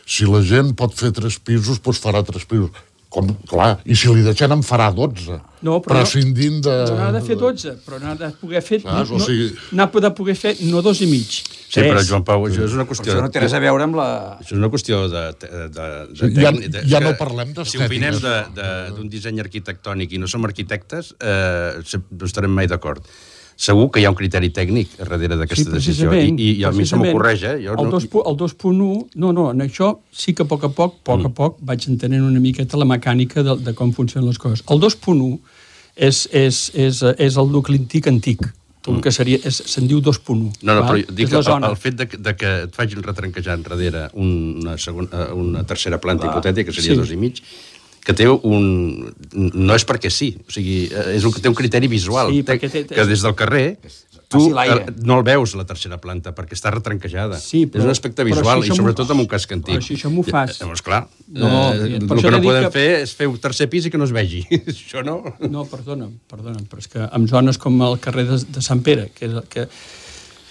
si 0.09 0.25
la 0.29 0.41
gent 0.43 0.73
pot 0.79 0.95
fer 0.97 1.13
tres 1.13 1.37
pisos, 1.39 1.83
doncs 1.85 2.01
farà 2.01 2.25
tres 2.27 2.49
pisos. 2.49 2.73
Com, 3.09 3.25
clar, 3.49 3.79
i 3.89 3.95
si 3.97 4.11
li 4.13 4.21
deixen 4.21 4.53
en 4.53 4.61
farà 4.61 4.91
12. 4.93 5.33
No, 5.65 5.79
però 5.81 5.95
prescindint 6.03 6.59
de... 6.67 6.73
No 6.91 6.99
n'ha 6.99 7.07
de 7.15 7.23
fer 7.25 7.39
12, 7.41 7.71
però 7.87 7.97
n'ha 8.03 8.11
de 8.21 8.29
poder 8.37 8.61
fer... 8.61 8.83
Saps? 8.83 9.15
O 9.15 9.17
No, 9.17 9.25
sigui- 9.25 9.55
n'ha 9.79 9.87
de 10.05 10.11
poder 10.19 10.35
fer 10.37 10.53
no 10.69 10.83
dos 10.85 11.01
i 11.01 11.09
mig. 11.09 11.25
Sí, 11.33 11.81
però, 11.81 12.03
Joan 12.05 12.27
Pau, 12.29 12.45
això 12.51 12.67
és 12.67 12.75
una 12.77 12.85
Però 12.85 12.93
qüestió... 12.93 13.15
això 13.15 13.25
no 13.25 13.31
té 13.33 13.41
res 13.41 13.57
a 13.57 13.63
veure 13.65 13.87
amb 13.89 13.97
la... 13.97 14.09
Això 14.43 14.53
és 14.53 14.61
una 14.61 14.69
qüestió 14.75 15.01
de... 15.09 15.23
de, 15.41 15.49
de, 15.79 15.89
de 16.13 16.21
Sí, 16.21 16.31
ja- 16.37 16.53
de- 16.77 16.85
ja 16.93 17.01
no 17.07 17.15
parlem 17.17 17.55
Si 17.55 17.57
d'estètiques. 17.63 17.89
opinem 17.89 18.21
de- 18.27 18.37
de- 18.61 18.93
d'un 18.99 19.09
disseny 19.17 19.41
arquitectònic 19.47 20.13
i 20.13 20.21
no 20.21 20.29
som 20.29 20.45
arquitectes, 20.45 21.15
eh, 21.25 21.81
no 22.13 22.29
estarem 22.29 22.53
mai 22.61 22.69
d'acord. 22.69 23.01
Segur 23.59 23.89
que 23.91 23.99
hi 23.99 24.05
ha 24.07 24.11
un 24.13 24.17
criteri 24.19 24.53
tècnic 24.55 24.93
darrere 25.01 25.35
d'aquesta 25.41 25.73
decisió. 25.75 26.13
I, 26.15 26.29
i, 26.31 26.51
I 26.61 26.65
a 26.69 26.71
mi 26.71 26.85
se 26.87 26.95
m'ocorreix, 27.01 27.43
eh? 27.43 27.55
Jo 27.65 27.73
el, 27.75 27.89
no, 27.89 27.91
dos, 27.97 28.05
pu- 28.13 28.23
el 28.23 28.37
2.1, 28.39 29.09
no, 29.19 29.33
no, 29.35 29.49
en 29.51 29.65
això 29.67 29.97
sí 30.15 30.31
que 30.39 30.47
a 30.47 30.47
poc 30.47 30.69
a 30.69 30.71
poc, 30.71 30.95
a 31.01 31.03
poc 31.11 31.19
Mm. 31.25 31.27
a 31.27 31.33
poc, 31.35 31.57
vaig 31.67 31.89
entenent 31.91 32.23
una 32.23 32.39
miqueta 32.39 32.79
la 32.79 32.87
mecànica 32.87 33.43
de, 33.43 33.57
de 33.67 33.75
com 33.75 33.91
funcionen 33.93 34.29
les 34.31 34.39
coses. 34.39 34.63
El 34.71 34.79
2.1 34.79 35.41
és, 35.97 36.29
és, 36.31 36.61
és, 36.79 37.03
és 37.19 37.37
el 37.43 37.51
nucli 37.51 37.81
antic 37.83 38.07
antic, 38.07 38.47
el 38.89 39.01
que 39.05 39.11
seria, 39.13 39.37
se'n 39.51 39.89
diu 39.91 39.99
2.1. 40.01 40.37
Mm. 40.39 40.53
No, 40.63 40.75
no, 40.79 40.85
val? 40.87 41.03
però 41.03 41.17
dic 41.19 41.29
que 41.29 41.43
el, 41.43 41.65
el 41.67 41.77
fet 41.83 41.97
de, 41.99 42.07
de 42.15 42.37
que 42.39 42.53
et 42.69 42.79
facin 42.79 43.03
retranquejar 43.03 43.59
enrere 43.59 44.07
una, 44.15 44.79
segona, 44.79 45.27
una 45.35 45.65
tercera 45.67 45.99
planta 46.01 46.31
hipotètica, 46.31 46.71
que 46.71 46.79
seria 46.79 46.95
Sí. 46.95 47.01
dos 47.03 47.11
i 47.11 47.19
mig, 47.19 47.43
que 48.05 48.15
té 48.17 48.27
un... 48.29 49.13
No 49.35 49.75
és 49.77 49.85
perquè 49.89 50.11
sí, 50.13 50.35
o 50.47 50.53
sigui, 50.53 50.87
és 51.15 51.25
un, 51.29 51.33
té 51.39 51.49
un 51.51 51.57
criteri 51.59 51.89
visual, 51.89 52.31
Sí, 52.33 52.43
té, 52.43 52.59
té- 52.59 52.85
que 52.89 53.05
des 53.09 53.23
del 53.25 53.35
carrer 53.39 53.79
tu 54.29 54.43
eh, 54.61 54.85
no 55.09 55.17
el 55.17 55.23
veus, 55.25 55.55
la 55.57 55.65
tercera 55.65 55.97
planta, 55.97 56.35
perquè 56.37 56.53
està 56.53 56.69
retranquejada. 56.69 57.39
Sí, 57.41 57.63
però- 57.65 57.81
és 57.81 57.85
un 57.87 57.93
aspecte 57.95 58.25
visual, 58.29 58.61
si 58.63 58.75
i 58.75 58.77
sobretot 58.77 59.09
amb 59.15 59.23
un 59.23 59.27
casc 59.31 59.55
antic. 59.57 59.79
però 59.79 59.87
si 59.87 59.95
això 59.97 60.11
m'ho 60.13 60.21
fas. 60.27 60.51
Eh, 60.59 60.65
Llavors, 60.65 60.83
clar, 60.85 61.07
No, 61.33 61.49
eh, 61.73 61.97
el 61.97 62.07
que 62.21 62.31
no 62.31 62.43
podem 62.45 62.67
que- 62.67 62.71
fer 62.75 62.89
és 63.07 63.15
fer 63.17 63.27
un 63.29 63.39
tercer 63.41 63.71
pis 63.73 63.87
i 63.87 63.91
que 63.91 63.97
no 63.97 64.05
es 64.05 64.13
vegi. 64.13 64.43
això 64.75 65.01
no... 65.03 65.23
No, 65.49 65.65
perdona, 65.65 66.11
perdona, 66.29 66.61
però 66.69 66.79
és 66.85 66.89
que 66.93 67.09
en 67.09 67.27
zones 67.29 67.57
com 67.57 67.81
el 67.89 67.97
carrer 68.05 68.27
de, 68.29 68.37
de 68.53 68.61
Sant 68.61 68.83
Pere, 68.85 69.09
que 69.17 69.25
és 69.31 69.33
el 69.33 69.49
que... 69.49 69.65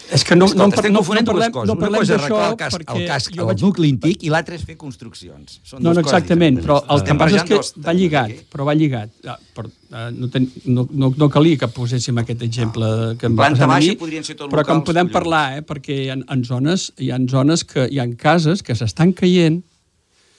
És 0.09 0.23
que 0.23 0.35
no, 0.37 0.45
Escolta, 0.45 0.67
no, 0.69 0.75
estem 0.75 0.93
no, 0.93 0.99
confonent 1.01 1.25
no 1.27 1.33
dues 1.33 1.41
parlem, 1.41 1.51
coses. 1.51 1.67
no 1.67 1.73
Una 1.77 1.97
cosa 1.97 2.03
és 2.15 2.21
arreglar 2.21 2.45
el 2.49 2.55
casc, 2.57 2.83
el, 2.95 3.01
casc 3.09 3.33
el 3.35 3.45
vaig... 3.49 3.61
nucli 3.65 3.89
antic 3.91 4.23
i 4.23 4.29
l'altre 4.31 4.55
és 4.55 4.63
fer 4.63 4.75
construccions. 4.79 5.57
Són 5.67 5.81
No, 5.83 5.89
dues 5.91 5.97
no, 5.97 6.03
exactament, 6.05 6.59
però 6.63 6.77
el 6.95 7.03
que 7.03 7.15
passa 7.19 7.35
és 7.41 7.43
que 7.49 7.55
dos 7.57 7.73
va 7.85 7.93
lligat, 7.97 8.31
aquí. 8.31 8.45
però 8.53 8.65
va 8.69 8.75
lligat. 8.77 9.11
Ah, 9.27 9.35
per, 9.57 9.65
uh, 9.67 10.05
no, 10.15 10.29
ten, 10.31 10.47
no, 10.65 10.87
no, 10.91 11.11
no 11.17 11.29
calia 11.33 11.57
que 11.59 11.67
poséssim 11.75 12.17
aquest 12.23 12.41
exemple 12.47 12.87
que 13.19 13.27
em 13.27 13.35
va 13.35 13.49
passar 13.51 13.67
a 13.67 13.79
mi, 13.79 13.91
però 13.97 14.61
locals, 14.63 14.85
podem 14.87 15.07
collons. 15.09 15.13
parlar, 15.17 15.43
eh, 15.57 15.61
perquè 15.67 15.99
hi 16.05 16.09
ha, 16.13 16.17
en 16.37 16.43
zones, 16.47 16.87
hi 16.97 17.11
ha 17.11 17.19
zones 17.27 17.65
que 17.67 17.89
hi 17.91 17.99
ha 17.99 18.07
cases 18.15 18.63
que 18.63 18.75
s'estan 18.75 19.11
caient 19.13 19.61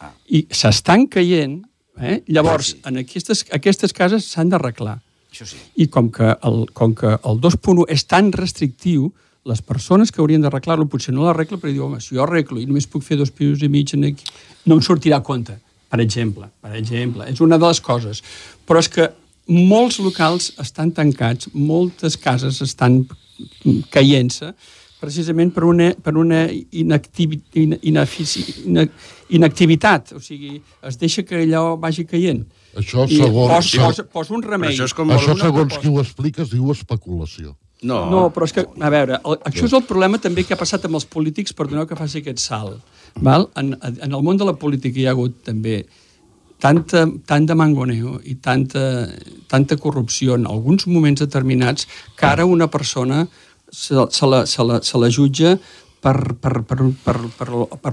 Ah. 0.00 0.12
i 0.30 0.46
s'estan 0.50 1.08
caient, 1.10 1.60
eh? 2.00 2.22
llavors, 2.28 2.68
Sí. 2.70 2.80
en 2.86 2.98
aquestes, 2.98 3.44
aquestes 3.52 3.92
cases 3.92 4.24
s'han 4.24 4.48
d'arreglar. 4.48 5.00
Sí. 5.32 5.56
I 5.76 5.86
com 5.88 6.08
que 6.10 6.36
el, 6.42 6.66
com 6.72 6.94
que 6.94 7.06
el 7.18 7.40
2.1 7.42 7.84
és 7.88 8.06
tan 8.06 8.30
restrictiu, 8.32 9.12
les 9.48 9.62
persones 9.64 10.12
que 10.12 10.20
haurien 10.20 10.42
d'arreglar-lo 10.44 10.84
potser 10.92 11.14
no 11.16 11.24
l'arregla, 11.24 11.56
però 11.58 11.72
diu, 11.72 11.86
home, 11.86 12.00
si 12.04 12.14
jo 12.16 12.22
arreglo 12.26 12.60
i 12.60 12.66
només 12.68 12.86
puc 12.86 13.02
fer 13.06 13.16
dos 13.16 13.30
pisos 13.32 13.62
i 13.64 13.68
mig 13.72 13.94
en 13.96 14.04
aquí, 14.10 14.26
no 14.66 14.76
em 14.76 14.82
sortirà 14.84 15.18
a 15.22 15.24
compte, 15.24 15.56
per 15.88 16.00
exemple. 16.04 16.50
Per 16.60 16.74
exemple, 16.76 17.24
és 17.32 17.40
una 17.40 17.56
de 17.58 17.66
les 17.70 17.80
coses. 17.80 18.20
Però 18.68 18.78
és 18.84 18.88
que 18.92 19.08
molts 19.48 19.98
locals 20.04 20.50
estan 20.60 20.92
tancats, 20.92 21.48
moltes 21.54 22.18
cases 22.20 22.60
estan 22.60 23.00
caient-se, 23.94 24.52
precisament 25.00 25.52
per 25.54 25.62
una, 25.64 25.92
per 26.02 26.16
una 26.18 26.42
inactivi, 26.74 27.38
in, 27.62 27.76
inefici, 27.86 28.42
ina, 28.66 28.82
inactivitat. 29.30 30.12
O 30.18 30.20
sigui, 30.20 30.58
es 30.88 30.98
deixa 30.98 31.22
que 31.22 31.44
allò 31.44 31.76
vagi 31.80 32.04
caient. 32.04 32.42
Això 32.78 33.06
I 33.08 33.16
segons- 33.22 33.54
Pos, 33.54 33.70
pos, 33.78 34.02
pos 34.12 34.30
un 34.34 34.42
remei. 34.42 34.74
Però 34.74 34.82
això 34.82 34.90
és 34.90 34.94
com 34.98 35.08
Això, 35.14 35.36
segons 35.38 35.42
proposta. 35.54 35.80
qui 35.80 35.88
ho 35.94 36.00
explica, 36.02 36.42
es 36.42 36.50
diu 36.50 36.70
especulació. 36.74 37.54
No, 37.82 37.98
No, 38.10 38.22
però 38.34 38.48
és 38.48 38.54
que, 38.56 38.64
a 38.66 38.90
veure, 38.90 39.20
el, 39.22 39.38
això 39.46 39.68
és 39.68 39.74
el 39.76 39.84
problema 39.86 40.18
també 40.18 40.42
que 40.44 40.56
ha 40.56 40.58
passat 40.58 40.84
amb 40.88 40.98
els 40.98 41.06
polítics, 41.06 41.54
perdoneu 41.54 41.86
que 41.86 41.98
faci 41.98 42.22
aquest 42.22 42.42
salt. 42.42 42.80
Val? 43.22 43.48
En, 43.58 43.74
en 43.78 44.12
el 44.12 44.22
món 44.22 44.38
de 44.38 44.46
la 44.48 44.56
política 44.58 44.98
hi 44.98 45.06
ha 45.06 45.14
hagut 45.14 45.36
també 45.46 45.84
tanta, 46.60 47.06
tant 47.26 47.46
de 47.46 47.54
mangoneo 47.54 48.18
i 48.26 48.36
tanta, 48.42 49.08
tanta 49.50 49.78
corrupció 49.78 50.34
en 50.34 50.46
alguns 50.46 50.86
moments 50.90 51.22
determinats 51.22 51.86
que 52.18 52.26
ara 52.26 52.46
una 52.46 52.68
persona 52.70 53.26
se, 53.70 53.94
se, 54.10 54.26
la, 54.26 54.44
se, 54.46 54.64
la, 54.64 54.80
se 54.82 54.98
la 54.98 55.10
jutja 55.10 55.56
per, 56.00 56.34
per, 56.40 56.62
per, 56.62 56.78
per, 57.04 57.16
per, 57.38 57.48
per, 57.82 57.92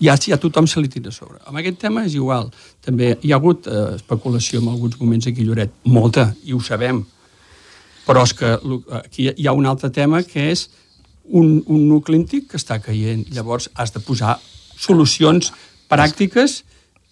ja, 0.00 0.16
ja 0.16 0.38
tothom 0.40 0.68
se 0.68 0.80
li 0.80 0.88
tira 0.88 1.12
sobre. 1.12 1.40
Amb 1.44 1.60
aquest 1.60 1.80
tema 1.82 2.04
és 2.08 2.16
igual. 2.16 2.48
També 2.84 3.14
hi 3.20 3.32
ha 3.32 3.40
hagut 3.40 3.68
eh, 3.68 3.84
especulació 3.98 4.62
en 4.62 4.70
alguns 4.72 4.96
moments 5.00 5.28
aquí 5.28 5.44
a 5.44 5.50
Lloret. 5.50 5.74
Molta, 5.84 6.30
i 6.44 6.56
ho 6.56 6.60
sabem. 6.64 7.02
Però 8.04 8.24
és 8.26 8.34
que 8.36 8.54
aquí 9.00 9.30
hi 9.32 9.46
ha 9.48 9.54
un 9.56 9.66
altre 9.66 9.90
tema 9.94 10.22
que 10.26 10.50
és 10.52 10.66
un, 11.24 11.62
un 11.66 11.86
nucli 11.88 12.18
antic 12.20 12.50
que 12.52 12.60
està 12.60 12.80
caient. 12.84 13.24
Llavors 13.32 13.70
has 13.74 13.94
de 13.94 14.02
posar 14.04 14.36
solucions 14.76 15.52
pràctiques 15.88 16.62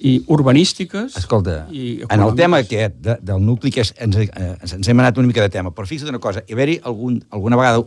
i 0.03 0.17
urbanístiques. 0.35 1.17
Escolta, 1.17 1.63
i 1.71 2.03
en 2.11 2.25
el 2.25 2.35
tema 2.37 2.59
aquest 2.65 2.97
de, 3.01 3.17
del 3.23 3.41
nucli, 3.45 3.71
que 3.71 3.85
és, 3.85 3.93
ens, 4.03 4.19
eh, 4.19 4.53
ens 4.59 4.89
hem 4.91 5.01
anat 5.01 5.19
una 5.23 5.31
mica 5.31 5.45
de 5.45 5.53
tema, 5.55 5.71
però 5.73 5.87
fixa't 5.89 6.11
una 6.11 6.21
cosa, 6.21 6.43
hi 6.49 6.57
haver-hi 6.57 6.81
algun, 6.91 7.21
alguna 7.31 7.61
vegada 7.61 7.85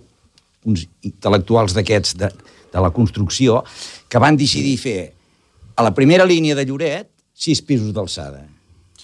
uns 0.65 0.87
intel·lectuals 1.05 1.75
d'aquests 1.75 2.15
de, 2.17 2.31
de 2.73 2.81
la 2.81 2.89
construcció 2.95 3.61
que 4.09 4.21
van 4.21 4.39
decidir 4.39 4.77
fer 4.81 4.99
a 5.75 5.83
la 5.83 5.91
primera 5.93 6.25
línia 6.25 6.55
de 6.55 6.65
Lloret 6.65 7.11
sis 7.35 7.61
pisos 7.61 7.91
d'alçada 7.93 8.45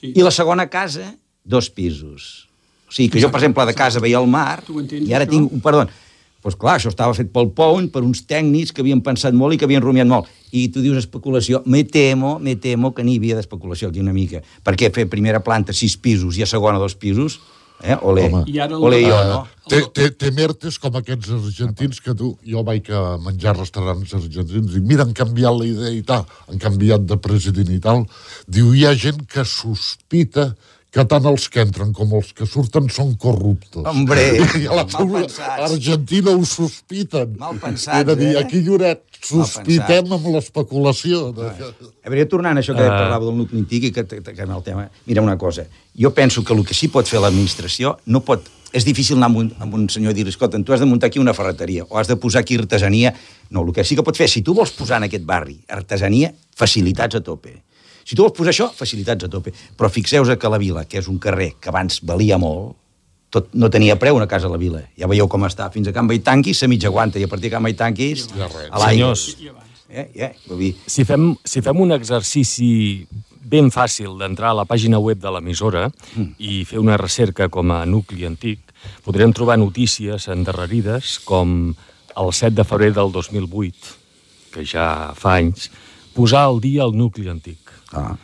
Sí. 0.01 0.13
i 0.17 0.23
la 0.25 0.31
segona 0.33 0.65
casa 0.65 1.11
dos 1.45 1.69
pisos. 1.69 2.47
O 2.91 2.93
sigui, 2.93 3.07
que 3.13 3.21
jo, 3.23 3.29
per 3.31 3.39
exemple, 3.39 3.63
de 3.69 3.73
casa 3.77 4.01
veia 4.03 4.19
el 4.19 4.27
mar 4.27 4.59
entens, 4.67 5.07
i 5.07 5.13
ara 5.15 5.23
això? 5.23 5.31
tinc 5.31 5.53
un... 5.55 5.61
Perdó, 5.63 5.85
doncs 6.43 6.57
clar, 6.59 6.73
això 6.75 6.89
estava 6.91 7.13
fet 7.15 7.29
pel 7.31 7.47
Pound, 7.55 7.87
per 7.93 8.01
uns 8.03 8.25
tècnics 8.27 8.73
que 8.75 8.81
havien 8.83 8.99
pensat 9.05 9.31
molt 9.37 9.55
i 9.55 9.59
que 9.61 9.63
havien 9.69 9.83
rumiat 9.85 10.09
molt. 10.09 10.27
I 10.51 10.65
tu 10.73 10.81
dius 10.83 10.97
especulació. 10.99 11.61
Me 11.71 11.85
temo, 11.87 12.33
me 12.43 12.57
temo 12.59 12.91
que 12.97 13.05
n'hi 13.07 13.15
havia 13.21 13.37
d'especulació 13.39 13.87
aquí 13.93 14.01
una 14.03 14.11
mica. 14.11 14.41
Perquè 14.65 14.89
fer 14.91 15.05
primera 15.07 15.39
planta 15.39 15.71
sis 15.71 15.95
pisos 15.95 16.35
i 16.35 16.43
a 16.43 16.49
segona 16.49 16.81
dos 16.81 16.95
pisos, 16.99 17.37
eh? 17.85 17.95
Ole, 18.01 18.25
Home. 18.27 18.43
I 18.51 18.59
ara 18.59 18.75
el- 18.75 18.83
ole 18.89 18.99
jo, 19.05 19.15
Eh, 19.21 19.29
no? 19.29 19.39
Té, 19.71 19.79
té, 19.93 20.09
té 20.11 20.31
mertes 20.35 20.75
com 20.81 20.97
aquests 20.99 21.29
argentins 21.37 22.01
que 22.03 22.13
tu... 22.17 22.33
Jo 22.43 22.65
vaig 22.67 22.89
a 22.91 23.15
menjar 23.23 23.53
a 23.55 23.59
restaurants 23.61 24.11
argentins 24.17 24.75
i 24.75 24.81
mira, 24.81 25.05
han 25.07 25.13
canviat 25.15 25.55
la 25.61 25.69
idea 25.69 25.93
i 25.95 26.01
tal, 26.03 26.25
han 26.49 26.59
canviat 26.59 27.05
de 27.07 27.15
president 27.21 27.71
i 27.71 27.79
tal. 27.79 28.03
Diu, 28.49 28.73
hi 28.75 28.83
ha 28.89 28.91
gent 28.97 29.23
que 29.31 29.45
sospita 29.47 30.49
que 30.91 31.05
tant 31.07 31.27
els 31.29 31.45
que 31.47 31.63
entren 31.63 31.93
com 31.95 32.11
els 32.17 32.33
que 32.35 32.45
surten 32.49 32.89
són 32.91 33.13
corruptos. 33.19 33.85
Hombre, 33.87 34.25
I 34.59 34.67
a 34.67 34.81
la 34.81 34.83
mal 34.91 35.13
pensats. 35.13 35.63
Argentina 35.69 36.33
ho 36.35 36.43
sospiten. 36.47 37.37
Mal 37.39 37.61
pensats, 37.63 38.03
És 38.03 38.11
a 38.11 38.17
dir, 38.19 38.33
eh? 38.33 38.41
aquí 38.41 38.59
Lloret 38.65 39.05
sospitem 39.23 40.11
amb 40.11 40.27
l'especulació. 40.33 41.29
De... 41.37 41.47
A 41.47 42.11
veure, 42.11 42.27
tornant 42.27 42.59
a 42.59 42.63
això 42.63 42.75
que 42.75 42.83
uh... 42.83 42.91
parlava 42.91 43.29
del 43.29 43.39
nucli 43.39 43.63
antic 43.63 43.87
i 43.87 43.93
que, 43.95 44.03
que, 44.03 44.19
que 44.35 44.43
en 44.43 44.51
el 44.51 44.65
tema... 44.67 44.89
Mira 45.07 45.23
una 45.23 45.37
cosa, 45.39 45.63
jo 45.95 46.11
penso 46.17 46.43
que 46.43 46.53
el 46.57 46.65
que 46.67 46.75
sí 46.75 46.91
pot 46.91 47.07
fer 47.07 47.23
l'administració 47.23 47.95
no 48.11 48.25
pot... 48.27 48.51
És 48.75 48.85
difícil 48.87 49.17
anar 49.17 49.27
amb 49.27 49.39
un, 49.39 49.47
amb 49.63 49.73
un 49.75 49.87
senyor 49.91 50.13
i 50.13 50.21
dir 50.21 50.29
escolta, 50.31 50.59
tu 50.63 50.71
has 50.71 50.79
de 50.79 50.87
muntar 50.87 51.09
aquí 51.09 51.19
una 51.19 51.33
ferreteria 51.35 51.83
o 51.89 51.97
has 51.99 52.07
de 52.07 52.15
posar 52.15 52.43
aquí 52.43 52.55
artesania. 52.55 53.11
No, 53.49 53.65
el 53.65 53.73
que 53.75 53.83
sí 53.83 53.97
que 53.99 54.03
pot 54.07 54.15
fer, 54.15 54.29
si 54.31 54.43
tu 54.47 54.55
vols 54.55 54.71
posar 54.75 55.01
en 55.01 55.09
aquest 55.09 55.25
barri 55.27 55.57
artesania, 55.67 56.31
facilitats 56.55 57.19
a 57.19 57.23
tope. 57.23 57.57
Si 58.11 58.17
tu 58.17 58.25
vols 58.25 58.35
posar 58.35 58.51
això, 58.51 58.67
facilitats 58.75 59.23
a 59.23 59.31
tope. 59.31 59.53
Però 59.79 59.87
fixeu-vos 59.87 60.35
que 60.35 60.51
la 60.51 60.59
vila, 60.59 60.83
que 60.83 60.99
és 60.99 61.07
un 61.07 61.15
carrer 61.23 61.53
que 61.63 61.71
abans 61.71 62.01
valia 62.03 62.35
molt, 62.41 62.75
tot, 63.31 63.47
no 63.55 63.69
tenia 63.71 63.95
preu 63.95 64.19
una 64.19 64.27
casa 64.27 64.49
a 64.49 64.51
la 64.51 64.59
vila. 64.59 64.81
Ja 64.99 65.07
veieu 65.07 65.29
com 65.31 65.47
està. 65.47 65.69
Fins 65.71 65.87
a 65.87 65.95
Can 65.95 66.11
Baitanquis 66.11 66.59
se 66.59 66.67
mitja 66.67 66.91
aguanta 66.91 67.21
i 67.21 67.23
a 67.23 67.31
partir 67.31 67.47
de 67.47 67.55
Can 67.55 67.63
Baitanquis 67.69 68.27
Ja 68.35 68.49
a 68.51 68.81
l'aigua. 68.83 69.15
Senyors, 69.15 69.29
Eh, 69.91 70.07
eh, 70.15 70.31
vull 70.47 70.61
dir, 70.63 70.71
si 70.87 71.03
fem, 71.03 71.33
si 71.43 71.59
fem 71.59 71.79
un 71.83 71.91
exercici 71.91 73.03
ben 73.51 73.67
fàcil 73.75 74.13
d'entrar 74.21 74.53
a 74.53 74.57
la 74.61 74.63
pàgina 74.63 75.01
web 75.03 75.19
de 75.19 75.33
l'emissora 75.35 75.89
mm. 75.89 76.29
i 76.39 76.61
fer 76.67 76.79
una 76.79 76.95
recerca 76.99 77.49
com 77.51 77.73
a 77.75 77.81
nucli 77.83 78.23
antic, 78.23 78.71
podrem 79.03 79.35
trobar 79.35 79.59
notícies 79.59 80.29
endarrerides 80.31 81.17
com 81.27 81.73
el 82.15 82.31
7 82.31 82.55
de 82.61 82.67
febrer 82.67 82.93
del 82.95 83.11
2008, 83.11 83.91
que 84.55 84.63
ja 84.63 84.85
fa 85.17 85.35
anys, 85.41 85.67
posar 86.15 86.45
al 86.47 86.63
dia 86.63 86.87
el 86.87 86.95
nucli 86.95 87.27
antic. 87.27 87.59
Ah, 87.93 88.15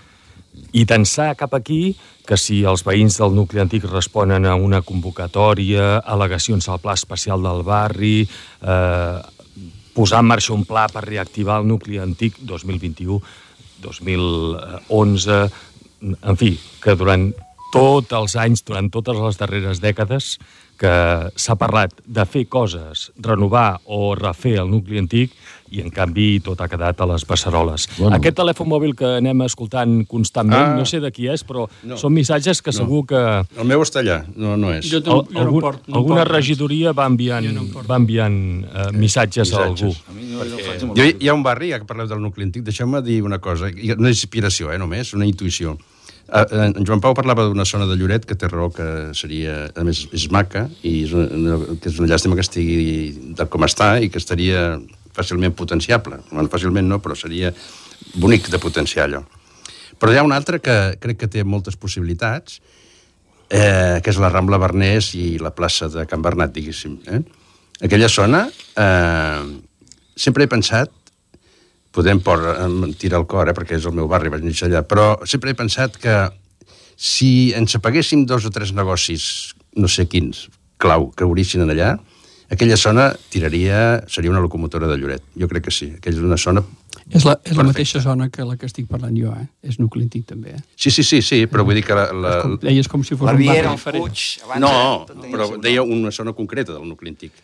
I 0.73 0.85
tensar 0.89 1.35
cap 1.37 1.53
aquí 1.53 1.95
que 2.27 2.37
si 2.37 2.63
els 2.67 2.83
veïns 2.83 3.19
del 3.21 3.35
nucli 3.35 3.61
antic 3.63 3.85
responen 3.87 4.45
a 4.45 4.55
una 4.59 4.81
convocatòria, 4.83 6.01
al·legacions 6.03 6.67
al 6.67 6.81
pla 6.83 6.95
especial 6.97 7.43
del 7.45 7.63
barri, 7.63 8.27
eh, 8.61 9.17
posar 9.95 10.21
en 10.21 10.29
marxa 10.29 10.53
un 10.53 10.65
pla 10.67 10.87
per 10.91 11.05
reactivar 11.07 11.61
el 11.61 11.67
nucli 11.69 12.01
antic 12.01 12.41
2021, 12.41 13.21
2011, 13.81 15.39
en 16.01 16.37
fi, 16.37 16.51
que 16.83 16.97
durant 16.99 17.29
tots 17.73 18.13
els 18.13 18.35
anys, 18.39 18.63
durant 18.63 18.89
totes 18.89 19.17
les 19.17 19.37
darreres 19.37 19.81
dècades, 19.83 20.37
que 20.77 20.89
s'ha 21.33 21.55
parlat 21.57 21.89
de 22.05 22.21
fer 22.29 22.43
coses, 22.45 23.07
renovar 23.17 23.79
o 23.89 24.13
refer 24.15 24.59
el 24.61 24.67
nucli 24.69 24.99
antic 25.01 25.31
i, 25.73 25.79
en 25.81 25.89
canvi, 25.89 26.37
tot 26.45 26.61
ha 26.61 26.67
quedat 26.69 27.01
a 27.01 27.07
les 27.09 27.25
passaroles. 27.25 27.87
Bueno. 27.97 28.13
Aquest 28.19 28.37
telèfon 28.37 28.69
mòbil 28.69 28.93
que 28.95 29.09
anem 29.17 29.41
escoltant 29.41 30.03
constantment, 30.07 30.61
Ah. 30.61 30.75
no 30.77 30.85
sé 30.85 30.99
de 31.01 31.11
qui 31.11 31.25
és, 31.27 31.43
però 31.43 31.65
No. 31.81 31.95
no. 31.95 31.97
són 31.97 32.13
missatges 32.13 32.61
que 32.61 32.69
No. 32.71 32.77
segur 32.77 33.05
que 33.07 33.17
El 33.57 33.65
meu 33.65 33.81
està 33.81 34.01
allà, 34.05 34.23
no, 34.35 34.55
no 34.55 34.71
és. 34.71 34.85
Jo 34.85 34.99
no, 34.99 35.23
jo 35.23 35.33
no 35.33 35.39
algun, 35.39 35.61
porto, 35.61 35.83
no 35.87 35.95
alguna 35.97 36.21
porto. 36.21 36.33
regidoria 36.33 36.93
va 36.93 37.07
enviant, 37.07 37.51
no 37.51 37.65
va 37.89 37.95
enviant 37.95 38.63
eh, 38.63 38.91
missatges, 38.93 39.53
a 39.53 39.65
algú. 39.65 39.87
Missatges. 39.87 40.03
A 40.07 40.13
mi 40.13 40.25
no, 40.25 40.43
no 40.45 40.91
amb 40.91 40.95
Jo, 40.97 41.03
hi 41.19 41.27
ha 41.27 41.33
un 41.33 41.41
barri, 41.43 41.71
ja 41.71 41.79
que 41.79 41.85
parleu 41.85 42.07
del 42.07 42.21
nucli 42.21 42.43
antic, 42.43 42.61
deixeu-me 42.63 43.01
dir 43.01 43.23
una 43.23 43.39
cosa, 43.39 43.65
una 43.97 44.09
inspiració, 44.09 44.71
eh, 44.71 44.77
només, 44.77 45.13
una 45.15 45.25
intuïció. 45.25 45.75
Eh, 46.27 46.45
En 46.75 46.85
Joan 46.85 47.01
Pau 47.01 47.15
parlava 47.15 47.45
d'una 47.47 47.65
zona 47.65 47.87
de 47.87 47.95
Lloret 47.95 48.25
que 48.27 48.35
té 48.35 48.49
raó 48.51 48.69
que 48.73 49.13
seria, 49.15 49.69
a 49.75 49.83
més, 49.87 50.05
és 50.11 50.27
maca 50.31 50.67
i 50.83 51.03
és 51.05 51.13
una, 51.15 51.57
que 51.79 51.89
és 51.89 51.99
una 52.01 52.09
llàstima 52.11 52.35
que 52.35 52.43
estigui 52.43 53.33
de 53.37 53.47
com 53.47 53.63
està 53.63 53.95
i 54.03 54.11
que 54.11 54.19
estaria 54.19 54.75
fàcilment 55.17 55.55
potenciable. 55.57 56.19
Bueno, 56.31 56.49
fàcilment 56.51 56.87
no, 56.87 56.99
però 57.01 57.15
seria 57.17 57.53
bonic 58.19 58.51
de 58.53 58.59
potenciar 58.61 59.07
allò. 59.07 59.23
Però 59.97 60.13
hi 60.13 60.19
ha 60.19 60.25
un 60.25 60.35
altre 60.35 60.59
que 60.61 60.97
crec 61.01 61.23
que 61.23 61.31
té 61.31 61.43
moltes 61.43 61.79
possibilitats, 61.79 62.59
eh, 63.49 63.97
que 64.03 64.11
és 64.11 64.19
la 64.21 64.29
Rambla 64.29 64.59
Bernès 64.61 65.13
i 65.17 65.37
la 65.41 65.55
plaça 65.55 65.87
de 65.89 66.05
Can 66.05 66.21
Bernat, 66.21 66.53
diguéssim. 66.53 66.99
Eh? 67.07 67.21
Aquella 67.87 68.09
zona, 68.09 68.45
eh, 68.75 69.41
sempre 70.15 70.43
he 70.43 70.51
pensat, 70.51 70.91
podem 71.97 72.21
por, 72.21 72.43
em 72.61 72.93
tira 72.93 73.17
el 73.17 73.25
cor, 73.29 73.49
eh, 73.49 73.55
perquè 73.57 73.79
és 73.79 73.87
el 73.89 73.95
meu 73.97 74.09
barri, 74.11 74.29
vaig 74.33 74.45
néixer 74.45 74.69
allà, 74.69 74.83
però 74.85 75.15
sempre 75.25 75.51
he 75.51 75.57
pensat 75.57 75.97
que 76.01 76.17
si 76.97 77.53
ens 77.57 77.77
apaguéssim 77.77 78.25
dos 78.29 78.45
o 78.45 78.53
tres 78.53 78.73
negocis, 78.77 79.55
no 79.77 79.89
sé 79.89 80.05
quins, 80.09 80.47
clau, 80.81 81.09
que 81.17 81.25
obrissin 81.25 81.65
en 81.65 81.73
allà, 81.73 81.95
aquella 82.53 82.77
zona 82.77 83.11
tiraria, 83.33 84.03
seria 84.07 84.31
una 84.31 84.41
locomotora 84.43 84.87
de 84.87 84.97
Lloret. 84.97 85.23
Jo 85.37 85.49
crec 85.51 85.67
que 85.67 85.73
sí. 85.73 85.91
Aquella 85.97 86.17
és 86.17 86.23
una 86.23 86.37
zona... 86.37 86.63
És 87.07 87.23
la, 87.23 87.37
és 87.47 87.55
la 87.55 87.63
mateixa 87.63 88.01
zona 88.03 88.27
que 88.33 88.43
la 88.43 88.57
que 88.59 88.67
estic 88.67 88.87
parlant 88.89 89.15
jo, 89.15 89.31
eh? 89.31 89.45
És 89.63 89.77
nucli 89.79 90.03
antic, 90.03 90.25
també, 90.27 90.57
eh? 90.57 90.63
Sí, 90.75 90.91
sí, 90.91 91.05
sí, 91.07 91.21
sí, 91.23 91.45
però 91.47 91.63
vull 91.67 91.77
dir 91.79 91.85
que 91.87 91.95
la... 91.95 92.07
la... 92.11 92.33
Com, 92.43 92.57
deies 92.63 92.89
com 92.91 93.05
si 93.07 93.15
fos 93.15 93.29
La 93.29 93.35
un 93.35 93.39
Riera, 93.39 93.53
barri 93.53 93.69
el 93.69 93.77
diferent. 93.77 94.03
Puig... 94.03 94.23
Abans, 94.43 94.63
No, 94.65 94.73
tenia 95.07 95.31
però 95.31 95.47
deia 95.63 95.85
una 95.85 96.11
zona 96.11 96.33
concreta 96.35 96.75
del 96.75 96.83
nucli 96.89 97.13
antic. 97.13 97.37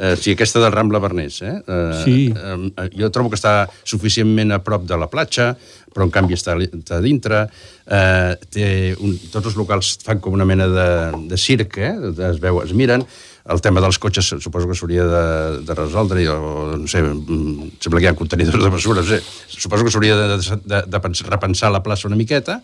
Eh, 0.00 0.14
sí, 0.16 0.32
aquesta 0.32 0.62
del 0.62 0.72
Rambla 0.72 0.98
Bernès. 1.02 1.42
Eh? 1.44 1.54
Eh, 1.60 2.02
Sí. 2.04 2.14
Eh, 2.32 2.88
jo 2.96 3.10
trobo 3.12 3.28
que 3.28 3.36
està 3.36 3.66
suficientment 3.84 4.54
a 4.56 4.62
prop 4.64 4.86
de 4.88 4.96
la 4.96 5.10
platja, 5.12 5.50
però 5.92 6.06
en 6.06 6.12
canvi 6.14 6.38
està, 6.38 6.54
està 6.56 6.96
a 6.96 7.04
dintre. 7.04 7.42
Eh, 7.84 8.32
té 8.48 8.68
un, 8.96 9.12
tots 9.32 9.50
els 9.50 9.58
locals 9.60 9.98
fan 10.06 10.22
com 10.24 10.32
una 10.38 10.46
mena 10.48 10.68
de, 10.72 10.86
de 11.28 11.36
circ, 11.36 11.76
eh? 11.84 11.92
es 12.30 12.40
veu, 12.40 12.62
es 12.64 12.72
miren. 12.72 13.04
El 13.50 13.58
tema 13.64 13.80
dels 13.82 13.98
cotxes 13.98 14.28
suposo 14.44 14.68
que 14.68 14.76
s'hauria 14.78 15.04
de, 15.08 15.22
de 15.66 15.74
resoldre, 15.74 16.24
o 16.30 16.76
no 16.78 16.86
sé, 16.88 17.00
mm, 17.02 17.70
sembla 17.82 17.98
que 18.00 18.06
hi 18.06 18.10
ha 18.12 18.16
contenidors 18.16 18.62
de 18.62 18.70
mesures, 18.70 19.10
eh? 19.16 19.20
suposo 19.48 19.84
que 19.84 19.90
s'hauria 19.90 20.16
de, 20.16 20.26
de, 20.36 20.58
de, 20.64 20.82
de 20.86 21.00
pens- 21.02 21.24
repensar 21.26 21.72
la 21.74 21.82
plaça 21.82 22.06
una 22.08 22.16
miqueta, 22.20 22.60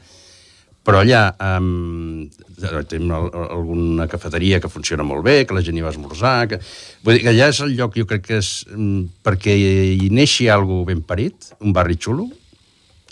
però 0.87 1.03
allà 1.03 1.25
um, 1.59 2.29
al- 2.63 3.29
alguna 3.51 4.07
cafeteria 4.07 4.61
que 4.63 4.71
funciona 4.71 5.03
molt 5.07 5.27
bé, 5.27 5.41
que 5.45 5.57
la 5.57 5.65
gent 5.67 5.77
hi 5.77 5.85
va 5.85 5.91
esmorzar... 5.91 6.37
Que... 6.53 6.61
Vull 7.03 7.19
dir 7.19 7.25
que 7.27 7.33
allà 7.35 7.51
és 7.51 7.61
el 7.67 7.75
lloc, 7.77 7.99
jo 7.99 8.07
crec 8.07 8.25
que 8.29 8.39
és 8.39 8.51
um, 8.73 9.05
perquè 9.27 9.55
hi 9.59 10.11
neixi 10.15 10.47
algo 10.53 10.85
ben 10.89 11.03
parit, 11.03 11.51
un 11.61 11.75
barri 11.77 11.99
xulo, 11.99 12.31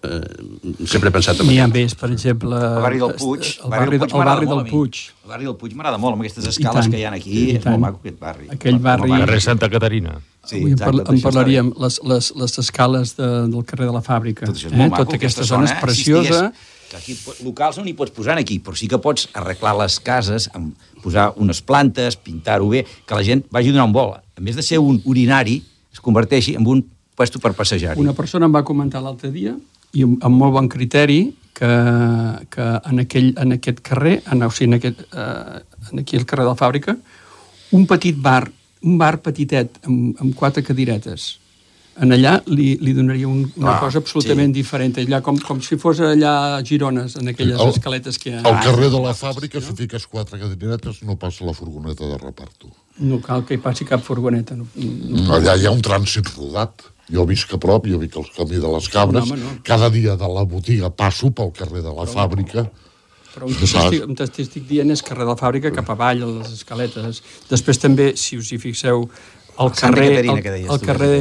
eh, 0.04 0.86
sempre 0.86 1.08
he 1.10 1.14
pensat 1.14 1.40
en 1.40 1.48
N'hi 1.48 1.58
ha 1.62 1.66
més, 1.70 1.94
per 1.98 2.10
exemple... 2.12 2.54
El 2.54 2.82
barri 2.84 3.00
del 3.02 3.14
Puig. 3.20 3.50
El 3.64 3.70
barri, 3.72 3.98
el 3.98 4.14
barri 4.28 4.46
del 4.50 4.62
Puig. 4.70 5.00
El 5.24 5.32
barri 5.32 5.48
del 5.48 5.56
Puig 5.60 5.74
m'agrada 5.78 5.98
molt, 6.02 6.14
amb 6.18 6.22
aquestes 6.26 6.46
escales 6.52 6.88
que 6.92 7.00
hi 7.00 7.04
ha 7.08 7.12
aquí. 7.16 7.32
i 7.32 7.56
És 7.56 7.64
tant. 7.64 7.74
molt 7.78 7.82
maco, 7.86 8.00
aquest 8.04 8.20
barri. 8.20 8.48
Aquell 8.54 8.78
Com 8.78 8.86
a 8.86 8.96
barri- 8.96 9.16
Carrer 9.24 9.40
Santa 9.40 9.70
Caterina. 9.72 10.14
Sí, 10.44 10.58
Avui 10.60 10.70
en, 10.70 10.76
exacte, 10.76 10.90
parla, 10.92 11.04
en 11.16 11.22
parlaríem, 11.24 11.72
les, 11.80 12.00
les, 12.04 12.30
les 12.36 12.58
escales 12.60 13.16
de, 13.16 13.28
del 13.48 13.64
carrer 13.64 13.86
de 13.88 13.94
la 13.96 14.02
fàbrica. 14.04 14.44
Tot 14.46 14.56
això 14.58 14.68
és 14.68 14.76
molt 14.76 14.92
maco, 14.92 15.04
Tota 15.08 15.16
aquesta 15.16 15.44
zona 15.48 15.64
és 15.70 15.72
eh? 15.72 15.80
preciosa. 15.80 16.40
Si 16.90 16.96
aquí 16.98 17.14
locals 17.46 17.78
no 17.80 17.84
n'hi 17.86 17.94
pots 17.96 18.12
posar 18.14 18.36
aquí, 18.38 18.58
però 18.62 18.76
sí 18.76 18.86
que 18.92 18.98
pots 19.00 19.24
arreglar 19.32 19.72
les 19.80 19.96
cases, 20.04 20.50
amb 20.54 20.76
posar 21.02 21.30
unes 21.40 21.62
plantes, 21.64 22.14
pintar-ho 22.20 22.68
bé, 22.68 22.84
que 23.08 23.16
la 23.16 23.24
gent 23.24 23.42
vagi 23.50 23.72
donar 23.72 23.88
un 23.88 23.94
vol. 23.96 24.12
A 24.20 24.40
més 24.44 24.54
de 24.54 24.62
ser 24.62 24.78
un 24.78 25.00
urinari, 25.08 25.62
es 25.90 26.00
converteixi 26.04 26.54
en 26.60 26.66
un 26.68 26.84
puesto 27.16 27.40
per 27.40 27.54
passejar-hi. 27.56 27.98
Una 28.02 28.12
persona 28.12 28.44
em 28.46 28.54
va 28.54 28.62
comentar 28.66 29.00
l'altre 29.02 29.30
dia, 29.32 29.56
i 29.94 30.02
amb, 30.04 30.28
molt 30.34 30.52
bon 30.56 30.68
criteri, 30.68 31.20
que, 31.54 31.68
que 32.50 32.64
en, 32.90 32.98
aquell, 33.04 33.30
en 33.38 33.54
aquest 33.58 33.78
carrer, 33.86 34.16
en, 34.32 34.42
o 34.42 34.50
sigui, 34.50 34.72
en, 34.72 34.78
aquest, 34.80 35.04
eh, 35.14 35.62
en 35.92 36.02
aquí 36.02 36.18
al 36.18 36.26
carrer 36.26 36.44
de 36.48 36.50
la 36.50 36.58
fàbrica, 36.58 36.96
un 37.78 37.86
petit 37.90 38.18
bar, 38.18 38.42
un 38.82 38.98
bar 38.98 39.16
petitet, 39.22 39.78
amb, 39.86 40.18
amb 40.20 40.34
quatre 40.36 40.64
cadiretes, 40.66 41.28
en 42.02 42.10
allà 42.10 42.32
li, 42.50 42.72
li 42.82 42.90
donaria 42.92 43.28
un, 43.30 43.44
una 43.54 43.76
Ah, 43.76 43.78
cosa 43.78 44.00
absolutament 44.02 44.50
sí. 44.50 44.56
diferent. 44.58 44.96
Allà, 44.98 45.20
com, 45.22 45.36
com 45.38 45.60
si 45.62 45.76
fos 45.78 46.00
allà 46.02 46.32
a 46.56 46.62
Girones, 46.66 47.14
en 47.20 47.28
aquelles 47.30 47.60
El- 47.62 47.70
escaletes 47.70 48.18
que 48.18 48.32
hi 48.32 48.34
ha. 48.34 48.40
Al 48.50 48.58
carrer 48.64 48.88
de 48.90 48.98
la 49.04 49.12
fàbrica, 49.14 49.62
si 49.62 49.76
fiques 49.78 50.08
quatre 50.10 50.40
cadiretes, 50.40 51.04
no 51.06 51.14
passa 51.16 51.46
la 51.46 51.54
furgoneta 51.54 52.08
de 52.10 52.18
reparto. 52.18 52.72
No 52.98 53.20
cal 53.22 53.44
que 53.46 53.54
hi 53.54 53.62
passi 53.62 53.86
cap 53.86 54.02
furgoneta. 54.02 54.56
No, 54.58 54.66
no. 54.74 55.28
Allà 55.38 55.54
hi 55.54 55.66
ha 55.66 55.70
un 55.70 55.80
trànsit 55.86 56.34
rodat. 56.34 56.82
Jo 57.14 57.26
visc 57.28 57.52
a 57.54 57.60
prop, 57.62 57.86
jo 57.90 58.00
visc 58.00 58.16
al 58.18 58.26
camí 58.34 58.58
de 58.58 58.70
les 58.72 58.88
cabres. 58.90 59.28
No, 59.28 59.36
home, 59.36 59.42
no. 59.42 59.52
Cada 59.66 59.90
dia 59.94 60.16
de 60.20 60.30
la 60.30 60.42
botiga 60.48 60.90
passo 60.90 61.30
pel 61.30 61.52
carrer 61.54 61.84
de 61.84 61.92
la 61.94 62.08
fàbrica. 62.10 62.66
Però 63.34 63.48
on 63.48 63.54
t'estic, 63.58 64.02
on 64.06 64.18
t'estic 64.18 64.66
dient 64.68 64.90
és 64.94 65.02
carrer 65.02 65.26
de 65.26 65.32
la 65.32 65.38
fàbrica 65.38 65.72
cap 65.74 65.88
avall, 65.94 66.22
a 66.22 66.32
les 66.40 66.52
escaletes. 66.54 67.22
Després 67.50 67.80
també, 67.82 68.12
si 68.20 68.38
us 68.38 68.52
hi 68.54 68.60
fixeu, 68.62 69.08
el 69.58 69.72
carrer, 69.74 70.10
Caterina, 70.10 70.38
el, 70.54 70.68
el 70.74 70.82
carrer, 70.82 71.18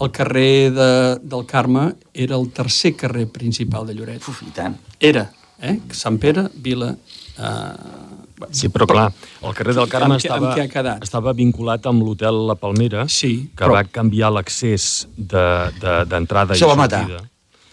el 0.00 0.12
carrer 0.14 0.70
de, 0.76 0.90
del 1.24 1.44
Carme 1.48 1.88
era 2.14 2.36
el 2.36 2.48
tercer 2.56 2.94
carrer 2.96 3.26
principal 3.32 3.88
de 3.88 3.96
Lloret. 3.96 4.28
Uf, 4.28 4.42
i 4.46 4.52
tant. 4.56 4.76
Era, 5.00 5.28
eh? 5.60 5.78
Sant 5.96 6.20
Pere, 6.22 6.48
Vila... 6.64 6.94
Eh, 7.38 8.07
Sí, 8.50 8.68
però 8.68 8.86
clar, 8.86 9.12
el 9.42 9.54
carrer 9.54 9.74
del 9.74 9.88
Carme 9.88 10.14
Amb 10.14 10.22
què- 10.22 10.30
amb 10.30 10.44
estava, 10.44 10.54
què 10.56 10.62
ha 10.64 10.68
quedat? 10.68 11.02
estava 11.02 11.32
vinculat 11.32 11.86
amb 11.86 12.02
l'hotel 12.02 12.46
La 12.46 12.54
Palmera, 12.54 13.08
Sí, 13.08 13.50
que 13.56 13.64
però- 13.64 13.72
va 13.74 13.84
canviar 13.84 14.30
l'accés 14.32 15.08
d'entrada 15.16 15.70
de, 15.80 16.04
d'entrada 16.10 16.54
i 16.54 16.56
Això 16.58 16.68
va 16.68 16.76
matar. 16.76 17.04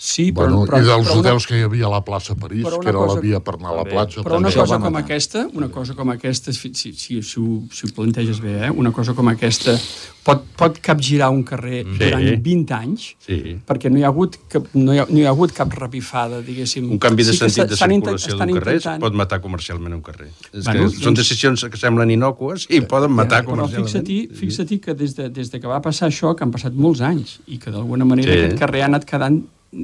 Sí, 0.06 0.32
però, 0.32 0.45
Bueno, 0.45 0.66
però, 0.70 0.78
I 0.78 0.86
dels 0.86 1.08
però 1.08 1.12
una- 1.14 1.20
hotels 1.22 1.47
que 1.49 1.58
hi 1.58 1.64
havia 1.66 1.88
a 1.88 1.89
la 1.89 2.01
plaça 2.06 2.36
París, 2.36 2.64
però 2.64 2.76
una 2.78 2.84
que 2.84 2.89
era 2.89 2.99
cosa- 2.99 3.16
la 3.16 3.22
via 3.22 3.39
per 3.39 3.56
anar 3.56 3.72
a 3.72 3.76
la 3.78 3.86
platja. 3.86 4.22
Però 4.22 4.38
una 4.38 4.51
cosa 4.51 4.78
com 4.78 4.95
aquesta, 4.97 5.47
una 5.53 5.70
cosa 5.70 5.95
com 5.95 6.10
aquesta, 6.12 6.53
si, 6.53 6.70
si, 6.76 6.91
si, 6.93 7.22
si, 7.24 7.39
ho, 7.39 7.64
si 7.72 7.88
ho 7.88 7.89
planteges 7.95 8.39
bé, 8.39 8.68
eh? 8.68 8.70
una 8.70 8.91
cosa 8.91 9.16
com 9.16 9.28
aquesta 9.30 9.74
pot, 10.24 10.43
pot 10.56 10.78
capgirar 10.80 11.30
un 11.32 11.41
carrer 11.43 11.84
Sí. 11.86 11.97
durant 12.03 12.43
20 12.43 12.72
anys, 12.76 13.16
Sí. 13.26 13.58
perquè 13.66 13.89
no 13.89 13.97
hi 13.97 14.03
ha 14.03 14.08
hagut 14.14 14.38
cap, 14.47 14.68
no 14.76 14.93
hi 14.93 14.99
ha, 14.99 15.08
no 15.10 15.18
hi 15.18 15.26
ha 15.26 15.30
hagut 15.30 15.51
cap 15.53 15.74
repifada, 15.74 16.39
diguéssim. 16.41 16.86
Un 16.91 16.99
canvi 16.99 17.24
de 17.24 17.32
Sí 17.34 17.38
sentit 17.39 17.66
de 17.70 17.76
circulació 17.76 18.38
d'un 18.38 18.53
carrer 18.60 18.76
intentant- 18.76 19.01
pot 19.01 19.14
matar 19.14 19.41
comercialment 19.41 19.93
un 19.93 20.01
carrer. 20.03 20.30
És 20.53 20.66
Bueno, 20.66 20.82
que 20.91 20.97
són 20.97 21.14
doncs- 21.16 21.18
decisions 21.18 21.66
que 21.66 21.78
semblen 21.78 22.12
innocues 22.12 22.68
i 22.70 22.82
poden 22.82 23.12
matar 23.12 23.41
Però 23.43 23.56
comercialment. 23.56 23.88
fixa-t'hi 23.89 24.30
fixa 24.36 24.66
que 24.80 24.93
des 24.93 25.16
de, 25.16 25.30
des 25.30 25.49
de 25.49 25.60
que 25.60 25.66
va 25.68 25.82
passar 25.82 26.10
això, 26.10 26.36
que 26.36 26.43
han 26.43 26.51
passat 26.51 26.74
molts 26.74 27.01
anys, 27.01 27.39
i 27.47 27.58
que 27.58 27.72
d'alguna 27.72 28.06
manera 28.06 28.32
sí. 28.32 28.39
aquest 28.39 28.60
carrer 28.60 28.82
ha 28.84 28.86
anat 28.86 29.03
quedant 29.06 29.43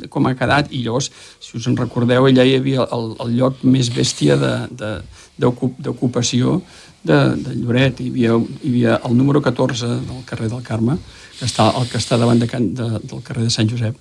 com 0.10 0.28
ha 0.30 0.36
quedat, 0.40 0.72
i 0.72 0.84
llavors, 0.86 1.10
si 1.40 1.58
us 1.58 1.68
en 1.68 1.78
recordeu, 1.80 2.26
allà 2.30 2.46
hi 2.48 2.56
havia 2.60 2.86
el, 2.96 3.12
el 3.26 3.36
lloc 3.38 3.64
més 3.64 3.90
bèstia 3.94 4.38
de- 4.40 4.68
de- 4.82 5.02
d'ocupació 5.42 6.62
de, 7.04 7.18
de 7.42 7.56
Lloret. 7.58 8.00
Hi 8.02 8.10
havia, 8.12 8.36
hi 8.62 8.70
havia 8.70 9.00
el 9.08 9.16
número 9.18 9.42
14 9.42 9.88
del 10.08 10.24
carrer 10.30 10.50
del 10.52 10.62
Carme, 10.64 10.98
que 11.40 11.46
està, 11.50 11.70
el 11.80 11.88
que 11.90 11.98
està 11.98 12.18
davant 12.22 12.40
de, 12.42 12.48
Can- 12.48 12.74
de, 12.78 12.90
del 13.02 13.24
carrer 13.26 13.48
de 13.48 13.54
Sant 13.54 13.70
Josep. 13.72 13.98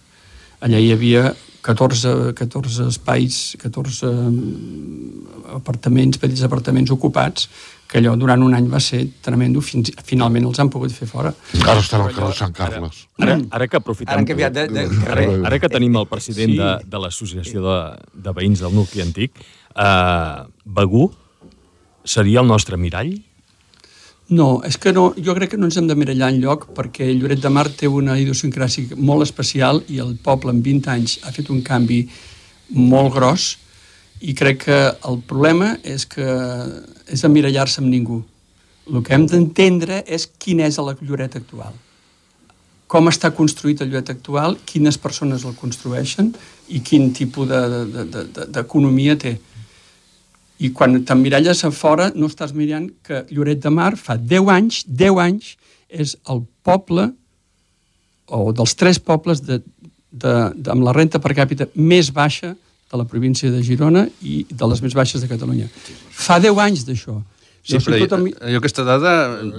Allà 0.60 0.78
hi 0.82 0.90
havia 0.92 1.30
14, 1.64 2.32
14 2.36 2.86
espais, 2.88 3.38
14 3.60 4.10
mm, 4.10 5.54
apartaments, 5.56 6.18
petits 6.20 6.42
apartaments 6.46 6.92
ocupats, 6.92 7.48
que 7.90 7.98
allò 7.98 8.12
durant 8.18 8.42
un 8.46 8.54
any 8.54 8.68
va 8.70 8.78
ser 8.80 9.00
tremendo, 9.24 9.60
fins, 9.66 9.90
finalment 10.06 10.44
els 10.46 10.60
han 10.62 10.68
pogut 10.70 10.92
fer 10.94 11.08
fora. 11.10 11.32
Ara 11.64 11.80
estan 11.82 12.04
al 12.04 12.12
carrer 12.14 12.36
Sant 12.38 12.52
Carles. 12.54 13.00
Ara, 13.18 13.38
ara 13.50 13.66
que 13.66 13.80
aprofitem... 13.80 14.12
Ara 14.12 14.22
han 14.22 14.28
canviat 14.28 14.54
de, 14.54 14.66
de 14.76 14.84
carrer. 15.00 15.24
Ara, 15.32 15.40
ara 15.50 15.58
que 15.58 15.70
tenim 15.72 15.96
el 15.98 16.06
president 16.10 16.52
Sí. 16.52 16.58
sí. 16.58 16.60
de, 16.62 16.90
de 16.92 17.00
l'Associació 17.02 17.64
de, 17.64 17.78
de 18.28 18.36
Veïns 18.36 18.62
del 18.62 18.76
Nucli 18.78 19.02
Antic, 19.02 19.42
eh, 19.74 20.44
Begú 20.64 21.08
seria 22.04 22.40
el 22.40 22.48
nostre 22.48 22.78
mirall? 22.78 23.10
No, 24.30 24.60
és 24.62 24.76
que 24.78 24.92
no, 24.94 25.08
jo 25.18 25.34
crec 25.34 25.50
que 25.52 25.58
no 25.58 25.66
ens 25.66 25.76
hem 25.80 25.88
de 25.90 25.96
mirallar 25.98 26.28
en 26.30 26.38
lloc 26.44 26.68
perquè 26.76 27.08
Lloret 27.10 27.42
de 27.42 27.50
Mar 27.50 27.66
té 27.74 27.88
una 27.90 28.14
idiosincràsia 28.20 28.94
molt 28.94 29.26
especial 29.26 29.82
i 29.90 29.98
el 29.98 30.14
poble 30.22 30.54
en 30.54 30.60
20 30.62 30.92
anys 30.94 31.16
ha 31.26 31.34
fet 31.34 31.50
un 31.50 31.64
canvi 31.66 32.04
molt 32.70 33.10
gros 33.16 33.48
i 34.20 34.34
crec 34.36 34.64
que 34.66 34.80
el 35.08 35.20
problema 35.26 35.74
és 35.82 36.04
que 36.08 36.26
és 37.10 37.24
emmirallar-se 37.24 37.80
amb 37.80 37.90
ningú. 37.90 38.20
El 38.90 39.04
que 39.06 39.14
hem 39.14 39.26
d'entendre 39.30 40.02
és 40.06 40.26
quin 40.38 40.60
és 40.64 40.78
el 40.78 40.92
Lloret 41.00 41.36
actual. 41.36 41.74
com 42.90 43.06
està 43.06 43.30
construït 43.30 43.78
el 43.84 43.92
lloret 43.92 44.10
actual, 44.10 44.56
quines 44.66 44.96
persones 44.98 45.44
el 45.46 45.54
construeixen 45.54 46.32
i 46.74 46.80
quin 46.82 47.12
tipus 47.14 47.46
d'economia 47.46 49.14
de, 49.14 49.20
de, 49.20 49.30
de, 49.30 49.38
té. 49.38 50.64
I 50.66 50.72
quan 50.74 50.98
t'emmiralles 51.06 51.62
a 51.64 51.70
fora 51.70 52.10
no 52.16 52.26
estàs 52.26 52.50
mirant 52.52 52.90
que 53.06 53.22
Lloret 53.30 53.62
de 53.62 53.70
Mar 53.70 53.92
fa 53.96 54.18
10 54.18 54.50
anys, 54.56 54.82
10 54.86 55.22
anys, 55.22 55.52
és 55.86 56.16
el 56.30 56.42
poble 56.66 57.12
o 58.26 58.50
dels 58.54 58.74
tres 58.74 58.98
pobles 58.98 59.44
de, 59.46 59.60
de, 60.10 60.34
de, 60.54 60.70
amb 60.74 60.82
la 60.86 60.94
renta 60.94 61.22
per 61.22 61.32
càpita 61.38 61.70
més 61.74 62.10
baixa 62.14 62.56
de 62.90 62.98
la 62.98 63.06
província 63.06 63.50
de 63.50 63.62
Girona 63.62 64.06
i 64.22 64.44
de 64.50 64.70
les 64.70 64.82
més 64.82 64.96
baixes 64.98 65.22
de 65.22 65.28
Catalunya. 65.30 65.68
Fa 66.10 66.40
10 66.42 66.64
anys 66.66 66.86
d'això. 66.88 67.20
Sí, 67.62 67.76
però 67.84 67.98
jo, 68.00 68.16
jo 68.48 68.58
aquesta 68.58 68.82
dada... 68.88 69.10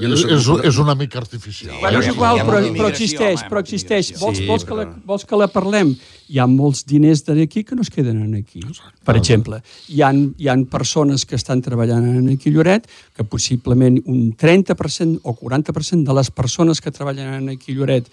Jo 0.02 0.10
no 0.10 0.18
és, 0.18 0.48
és 0.72 0.78
una 0.82 0.96
mica 0.98 1.20
artificial. 1.22 1.76
Bueno, 1.84 2.00
és 2.02 2.10
igual, 2.10 2.42
però, 2.48 2.62
però 2.74 2.90
existeix, 2.90 3.44
però 3.46 3.62
existeix. 3.62 4.10
Vols, 4.18 4.42
sí, 4.42 4.48
vols, 4.50 4.66
que 4.66 4.78
la, 4.78 4.88
vols 5.06 5.26
que 5.30 5.38
la 5.38 5.48
parlem? 5.54 5.94
Hi 6.32 6.42
ha 6.42 6.48
molts 6.50 6.82
diners 6.90 7.22
d'aquí 7.28 7.64
que 7.68 7.78
no 7.78 7.86
es 7.86 7.94
queden 7.94 8.34
aquí. 8.40 8.64
Per 9.06 9.16
exemple, 9.20 9.62
hi 9.94 10.02
ha, 10.02 10.10
hi 10.18 10.50
ha 10.50 10.58
persones 10.72 11.28
que 11.30 11.38
estan 11.38 11.62
treballant 11.62 12.10
en 12.10 12.34
aquí 12.34 12.50
Lloret 12.50 12.90
que 13.16 13.24
possiblement 13.24 14.02
un 14.08 14.32
30% 14.34 15.22
o 15.22 15.38
40% 15.38 16.02
de 16.08 16.18
les 16.18 16.34
persones 16.34 16.82
que 16.82 16.92
treballen 16.92 17.36
en 17.38 17.50
aquí 17.54 17.78
Lloret 17.78 18.10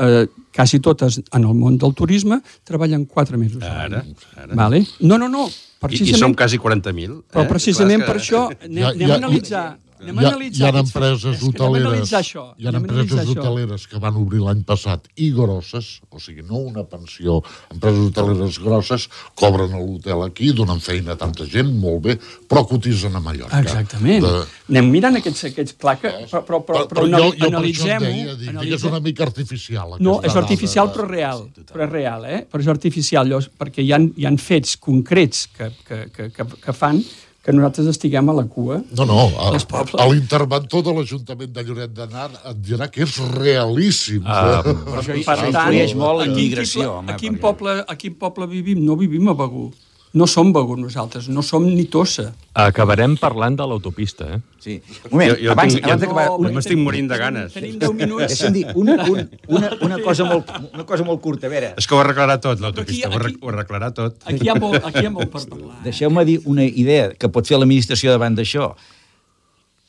eh, 0.00 0.26
quasi 0.54 0.80
totes 0.80 1.20
en 1.20 1.44
el 1.44 1.54
món 1.54 1.78
del 1.78 1.94
turisme 1.94 2.40
treballen 2.64 3.04
4 3.04 3.38
mesos. 3.38 3.62
Ara, 3.62 4.04
ara. 4.36 4.54
Vale? 4.54 4.84
No, 5.00 5.18
no, 5.18 5.28
no. 5.28 5.48
I, 5.88 6.02
I 6.02 6.16
som 6.18 6.34
quasi 6.36 6.58
40.000. 6.60 7.22
Però 7.30 7.44
eh? 7.44 7.48
precisament 7.48 8.02
Clar, 8.02 8.10
per 8.10 8.20
això 8.20 8.42
anem, 8.50 8.82
ja, 8.82 8.90
anem 8.96 9.14
a 9.14 9.20
analitzar... 9.22 9.68
Anem 10.00 10.18
a 10.18 10.22
analitzar 10.30 10.60
hi 10.60 10.64
ha, 10.64 10.70
hi 10.70 10.78
ha 10.78 10.80
empreses 10.80 11.42
hoteleres, 11.44 12.12
això, 12.16 12.44
hi 12.56 12.68
ha 12.68 12.72
empreses 12.78 13.32
hoteleres 13.34 13.82
que 13.90 14.00
van 14.00 14.16
obrir 14.16 14.40
l'any 14.40 14.62
passat 14.64 15.10
i 15.20 15.28
grosses, 15.36 15.90
o 16.08 16.20
sigui, 16.22 16.44
no 16.48 16.62
una 16.70 16.86
pensió, 16.88 17.36
empreses 17.74 18.06
hoteleres 18.08 18.58
grosses, 18.64 19.06
cobren 19.36 19.76
a 19.76 19.82
l'hotel 19.82 20.24
aquí, 20.24 20.50
donen 20.56 20.80
feina 20.80 21.16
a 21.16 21.20
tanta 21.20 21.44
gent, 21.44 21.74
molt 21.82 22.02
bé, 22.08 22.16
però 22.48 22.64
cotitzen 22.70 23.20
a 23.20 23.22
Mallorca. 23.24 23.60
Exactament. 23.60 24.24
De... 24.24 24.42
Anem 24.72 24.90
mirant 24.94 25.20
aquests, 25.20 25.50
aquests 25.50 25.76
clar 25.80 25.98
que, 26.00 26.16
però, 26.32 26.44
però, 26.48 26.62
però, 26.64 26.84
però, 26.88 27.04
però 27.04 27.08
jo, 27.26 27.32
jo 27.36 27.50
analitzem-ho. 27.52 28.12
Dic, 28.40 28.52
analitzem... 28.54 28.76
és 28.80 28.90
una 28.94 29.04
mica 29.04 29.26
artificial. 29.28 29.96
No, 30.00 30.20
és 30.24 30.36
artificial 30.40 30.88
dada. 30.88 30.96
però 30.96 31.10
real, 31.12 31.48
però 31.74 31.84
és 31.84 31.92
real, 31.92 32.28
eh? 32.30 32.44
Però 32.48 32.64
és 32.64 32.72
artificial, 32.72 33.28
llavors, 33.28 33.52
perquè 33.60 33.84
hi 33.84 33.92
ha, 33.92 34.00
hi 34.00 34.28
ha 34.28 34.36
fets 34.40 34.78
concrets 34.80 35.48
que, 35.56 35.74
que, 35.84 36.06
que, 36.14 36.32
que, 36.32 36.54
que 36.64 36.76
fan 36.76 37.04
que 37.40 37.54
nosaltres 37.56 37.88
estiguem 37.94 38.28
a 38.28 38.34
la 38.36 38.44
cua. 38.44 38.80
No, 38.96 39.06
no, 39.08 39.20
a, 39.40 40.06
l'interventor 40.12 40.84
de 40.84 40.96
l'Ajuntament 40.98 41.52
de 41.56 41.64
Lloret 41.64 41.94
de 41.96 42.08
Nar 42.12 42.30
et 42.36 42.58
dirà 42.64 42.90
que 42.92 43.06
és 43.06 43.16
realíssim. 43.36 44.24
Uh, 44.24 44.60
eh? 44.60 44.74
Però 44.86 45.04
això, 45.04 45.20
per 45.28 45.38
tant, 45.48 45.94
molt 46.00 46.26
en 46.26 46.34
migració. 46.36 46.98
A 47.06 47.16
quin, 47.20 47.40
poble, 47.40 47.80
a 47.80 47.96
quin 48.00 48.18
poble 48.20 48.50
vivim? 48.50 48.84
No 48.84 48.98
vivim 49.00 49.32
a 49.32 49.36
Begú 49.38 49.70
no 50.12 50.26
som 50.26 50.52
Begur 50.52 50.76
nosaltres, 50.78 51.28
no 51.30 51.42
som 51.42 51.66
ni 51.66 51.84
Tossa. 51.86 52.32
Acabarem 52.58 53.14
parlant 53.20 53.54
de 53.56 53.66
l'autopista, 53.66 54.26
eh? 54.26 54.38
Sí. 54.58 54.74
Un 55.06 55.12
moment, 55.12 55.30
jo, 55.30 55.36
jo 55.44 55.52
abans, 55.52 55.76
tinc, 55.76 55.86
abans 55.86 56.02
d'acabar... 56.02 56.24
No, 56.34 56.50
m'estic 56.56 56.80
morint 56.80 57.06
de 57.10 57.18
ganes. 57.20 57.52
Tenim 57.54 57.76
10 57.78 57.94
minuts. 57.94 58.32
Deixa'm 58.32 58.56
dir, 58.56 58.64
una, 58.74 58.96
una, 59.06 59.24
una, 59.46 59.70
una, 59.86 60.00
cosa 60.02 60.26
molt, 60.26 60.50
una 60.74 60.86
cosa 60.88 61.06
molt 61.06 61.22
curta, 61.22 61.46
a 61.46 61.52
veure... 61.52 61.70
És 61.78 61.86
que 61.86 61.94
ho 61.94 62.02
arreglarà 62.02 62.40
tot, 62.42 62.58
l'autopista, 62.64 63.12
ho 63.12 63.52
arreglarà 63.54 63.92
tot. 63.94 64.18
Aquí 64.26 64.48
hi 64.48 64.50
ha 64.50 64.58
molt, 64.58 64.82
aquí 64.82 65.04
hi 65.04 65.06
ha 65.06 65.14
molt 65.14 65.30
per 65.30 65.44
parlar. 65.46 65.78
Eh? 65.78 65.84
Deixeu-me 65.86 66.26
dir 66.26 66.40
una 66.50 66.66
idea 66.66 67.12
que 67.14 67.30
pot 67.30 67.46
fer 67.46 67.60
l'administració 67.62 68.10
davant 68.10 68.34
d'això. 68.34 68.72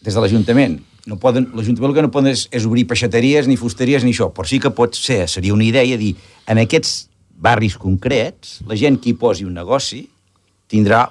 Des 0.05 0.13
de 0.13 0.22
l'Ajuntament. 0.22 0.78
No 1.09 1.17
poden, 1.17 1.49
L'Ajuntament 1.57 1.89
el 1.89 1.97
que 1.97 2.05
no 2.05 2.13
poden 2.13 2.36
és, 2.36 2.45
és 2.53 2.69
obrir 2.69 2.86
peixateries, 2.89 3.49
ni 3.49 3.57
fusteries, 3.57 4.05
ni 4.05 4.13
això. 4.13 4.30
Però 4.30 4.45
sí 4.45 4.61
que 4.61 4.69
pot 4.69 4.93
ser, 4.93 5.24
seria 5.26 5.57
una 5.57 5.65
idea 5.65 5.97
dir, 5.97 6.13
en 6.45 6.61
aquests 6.61 7.07
barris 7.41 7.74
concrets, 7.82 8.59
la 8.69 8.78
gent 8.78 9.01
que 9.01 9.09
hi 9.09 9.17
posi 9.17 9.47
un 9.49 9.57
negoci 9.57 10.05
tindrà 10.72 11.05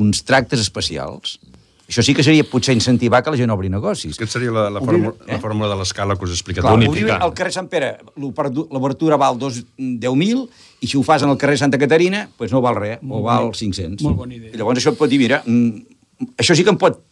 uns 0.00 0.22
tractes 0.26 0.60
especials. 0.60 1.38
Això 1.84 2.00
sí 2.00 2.14
que 2.16 2.24
seria 2.24 2.46
potser 2.48 2.72
incentivar 2.72 3.20
que 3.22 3.32
la 3.34 3.36
gent 3.36 3.52
obri 3.52 3.68
negocis. 3.68 4.16
Aquesta 4.16 4.38
seria 4.38 4.52
la, 4.54 4.62
la, 4.72 4.80
obrir, 4.80 5.02
fórmula, 5.02 5.26
eh? 5.26 5.32
la 5.34 5.40
fórmula 5.42 5.68
de 5.68 5.76
l'escala 5.82 6.16
que 6.16 6.24
us 6.24 6.32
he 6.32 6.38
explicat. 6.38 6.64
Clar, 6.64 6.78
obrir 6.88 7.10
al 7.12 7.34
carrer 7.36 7.52
Sant 7.52 7.68
Pere, 7.72 7.90
l'obertura 8.16 9.18
val 9.20 9.36
10.000 9.36 10.46
i 10.80 10.88
si 10.88 10.96
ho 10.96 11.04
fas 11.04 11.26
en 11.26 11.34
el 11.34 11.36
carrer 11.40 11.58
Santa 11.60 11.80
Caterina, 11.80 12.24
doncs 12.24 12.38
pues 12.40 12.56
no 12.56 12.62
val 12.64 12.80
res, 12.80 13.02
molt 13.04 13.20
o 13.20 13.26
val 13.28 13.50
500. 13.52 14.00
Molt 14.06 14.22
bona 14.22 14.38
idea. 14.38 14.54
I 14.54 14.62
llavors 14.62 14.80
això 14.80 14.94
et 14.94 15.00
pot 15.02 15.12
dir, 15.12 15.20
mira, 15.20 15.42
mm, 15.44 16.32
això 16.40 16.56
sí 16.56 16.64
que 16.64 16.72
em 16.72 16.80
pot 16.80 17.02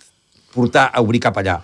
portar 0.56 0.88
a 0.88 1.04
obrir 1.04 1.20
cap 1.20 1.36
allà 1.42 1.60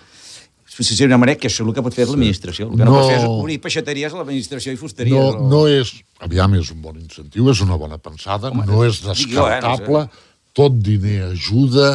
si 0.85 1.05
una 1.05 1.17
manera, 1.19 1.39
que 1.39 1.49
això 1.49 1.63
és 1.63 1.67
el 1.67 1.75
que 1.75 1.83
pot 1.85 1.95
fer 1.95 2.05
l'administració. 2.07 2.69
El 2.69 2.77
que 2.77 2.85
no, 2.85 2.93
no 2.93 2.99
pot 2.99 3.09
fer 3.09 3.17
és 3.19 3.27
obrir 3.27 3.59
peixateries 3.63 4.15
a 4.15 4.21
l'administració 4.21 4.73
i 4.75 4.79
fusteries. 4.79 5.15
No, 5.15 5.27
o... 5.35 5.49
no 5.51 5.65
és, 5.67 5.91
aviam, 6.25 6.55
és 6.59 6.71
un 6.75 6.79
bon 6.83 6.97
incentiu, 6.99 7.49
és 7.51 7.61
una 7.65 7.77
bona 7.81 7.99
pensada, 8.01 8.53
Home, 8.53 8.65
no 8.69 8.85
és 8.87 9.01
descartable, 9.05 10.05
jo, 10.05 10.07
eh, 10.07 10.07
no 10.07 10.07
sé. 10.07 10.53
tot 10.59 10.79
diner 10.85 11.29
ajuda, 11.31 11.91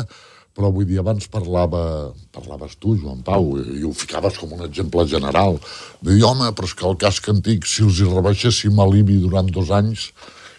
però 0.55 0.70
vull 0.70 0.87
dir, 0.87 1.01
abans 1.03 1.26
parlava, 1.32 2.12
parlaves 2.35 2.76
tu, 2.78 2.95
Joan 3.01 3.24
Pau, 3.26 3.57
i 3.59 3.82
ho 3.82 3.91
ficaves 3.97 4.39
com 4.39 4.55
un 4.55 4.62
exemple 4.68 5.03
general, 5.11 5.59
de 6.01 6.14
dir, 6.14 6.22
home, 6.28 6.53
però 6.55 6.70
és 6.70 6.76
que 6.78 6.87
el 6.87 6.97
casc 7.01 7.28
antic, 7.32 7.66
si 7.66 7.82
els 7.87 7.99
hi 7.99 8.07
rebaixéssim 8.07 8.78
a 8.78 8.87
l'IBI 8.87 9.18
durant 9.24 9.51
dos 9.51 9.72
anys, 9.74 10.12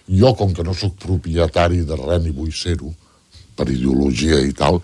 jo, 0.09 0.33
com 0.37 0.51
que 0.53 0.65
no 0.67 0.75
sóc 0.75 0.99
propietari 1.01 1.85
de 1.87 1.97
res 2.01 2.25
ni 2.25 2.35
vull 2.35 2.51
ser-ho, 2.53 2.91
per 3.55 3.69
ideologia 3.71 4.41
i 4.43 4.51
tal, 4.55 4.81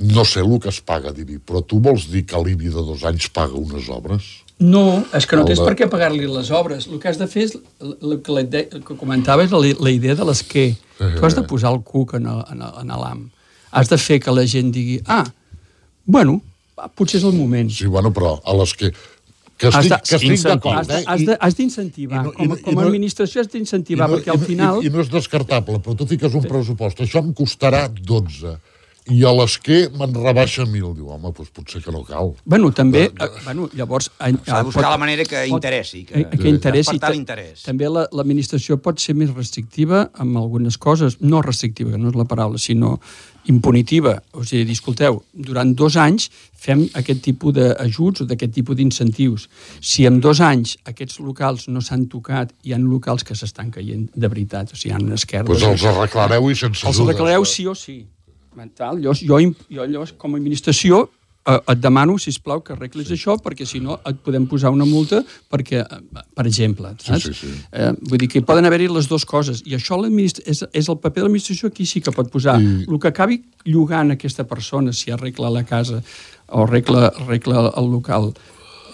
no 0.00 0.24
sé 0.26 0.42
el 0.42 0.56
que 0.62 0.72
es 0.72 0.80
paga 0.80 1.12
d'IBI, 1.14 1.40
però 1.46 1.62
tu 1.62 1.80
vols 1.82 2.08
dir 2.10 2.24
que 2.26 2.40
l'IBI 2.40 2.72
de 2.74 2.84
dos 2.88 3.04
anys 3.08 3.28
paga 3.34 3.54
unes 3.60 3.90
obres? 3.92 4.30
No, 4.58 5.02
és 5.12 5.26
que 5.26 5.36
no 5.36 5.44
tens 5.46 5.60
de... 5.60 5.66
per 5.66 5.74
què 5.78 5.88
pagar-li 5.90 6.26
les 6.30 6.50
obres. 6.54 6.86
El 6.86 7.00
que 7.02 7.10
has 7.10 7.18
de 7.18 7.26
fer 7.30 7.48
és, 7.48 7.56
el 7.82 8.18
que, 8.22 8.32
la 8.32 8.44
idea, 8.46 8.68
el 8.72 8.84
que 8.86 8.96
comentava 8.96 9.44
és 9.44 9.52
la, 9.52 9.60
la 9.82 9.92
idea 9.92 10.14
de 10.14 10.26
les 10.28 10.42
que. 10.46 10.68
Sí, 10.98 11.10
tu 11.18 11.26
has 11.26 11.34
de 11.34 11.42
posar 11.50 11.74
el 11.74 11.80
cuc 11.86 12.14
en 12.18 12.28
l'AM. 12.30 13.24
Has 13.74 13.90
de 13.90 13.98
fer 13.98 14.20
que 14.22 14.34
la 14.34 14.46
gent 14.46 14.70
digui, 14.72 15.00
ah, 15.10 15.24
bueno, 16.06 16.38
potser 16.94 17.18
és 17.18 17.26
el 17.26 17.34
moment. 17.34 17.70
Sí, 17.74 17.90
bueno, 17.90 18.14
però 18.14 18.36
a 18.46 18.54
les 18.60 18.76
que 18.78 18.92
que 19.64 19.80
estic, 19.80 20.04
que 20.08 20.20
estic 20.20 20.44
d'acord. 20.48 20.92
Eh? 20.92 21.02
Has 21.38 21.58
d'incentivar. 21.58 22.26
Com, 22.34 22.52
no, 22.52 22.60
com 22.64 22.78
a 22.80 22.86
administració 22.86 23.44
has 23.44 23.50
d'incentivar, 23.52 24.10
no, 24.10 24.18
perquè 24.18 24.34
al 24.34 24.42
final... 24.42 24.82
I, 24.82 24.90
I 24.90 24.94
no 24.94 25.02
és 25.04 25.10
descartable, 25.12 25.80
però 25.84 25.96
tu 25.98 26.08
fiques 26.10 26.36
un 26.36 26.46
pressupost. 26.48 27.04
Això 27.06 27.24
em 27.24 27.34
costarà 27.36 27.86
12 27.88 28.58
i 29.12 29.20
a 29.28 29.32
les 29.36 29.58
que 29.60 29.82
me'n 29.92 30.14
rebaixa 30.16 30.64
mil. 30.64 30.94
Diu, 30.96 31.10
home, 31.12 31.32
doncs 31.36 31.50
potser 31.52 31.82
que 31.84 31.92
no 31.92 32.00
cal. 32.08 32.32
Bueno, 32.48 32.70
també, 32.72 33.08
de, 33.10 33.18
de... 33.18 33.26
Eh, 33.26 33.44
bueno, 33.44 33.68
llavors... 33.76 34.08
S'ha 34.16 34.30
de 34.32 34.70
buscar 34.70 34.86
pot, 34.86 34.90
la 34.94 35.00
manera 35.00 35.26
que 35.28 35.44
interessi. 35.50 36.04
Que, 36.08 36.24
que, 36.30 36.40
que 36.40 36.48
interessi. 36.48 36.96
l'interès. 37.12 37.66
També 37.66 37.90
l'administració 37.92 38.78
pot 38.80 39.02
ser 39.02 39.16
més 39.18 39.34
restrictiva 39.34 40.06
amb 40.24 40.40
algunes 40.40 40.80
coses. 40.80 41.18
No 41.20 41.44
restrictiva, 41.44 41.98
no 42.00 42.14
és 42.14 42.18
la 42.18 42.28
paraula, 42.30 42.60
sinó 42.60 42.96
impunitiva. 43.50 44.16
O 44.32 44.44
sigui, 44.44 44.72
escolteu, 44.72 45.20
durant 45.32 45.74
dos 45.76 45.96
anys 46.00 46.30
fem 46.64 46.86
aquest 46.96 47.20
tipus 47.24 47.54
d'ajuts 47.56 48.24
o 48.24 48.28
d'aquest 48.28 48.54
tipus 48.56 48.78
d'incentius. 48.78 49.48
Si 49.80 50.06
en 50.08 50.20
dos 50.24 50.40
anys 50.44 50.76
aquests 50.88 51.20
locals 51.20 51.68
no 51.68 51.82
s'han 51.84 52.06
tocat, 52.12 52.54
hi 52.64 52.72
ha 52.72 52.80
locals 52.80 53.24
que 53.24 53.36
s'estan 53.36 53.70
caient 53.74 54.08
de 54.14 54.28
veritat, 54.28 54.72
o 54.72 54.76
sigui, 54.76 54.94
hi 54.94 54.96
ha 54.96 55.20
esquerdes... 55.20 55.60
Doncs 55.60 55.64
pues 55.64 55.70
els 55.72 55.86
arreglareu 55.92 56.50
i 56.50 56.58
sense 56.58 56.86
Els 56.88 57.02
arreglareu 57.04 57.44
sí 57.48 57.68
o 57.68 57.76
sí. 57.78 58.00
Tal, 58.78 59.00
jo, 59.02 59.10
jo, 59.18 59.40
jo 59.66 59.84
llavors, 59.84 60.12
com 60.14 60.36
a 60.36 60.38
administració, 60.38 61.08
eh, 61.46 61.72
et 61.72 61.80
demano, 61.80 62.16
si 62.18 62.32
plau 62.42 62.62
que 62.64 62.74
arreglis 62.74 63.08
sí. 63.08 63.18
això, 63.18 63.36
perquè 63.42 63.66
si 63.68 63.80
no 63.84 63.98
et 64.06 64.20
podem 64.24 64.46
posar 64.50 64.72
una 64.74 64.86
multa 64.88 65.22
perquè, 65.52 65.82
eh, 65.82 66.22
per 66.34 66.46
exemple, 66.46 66.94
saps? 67.02 67.28
Sí, 67.28 67.34
sí, 67.34 67.50
sí. 67.50 67.66
Eh, 67.72 67.92
vull 68.08 68.22
dir 68.22 68.30
que 68.32 68.44
poden 68.46 68.68
haver-hi 68.68 68.88
les 68.92 69.08
dues 69.10 69.26
coses, 69.28 69.62
i 69.66 69.76
això 69.78 70.00
és, 70.04 70.64
és 70.72 70.88
el 70.88 70.98
paper 70.98 71.22
de 71.22 71.26
l'administració 71.28 71.68
aquí 71.68 71.86
sí 71.86 72.00
que 72.00 72.14
pot 72.14 72.30
posar. 72.30 72.60
I... 72.60 72.84
El 72.88 73.00
que 73.00 73.12
acabi 73.12 73.42
llogant 73.64 74.14
aquesta 74.14 74.44
persona, 74.44 74.92
si 74.92 75.10
arregla 75.10 75.50
la 75.50 75.64
casa 75.64 76.02
o 76.48 76.64
arregla, 76.64 77.08
arregla 77.24 77.70
el 77.76 77.90
local, 77.90 78.32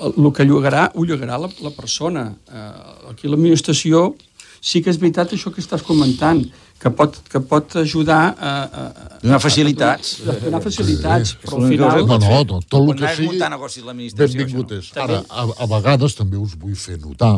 el 0.00 0.32
que 0.32 0.46
llogarà, 0.48 0.90
ho 0.94 1.04
llogarà 1.04 1.38
la, 1.38 1.50
la 1.60 1.72
persona. 1.76 2.30
Eh, 2.48 3.10
aquí 3.12 3.28
l'administració 3.28 4.14
sí 4.60 4.82
que 4.84 4.92
és 4.92 5.00
veritat 5.00 5.32
això 5.34 5.52
que 5.54 5.62
estàs 5.64 5.82
comentant, 5.86 6.42
que 6.80 6.92
pot, 6.96 7.18
que 7.28 7.40
pot 7.44 7.76
ajudar 7.76 8.20
a... 8.32 8.52
a, 8.52 8.84
a 8.86 9.18
donar 9.22 9.40
facilitats. 9.42 10.14
A, 10.24 10.32
a 10.32 10.38
donar 10.46 10.62
facilitats, 10.64 11.34
sí. 11.34 11.40
però 11.42 11.58
al 11.60 11.66
final... 11.68 12.06
No, 12.06 12.18
no, 12.20 12.38
no 12.46 12.60
tot 12.64 12.78
el 12.80 12.94
que 13.00 13.14
sigui... 13.18 13.42
negocis 13.52 13.84
l'administració. 13.84 14.46
Benvingut 14.46 14.72
és. 14.78 14.88
Ara, 14.96 15.20
a, 15.28 15.44
a 15.60 15.68
vegades 15.74 16.16
també 16.16 16.40
us 16.40 16.56
vull 16.60 16.78
fer 16.80 16.96
notar, 17.02 17.34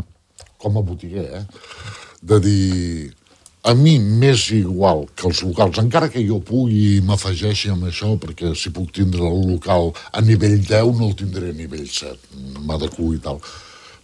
com 0.62 0.79
a 0.79 0.85
botiguer, 0.87 1.27
eh, 1.41 1.45
de 2.23 2.39
dir 2.45 2.62
a 3.62 3.75
mi 3.79 3.97
m'és 3.99 4.49
igual 4.55 5.05
que 5.14 5.29
els 5.29 5.43
locals, 5.47 5.79
encara 5.79 6.09
que 6.11 6.23
jo 6.27 6.41
pugui 6.43 6.97
i 6.97 7.03
m'afegeixi 7.07 7.70
amb 7.70 7.87
això, 7.91 8.14
perquè 8.18 8.55
si 8.59 8.73
puc 8.75 8.91
tindre 8.95 9.27
el 9.27 9.45
local 9.53 9.93
a 10.11 10.23
nivell 10.23 10.59
10 10.59 10.99
no 10.99 11.11
el 11.11 11.14
tindré 11.18 11.51
a 11.51 11.59
nivell 11.59 11.87
7, 11.87 12.43
m'adequo 12.66 13.12
i 13.14 13.20
tal. 13.23 13.39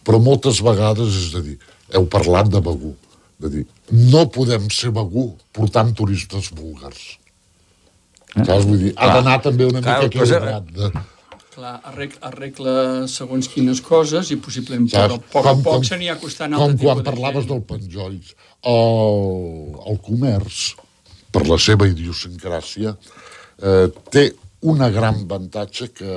Però 0.07 0.23
moltes 0.23 0.62
vegades, 0.62 1.11
és 1.11 1.35
a 1.35 1.43
dir, 1.43 1.59
heu 1.95 2.07
parlat 2.11 2.51
de 2.53 2.62
Begú, 2.62 2.95
de 3.39 3.51
dir, 3.53 3.64
no 3.91 4.26
podem 4.34 4.66
ser 4.74 4.91
Begú 4.95 5.30
portant 5.55 5.93
turistes 5.95 6.51
búlgars. 6.55 7.18
Eh? 8.34 8.43
Saps? 8.43 8.66
Vull 8.66 8.82
dir, 8.82 8.91
ha 8.97 9.12
d'anar 9.14 9.39
també 9.45 9.68
una 9.68 9.82
mica 9.82 10.01
equilibrat. 10.09 10.66
De... 10.74 10.91
Clar, 11.55 11.76
arregla, 11.91 12.20
arregla 12.30 12.74
segons 13.11 13.49
quines 13.51 13.80
coses 13.82 14.32
i 14.34 14.39
possiblement 14.43 14.91
Saps? 14.91 15.16
a 15.16 15.32
poc 15.34 15.49
a 15.51 15.55
poc 15.62 15.86
se 15.86 15.99
n'hi 15.99 16.11
ha 16.11 16.18
costant 16.20 16.55
com 16.59 16.76
quan 16.82 17.01
de 17.01 17.07
parlaves 17.07 17.47
gent. 17.47 17.55
del 17.55 17.64
penjolls. 17.70 18.34
El, 18.74 19.80
el 19.93 19.99
comerç, 20.11 20.61
per 21.34 21.47
la 21.47 21.59
seva 21.62 21.89
idiosincràsia, 21.91 22.95
eh, 23.62 23.86
té 24.11 24.28
una 24.66 24.91
gran 24.91 25.22
avantatge 25.22 25.91
que, 25.95 26.14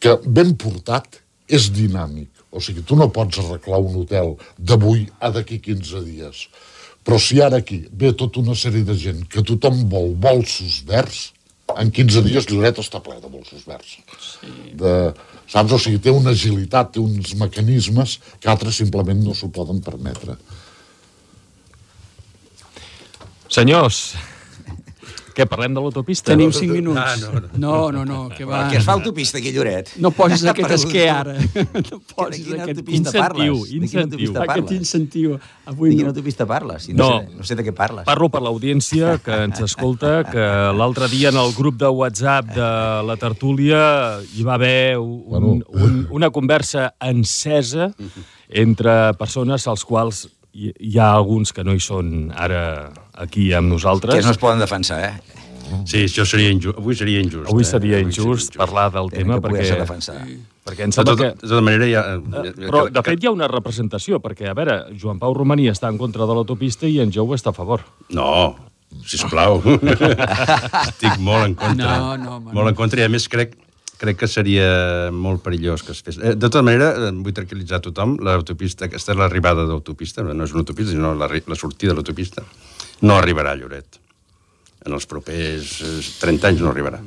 que 0.00 0.16
ben 0.26 0.56
portat 0.60 1.22
és 1.48 1.70
dinàmic. 1.72 2.35
O 2.56 2.62
sigui, 2.64 2.82
tu 2.86 2.96
no 2.96 3.10
pots 3.12 3.42
arreglar 3.42 3.82
un 3.84 4.00
hotel 4.00 4.34
d'avui 4.56 5.06
a 5.20 5.30
d'aquí 5.34 5.60
15 5.60 6.02
dies. 6.06 6.46
Però 7.06 7.18
si 7.22 7.38
ara 7.44 7.60
aquí 7.62 7.84
ve 7.92 8.10
tota 8.18 8.40
una 8.40 8.56
sèrie 8.58 8.86
de 8.86 8.96
gent 8.98 9.26
que 9.30 9.44
tothom 9.46 9.84
vol 9.92 10.14
bolsos 10.18 10.80
verds, 10.88 11.30
en 11.76 11.90
15 11.90 12.22
dies 12.24 12.46
Lloret 12.50 12.78
està 12.82 13.02
ple 13.02 13.18
de 13.20 13.28
bolsos 13.30 13.66
verds. 13.66 13.98
Sí. 14.22 14.52
De, 14.80 14.94
saps? 15.50 15.74
O 15.76 15.78
sigui, 15.82 16.00
té 16.02 16.14
una 16.14 16.32
agilitat, 16.34 16.94
té 16.94 17.02
uns 17.02 17.34
mecanismes 17.38 18.16
que 18.40 18.50
altres 18.50 18.78
simplement 18.80 19.20
no 19.22 19.34
s'ho 19.34 19.50
poden 19.54 19.82
permetre. 19.84 20.38
Senyors, 23.52 24.16
què, 25.36 25.44
parlem 25.44 25.74
de 25.76 25.82
l'autopista? 25.84 26.30
Tenim 26.32 26.50
5 26.56 26.72
minuts. 26.72 26.96
Ah, 26.96 27.16
no, 27.20 27.42
no, 27.60 27.72
no, 27.92 28.04
no, 28.08 28.20
que 28.32 28.46
va... 28.48 28.62
Que 28.72 28.78
es 28.80 28.86
fa 28.86 28.94
autopista 28.96 29.36
aquí, 29.36 29.52
Lloret. 29.52 29.90
No 30.00 30.10
posis 30.16 30.44
aquest 30.48 30.72
esquer 30.78 31.06
ara. 31.12 31.34
No 31.36 31.98
posis 32.00 32.46
quina 32.46 32.62
aquest 32.64 32.78
autopista 32.80 33.12
incentiu, 33.12 33.20
parles? 33.20 33.68
De 33.68 33.68
quina 33.68 33.84
incentiu. 33.84 34.30
Aquest 34.32 34.46
parles? 34.46 34.72
incentiu. 34.80 35.34
De 35.36 35.72
Avui 35.74 35.90
quina 35.92 36.08
no. 36.08 36.14
autopista 36.14 36.46
parles? 36.48 36.86
Si 36.88 36.94
No. 36.96 37.10
no. 37.10 37.20
Sé, 37.20 37.36
no 37.42 37.48
sé 37.50 37.58
de 37.60 37.66
què 37.68 37.74
parles. 37.76 38.06
Parlo 38.08 38.30
per 38.32 38.40
l'audiència 38.46 39.18
que 39.22 39.42
ens 39.50 39.60
escolta, 39.66 40.22
que 40.30 40.46
l'altre 40.78 41.10
dia 41.12 41.28
en 41.34 41.36
el 41.42 41.52
grup 41.58 41.76
de 41.84 41.88
WhatsApp 41.92 42.54
de 42.56 42.70
la 43.10 43.16
tertúlia 43.20 43.82
hi 44.32 44.42
va 44.46 44.54
haver 44.56 44.96
un, 44.98 45.20
Bueno. 45.26 45.58
un, 45.68 46.06
una 46.10 46.30
conversa 46.30 46.94
encesa 47.00 47.90
entre 48.48 49.12
persones 49.18 49.66
als 49.66 49.84
quals 49.84 50.28
hi, 50.56 50.72
hi 50.90 50.98
ha 50.98 51.10
alguns 51.12 51.52
que 51.52 51.64
no 51.66 51.74
hi 51.76 51.82
són 51.84 52.30
ara 52.34 52.62
aquí 53.26 53.50
amb 53.52 53.68
Que 53.68 53.74
nosaltres. 53.76 54.24
no 54.24 54.32
es 54.32 54.40
poden 54.40 54.62
defensar, 54.64 55.02
eh? 55.04 55.42
Sí, 55.84 56.04
això 56.06 56.22
seria 56.22 56.50
injust. 56.54 56.78
Avui 56.78 56.94
seria 56.94 57.20
injust. 57.20 57.48
Avui 57.50 57.64
eh? 57.64 57.66
seria 57.66 57.96
Avui 57.98 58.06
injust 58.12 58.54
parlar 58.56 58.84
del 58.94 59.08
Tenen 59.10 59.24
tema 59.24 59.38
que 59.40 59.48
perquè, 59.48 59.78
defensar. 59.80 60.20
perquè 60.66 60.84
em 60.86 60.92
De 60.92 60.94
sembla 60.94 61.16
tota, 61.16 61.24
que... 61.24 61.40
de 61.42 61.48
tota 61.50 61.62
manera, 61.66 61.88
ja... 61.90 62.04
Eh, 62.14 62.52
Però, 62.68 62.84
de 62.94 63.02
fet, 63.02 63.18
hi 63.24 63.26
ha 63.26 63.32
una 63.34 63.48
representació, 63.50 64.20
perquè, 64.22 64.46
a 64.52 64.54
veure, 64.54 64.76
Joan 64.94 65.18
Pau 65.18 65.34
Romaní 65.34 65.66
està 65.72 65.90
en 65.90 65.98
contra 65.98 66.22
de 66.26 66.38
l'autopista 66.38 66.86
i 66.86 67.00
en 67.02 67.10
Jou 67.14 67.34
està 67.34 67.50
a 67.50 67.56
favor. 67.56 67.82
No, 68.14 68.54
sisplau. 69.10 69.58
Estic 70.86 71.18
molt 71.18 71.48
en 71.50 71.54
contra. 71.58 71.98
No, 71.98 72.16
no, 72.20 72.36
home, 72.38 72.54
molt 72.54 72.70
en 72.70 72.78
contra 72.78 73.02
i, 73.02 73.06
a 73.06 73.10
més, 73.12 73.26
crec, 73.32 73.56
crec 74.00 74.20
que 74.22 74.28
seria 74.28 75.10
molt 75.12 75.42
perillós 75.44 75.84
que 75.84 75.94
es 75.94 76.02
fes. 76.04 76.18
Eh, 76.18 76.34
de 76.34 76.48
tota 76.48 76.62
manera, 76.66 76.92
eh, 77.08 77.12
vull 77.12 77.36
tranquil·litzar 77.36 77.82
tothom, 77.84 78.16
l'autopista, 78.22 78.86
aquesta 78.86 79.14
és 79.14 79.20
l'arribada 79.20 79.66
d'autopista, 79.68 80.22
no 80.22 80.44
és 80.44 80.52
una 80.52 80.64
autopista, 80.64 80.92
sinó 80.92 81.14
la, 81.14 81.28
la 81.28 81.58
sortida 81.58 81.92
de 81.92 82.00
l'autopista, 82.00 82.44
no 83.02 83.16
arribarà 83.16 83.52
a 83.52 83.60
Lloret. 83.60 84.00
En 84.86 84.94
els 84.94 85.06
propers 85.10 85.80
eh, 85.82 85.94
30 86.20 86.52
anys 86.52 86.64
no 86.64 86.72
arribarà. 86.72 87.00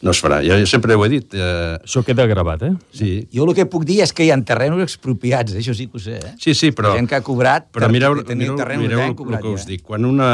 No 0.00 0.14
es 0.14 0.20
farà. 0.24 0.38
Jo, 0.40 0.56
jo 0.56 0.64
sempre 0.64 0.94
ho 0.96 1.02
he 1.04 1.08
dit. 1.12 1.34
Eh, 1.36 1.76
Això 1.84 2.00
queda 2.06 2.24
gravat, 2.24 2.62
eh? 2.64 2.70
sí, 2.96 3.26
Jo 3.34 3.44
el 3.44 3.52
que 3.54 3.66
puc 3.68 3.84
dir 3.84 3.98
és 4.00 4.14
que 4.16 4.24
hi 4.24 4.30
ha 4.32 4.38
terrenys 4.48 4.80
expropiats, 4.86 5.52
això 5.60 5.74
sí 5.76 5.88
que 5.92 5.98
ho 5.98 6.00
sé, 6.00 6.14
eh? 6.16 6.30
Sí, 6.40 6.54
sí, 6.56 6.70
però... 6.72 6.94
Gent 6.96 7.08
que 7.10 7.18
ha 7.18 7.20
cobrat... 7.26 7.66
Però 7.74 7.90
mireu, 7.92 8.16
mireu, 8.24 8.54
terrenys 8.56 8.80
mireu 8.86 9.02
que 9.02 9.08
el, 9.10 9.16
cobrat 9.18 9.42
que 9.44 9.50
ja, 9.50 9.58
us 9.58 9.66
eh? 9.66 9.68
dic. 9.74 9.82
Quan 9.84 10.06
una... 10.08 10.30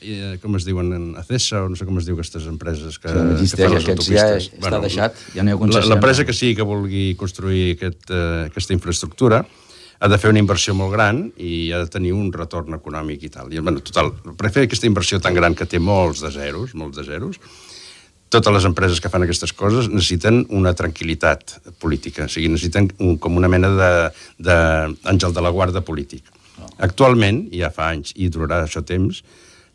Eh, 0.00 0.36
com 0.42 0.54
es 0.54 0.64
diuen? 0.68 0.92
En 0.94 1.08
Acesa, 1.18 1.64
o 1.64 1.72
no 1.72 1.74
sé 1.78 1.88
com 1.88 1.98
es 1.98 2.06
diu 2.06 2.14
aquestes 2.14 2.46
empreses 2.46 3.00
que, 3.02 3.08
Que 3.10 3.24
no 3.26 3.32
existeix, 3.34 3.58
que 3.58 3.72
fan 3.72 3.74
les 3.74 3.88
aquests 3.88 4.12
ja 4.12 4.28
autopistes. 4.28 4.62
està 4.70 4.80
deixat, 4.86 5.18
ja 5.34 5.42
no 5.42 5.50
hi 5.50 5.56
ha 5.56 5.58
la- 5.58 5.62
concessió. 5.64 5.90
L'empresa 5.96 6.24
que 6.28 6.36
sigui 6.38 6.54
que 6.60 6.68
vulgui 6.70 7.04
construir 7.18 7.72
aquest, 7.74 8.06
eh, 8.14 8.46
aquesta 8.52 8.72
infraestructura 8.78 9.42
ha 10.02 10.08
de 10.10 10.18
fer 10.18 10.30
una 10.30 10.40
inversió 10.42 10.74
molt 10.78 10.94
gran 10.94 11.24
i 11.42 11.70
ha 11.74 11.82
de 11.82 11.90
tenir 11.90 12.14
un 12.14 12.30
retorn 12.34 12.74
econòmic 12.78 13.22
i 13.26 13.34
tal. 13.34 13.50
I, 13.54 13.58
bueno, 13.62 13.82
total, 13.82 14.14
per 14.38 14.50
fer 14.54 14.64
aquesta 14.70 14.86
inversió 14.86 15.18
tan 15.22 15.34
gran 15.34 15.54
que 15.58 15.66
té 15.66 15.78
molts 15.82 16.22
de 16.22 16.30
zeros, 16.34 16.74
molts 16.74 16.98
de 16.98 17.04
zeros, 17.06 17.38
totes 18.32 18.54
les 18.54 18.64
empreses 18.68 19.00
que 19.00 19.10
fan 19.12 19.22
aquestes 19.26 19.52
coses 19.52 19.88
necessiten 19.92 20.42
una 20.56 20.72
tranquil·litat 20.76 21.58
política, 21.82 22.24
o 22.26 22.32
sigui, 22.32 22.48
necessiten 22.48 22.88
un, 23.04 23.18
com 23.20 23.36
una 23.36 23.50
mena 23.52 23.68
d'àngel 23.76 24.12
de, 24.48 24.56
àngel 25.12 25.34
de 25.36 25.44
la 25.44 25.52
guarda 25.52 25.82
polític. 25.84 26.24
Actualment, 26.82 27.44
ja 27.52 27.70
fa 27.74 27.90
anys, 27.92 28.14
i 28.16 28.28
durarà 28.32 28.62
això 28.64 28.82
temps, 28.86 29.22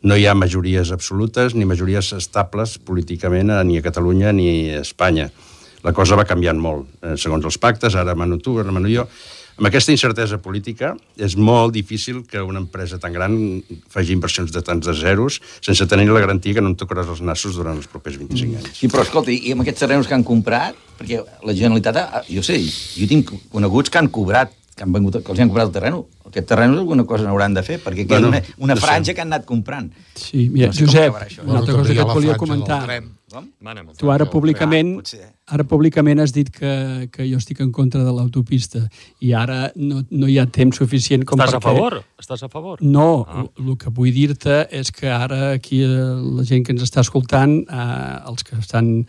no 0.02 0.14
hi 0.18 0.26
ha 0.30 0.34
majories 0.38 0.92
absolutes 0.94 1.54
ni 1.58 1.66
majories 1.66 2.12
estables 2.16 2.76
políticament 2.78 3.50
a- 3.50 3.62
ni 3.66 3.78
a 3.78 3.82
Catalunya 3.82 4.32
ni 4.32 4.70
a 4.70 4.80
Espanya. 4.82 5.30
La 5.86 5.92
cosa 5.94 6.16
va 6.18 6.24
canviant 6.26 6.58
molt, 6.58 6.86
eh, 7.02 7.16
segons 7.16 7.44
els 7.44 7.58
pactes, 7.58 7.94
ara 7.94 8.14
mano 8.14 8.38
tu, 8.38 8.58
ara 8.58 8.72
mano 8.72 8.88
jo. 8.90 9.06
Amb 9.58 9.66
aquesta 9.66 9.90
incertesa 9.90 10.38
política 10.38 10.92
és 11.18 11.34
molt 11.36 11.72
difícil 11.74 12.20
que 12.30 12.38
una 12.46 12.60
empresa 12.62 12.98
tan 13.02 13.12
gran 13.12 13.32
faci 13.90 14.12
inversions 14.14 14.52
de 14.54 14.62
tants 14.62 14.86
de 14.86 14.94
zeros 14.94 15.40
sense 15.60 15.86
tenir 15.90 16.06
la 16.14 16.20
garantia 16.22 16.54
que 16.54 16.62
no 16.62 16.70
en 16.70 16.76
tocaràs 16.78 17.10
els 17.10 17.20
nassos 17.26 17.56
durant 17.58 17.74
els 17.76 17.88
propers 17.90 18.20
25 18.20 18.60
anys. 18.60 18.78
Sí, 18.78 18.86
però 18.92 19.02
escolta, 19.02 19.34
i 19.34 19.50
amb 19.56 19.64
aquests 19.66 19.82
terrenys 19.82 20.06
que 20.06 20.14
han 20.14 20.22
comprat, 20.22 20.78
perquè 21.00 21.24
la 21.42 21.56
Generalitat, 21.58 21.96
ha- 21.98 22.22
jo 22.30 22.42
sé, 22.46 22.60
jo 22.62 23.10
tinc 23.10 23.34
coneguts 23.50 23.90
que 23.90 23.98
han 23.98 24.08
cobrat, 24.14 24.54
que, 24.78 24.84
han 24.86 24.92
vengut, 24.94 25.18
que 25.24 25.32
els 25.34 25.40
han 25.42 25.50
comprat 25.50 25.66
el 25.66 25.74
terreny. 25.74 25.98
Aquest 26.30 26.46
terreny 26.54 26.78
alguna 26.78 27.02
cosa 27.04 27.24
n'hauran 27.26 27.54
de 27.58 27.64
fer, 27.66 27.80
perquè 27.82 28.06
Bueno, 28.06 28.28
ha 28.28 28.30
una, 28.36 28.42
una 28.58 28.76
sé. 28.76 28.80
franja 28.86 29.14
que 29.14 29.20
han 29.26 29.32
anat 29.32 29.44
comprant. 29.44 29.90
Sí, 30.14 30.48
mira, 30.54 30.68
No 30.68 30.72
sé 30.72 30.86
Josep, 30.86 31.14
això. 31.18 31.42
una 31.42 31.58
altra 31.58 31.74
cosa 31.74 31.92
que 31.94 31.98
et 32.00 32.06
volia 32.14 32.30
del 32.30 32.38
comentar. 32.38 32.84
tren. 32.84 33.10
Com? 33.28 33.44
Tu 33.98 34.08
ara 34.10 34.24
Ah, 34.24 34.30
públicament, 34.30 35.04
ser. 35.06 35.26
ara 35.52 35.64
públicament 35.68 36.18
has 36.22 36.32
dit 36.32 36.48
que, 36.48 37.08
que 37.12 37.26
jo 37.28 37.36
estic 37.36 37.60
en 37.60 37.70
contra 37.76 38.00
de 38.02 38.12
l'autopista 38.16 38.86
i 39.20 39.34
ara 39.36 39.70
no, 39.76 40.00
no 40.10 40.26
hi 40.30 40.38
ha 40.40 40.46
temps 40.46 40.76
suficient 40.80 41.26
com 41.28 41.36
Estàs 41.38 41.54
a 41.54 41.60
perquè... 41.60 41.74
favor? 41.76 41.98
Estàs 42.18 42.42
a 42.42 42.48
favor? 42.48 42.80
No, 42.80 43.26
Ah. 43.28 43.44
el 43.60 43.76
que 43.76 43.90
vull 43.92 44.12
dir-te 44.16 44.62
és 44.72 44.90
que 44.90 45.10
ara 45.12 45.52
aquí 45.58 45.82
eh, 45.84 45.88
la 46.38 46.44
gent 46.48 46.64
que 46.64 46.72
ens 46.72 46.82
està 46.88 47.00
escoltant, 47.04 47.58
eh, 47.68 48.28
els 48.30 48.42
que 48.48 48.56
estan 48.56 49.04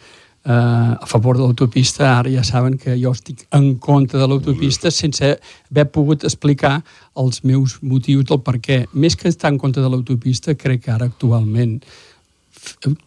eh, 0.45 0.51
a 0.51 1.05
favor 1.07 1.38
de 1.38 1.43
l'autopista, 1.43 2.17
ara 2.20 2.30
ja 2.32 2.43
saben 2.43 2.78
que 2.78 2.97
jo 2.99 3.11
estic 3.15 3.45
en 3.55 3.76
contra 3.80 4.20
de 4.20 4.28
l'autopista 4.28 4.91
sense 4.91 5.38
haver 5.72 5.88
pogut 5.91 6.24
explicar 6.28 6.82
els 7.15 7.41
meus 7.43 7.80
motius 7.84 8.26
del 8.26 8.39
per 8.43 8.59
què. 8.59 8.86
Més 8.93 9.15
que 9.15 9.28
estar 9.32 9.51
en 9.51 9.57
contra 9.57 9.82
de 9.84 9.89
l'autopista, 9.89 10.55
crec 10.55 10.84
que 10.86 10.91
ara 10.91 11.05
actualment 11.07 11.80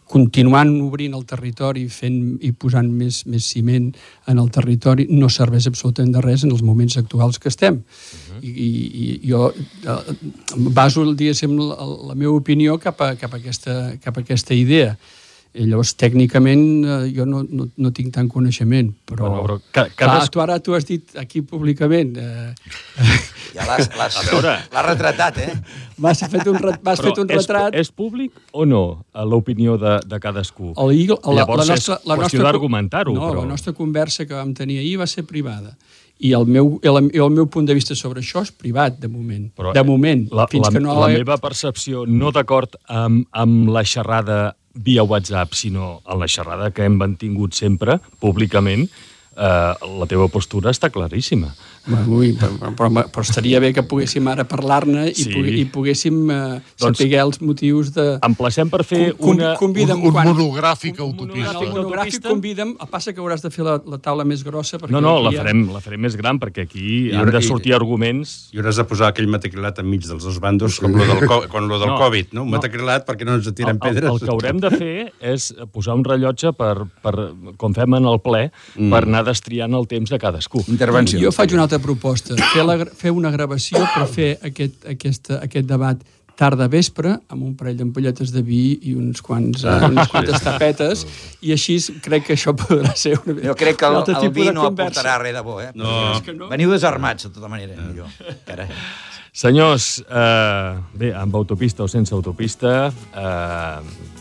continuant 0.09 0.71
obrint 0.83 1.15
el 1.17 1.25
territori 1.29 1.85
fent 1.91 2.19
i 2.45 2.51
posant 2.57 2.89
més, 2.91 3.23
més 3.29 3.47
ciment 3.55 3.89
en 4.29 4.41
el 4.41 4.51
territori 4.53 5.07
no 5.09 5.29
serveix 5.33 5.67
absolutament 5.69 6.13
de 6.15 6.23
res 6.25 6.45
en 6.45 6.53
els 6.53 6.63
moments 6.65 6.97
actuals 7.01 7.39
que 7.39 7.51
estem. 7.53 7.81
I, 8.41 8.49
i, 8.49 8.69
i 9.03 9.09
jo 9.29 9.49
eh, 9.53 9.97
baso, 10.75 11.05
diguéssim, 11.13 11.57
la, 11.59 11.89
la 12.11 12.15
meva 12.15 12.33
opinió 12.35 12.77
cap 12.81 13.01
a, 13.01 13.13
cap 13.19 13.33
a, 13.33 13.41
aquesta, 13.41 13.77
cap 14.03 14.17
a 14.17 14.25
aquesta 14.25 14.57
idea. 14.57 14.95
I 15.53 15.67
llavors, 15.69 15.91
tècnicament, 16.01 16.61
eh, 16.81 17.11
jo 17.13 17.27
no, 17.29 17.43
no, 17.45 17.67
no 17.77 17.91
tinc 17.93 18.09
tant 18.15 18.25
coneixement, 18.31 18.87
però... 19.05 19.27
Bueno, 19.29 19.41
però 19.43 19.57
ca- 19.69 19.83
Clar, 19.85 19.91
cadascú- 19.99 20.33
tu 20.33 20.41
ara 20.41 20.55
tu 20.65 20.73
has 20.73 20.85
dit 20.89 21.11
aquí 21.21 21.43
públicament... 21.45 22.15
Eh, 22.17 22.53
Ja 23.53 23.67
l'has 23.69 23.85
retratat, 24.87 25.37
eh? 25.37 25.51
m'has 26.01 26.23
fet 26.25 26.47
un, 26.49 26.57
re- 26.57 26.79
m'has 26.81 27.01
fet 27.05 27.19
un 27.21 27.27
retrat... 27.29 27.75
És, 27.77 27.85
és 27.85 27.91
públic 27.93 28.33
o 28.51 28.65
no 28.65 28.81
eh, 29.13 29.21
l'opinió 29.29 29.75
de, 29.77 29.99
de 30.09 30.19
cadascú? 30.23 30.71
El, 30.73 30.95
Eagle- 31.03 31.19
la, 31.27 31.43
Llavors 31.43 31.67
la 31.67 31.75
nostra, 31.75 31.99
és 32.01 32.07
la 32.09 32.17
qüestió 32.17 32.39
nostra, 32.41 32.47
d'argumentar-ho, 32.49 33.13
No, 33.13 33.27
però... 33.29 33.43
la 33.43 33.51
nostra 33.53 33.75
conversa 33.77 34.25
que 34.25 34.33
vam 34.33 34.55
tenir 34.57 34.79
ahir 34.81 34.95
va 35.03 35.07
ser 35.07 35.25
privada. 35.29 35.75
I 36.23 36.31
el 36.37 36.45
meu, 36.49 36.79
el, 36.81 36.97
el 37.11 37.29
meu 37.35 37.45
punt 37.51 37.65
de 37.67 37.73
vista 37.77 37.93
sobre 37.99 38.21
això 38.23 38.41
és 38.45 38.49
privat, 38.55 38.97
de 39.01 39.09
moment. 39.11 39.49
Però, 39.57 39.73
de 39.75 39.83
moment, 39.85 40.25
la, 40.33 40.45
fins 40.49 40.65
la, 40.69 40.73
que 40.73 40.81
no... 40.81 40.97
La 41.03 41.09
meva 41.13 41.37
percepció, 41.41 42.05
no 42.09 42.31
d'acord 42.33 42.77
amb, 42.87 43.25
amb 43.37 43.69
la 43.73 43.83
xerrada 43.85 44.55
via 44.73 45.03
WhatsApp, 45.03 45.53
sinó 45.53 46.01
en 46.07 46.19
la 46.19 46.27
xerrada 46.27 46.71
que 46.71 46.85
hem 46.85 46.97
mantingut 46.97 47.53
sempre, 47.53 47.99
públicament, 48.19 48.87
eh, 49.37 49.73
la 49.99 50.07
teva 50.09 50.27
postura 50.33 50.73
està 50.73 50.89
claríssima. 50.93 51.53
Bueno, 51.85 52.15
ui, 52.15 52.29
però, 52.39 52.69
però, 53.11 53.21
estaria 53.25 53.59
bé 53.59 53.73
que 53.75 53.83
poguéssim 53.83 54.27
ara 54.31 54.45
parlar-ne 54.47 55.09
i, 55.09 55.13
Sí. 55.13 55.33
i 55.59 55.65
poguéssim 55.65 56.29
eh, 56.31 56.61
Doncs- 56.79 56.97
saber 57.01 57.19
els 57.19 57.41
motius 57.43 57.89
de... 57.93 58.05
Emplacem 58.23 58.69
per 58.71 58.85
fer 58.87 59.11
Com- 59.17 59.17
com- 59.17 59.35
una... 59.35 59.49
convida'm 59.59 59.99
Un, 59.99 60.07
un 60.07 60.13
quan- 60.15 60.29
monogràfic 60.31 60.95
un 61.01 61.09
autopista. 61.09 61.59
El 61.59 61.73
monogràfic. 61.73 62.21
convida'm, 62.23 62.71
el 62.79 62.87
passa 62.87 63.11
que 63.11 63.19
hauràs 63.19 63.43
de 63.43 63.51
fer 63.51 63.65
la, 63.67 63.81
la 63.85 63.97
taula 63.99 64.23
més 64.23 64.45
grossa 64.47 64.79
perquè 64.79 64.91
No, 64.95 65.01
no, 65.03 65.17
la 65.25 65.31
hi 65.33 65.35
ha- 65.35 65.43
farem, 65.43 65.65
la 65.73 65.81
farem 65.83 65.99
més 66.07 66.15
gran, 66.15 66.39
perquè 66.39 66.63
aquí 66.69 66.85
I 67.11 67.15
han 67.19 67.29
de 67.29 67.39
i- 67.43 67.43
sortir 67.43 67.73
arguments... 67.75 68.49
I 68.53 68.61
hauràs 68.63 68.79
de 68.79 68.85
posar 68.87 69.09
aquell 69.11 69.27
matriculat 69.27 69.79
enmig 69.83 70.07
dels 70.07 70.23
dos 70.23 70.39
bandos, 70.39 70.79
com 70.79 70.95
lo 70.95 71.03
del, 71.05 71.27
co 71.27 71.41
com 71.51 71.67
lo 71.67 71.79
del 71.83 71.89
No, 71.91 71.97
Covid, 71.99 72.31
no? 72.31 72.43
Un 72.47 72.51
no. 72.51 72.57
matriculat 72.57 73.03
perquè 73.05 73.25
no 73.27 73.35
ens 73.35 73.51
tiren 73.53 73.75
el, 73.75 73.81
el, 73.81 73.83
pedres. 73.89 74.09
el 74.11 74.19
que 74.23 74.31
haurem 74.31 74.59
de 74.63 74.71
fer 74.71 74.95
és 75.19 75.49
posar 75.73 75.95
un 75.99 76.03
rellotge 76.07 76.53
per, 76.55 76.85
per 77.03 77.13
com 77.59 77.75
fem 77.75 77.99
en 77.99 78.07
el 78.07 78.21
ple, 78.23 78.45
mm. 78.77 78.89
per 78.89 79.03
anar 79.03 79.25
destriant 79.27 79.73
el 79.75 79.85
temps 79.91 80.09
de 80.09 80.17
cadascú. 80.19 80.63
Intervenció. 80.71 81.19
Jo 81.19 81.31
faig 81.35 81.51
una 81.53 81.63
altra 81.67 81.72
proposta, 81.79 82.35
fer, 82.53 82.65
la, 82.65 82.77
fer 82.85 83.13
una 83.13 83.31
gravació 83.33 83.81
per 83.93 84.07
fer 84.11 84.33
aquest, 84.43 84.83
aquest, 84.89 85.31
aquest 85.39 85.69
debat 85.69 86.01
tarda 86.35 86.67
vespre 86.67 87.13
amb 87.29 87.43
un 87.45 87.53
parell 87.57 87.77
d'ampolletes 87.77 88.31
de 88.33 88.41
vi 88.45 88.79
i 88.89 88.95
uns 88.97 89.21
quants, 89.21 89.63
ah, 89.69 89.87
unes 89.89 90.09
quantes 90.09 90.41
tapetes 90.41 91.05
i 91.45 91.53
així 91.53 91.77
crec 92.03 92.27
que 92.29 92.37
això 92.37 92.55
podrà 92.57 92.93
ser 92.97 93.15
una... 93.19 93.37
Jo 93.45 93.55
crec 93.59 93.77
que 93.79 93.89
el, 93.89 93.99
el 94.17 94.33
vi 94.33 94.49
no 94.49 94.67
conversa. 94.67 95.03
aportarà 95.03 95.17
res 95.21 95.37
de 95.37 95.43
bo, 95.45 95.59
eh? 95.61 95.71
No. 95.77 95.93
És 96.15 96.23
que 96.25 96.33
no. 96.35 96.49
Veniu 96.51 96.73
desarmats, 96.73 97.29
de 97.29 97.33
tota 97.35 97.51
manera, 97.51 97.77
millor. 97.77 98.09
Carai. 98.47 98.69
Senyors, 99.33 100.03
eh, 100.05 100.73
bé, 100.97 101.13
amb 101.17 101.35
autopista 101.37 101.85
o 101.85 101.89
sense 101.89 102.13
autopista, 102.13 102.91
eh, 102.91 104.11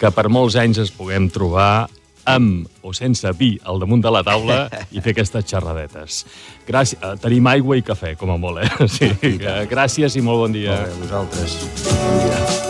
que 0.00 0.10
per 0.14 0.26
molts 0.32 0.56
anys 0.58 0.80
es 0.86 0.90
puguem 0.94 1.28
trobar 1.30 1.88
amb 2.28 2.68
o 2.82 2.92
sense 2.96 3.30
vi 3.38 3.52
al 3.64 3.80
damunt 3.82 4.02
de 4.04 4.12
la 4.12 4.24
taula 4.26 4.62
i 4.94 5.02
fer 5.04 5.14
aquestes 5.14 5.46
xerradetes. 5.50 6.24
Gràcies, 6.68 7.00
eh, 7.00 7.14
tenim 7.22 7.46
aigua 7.50 7.78
i 7.78 7.84
cafè, 7.86 8.16
com 8.20 8.34
a 8.34 8.40
molt, 8.40 8.64
eh? 8.64 8.88
Sí, 8.96 9.12
eh, 9.22 9.62
gràcies 9.70 10.16
i 10.16 10.24
molt 10.24 10.46
bon 10.46 10.58
dia. 10.58 10.82
Molt 10.82 10.90
bé, 10.90 11.06
vosaltres. 11.06 11.56
Bon 11.86 12.20
dia. 12.26 12.69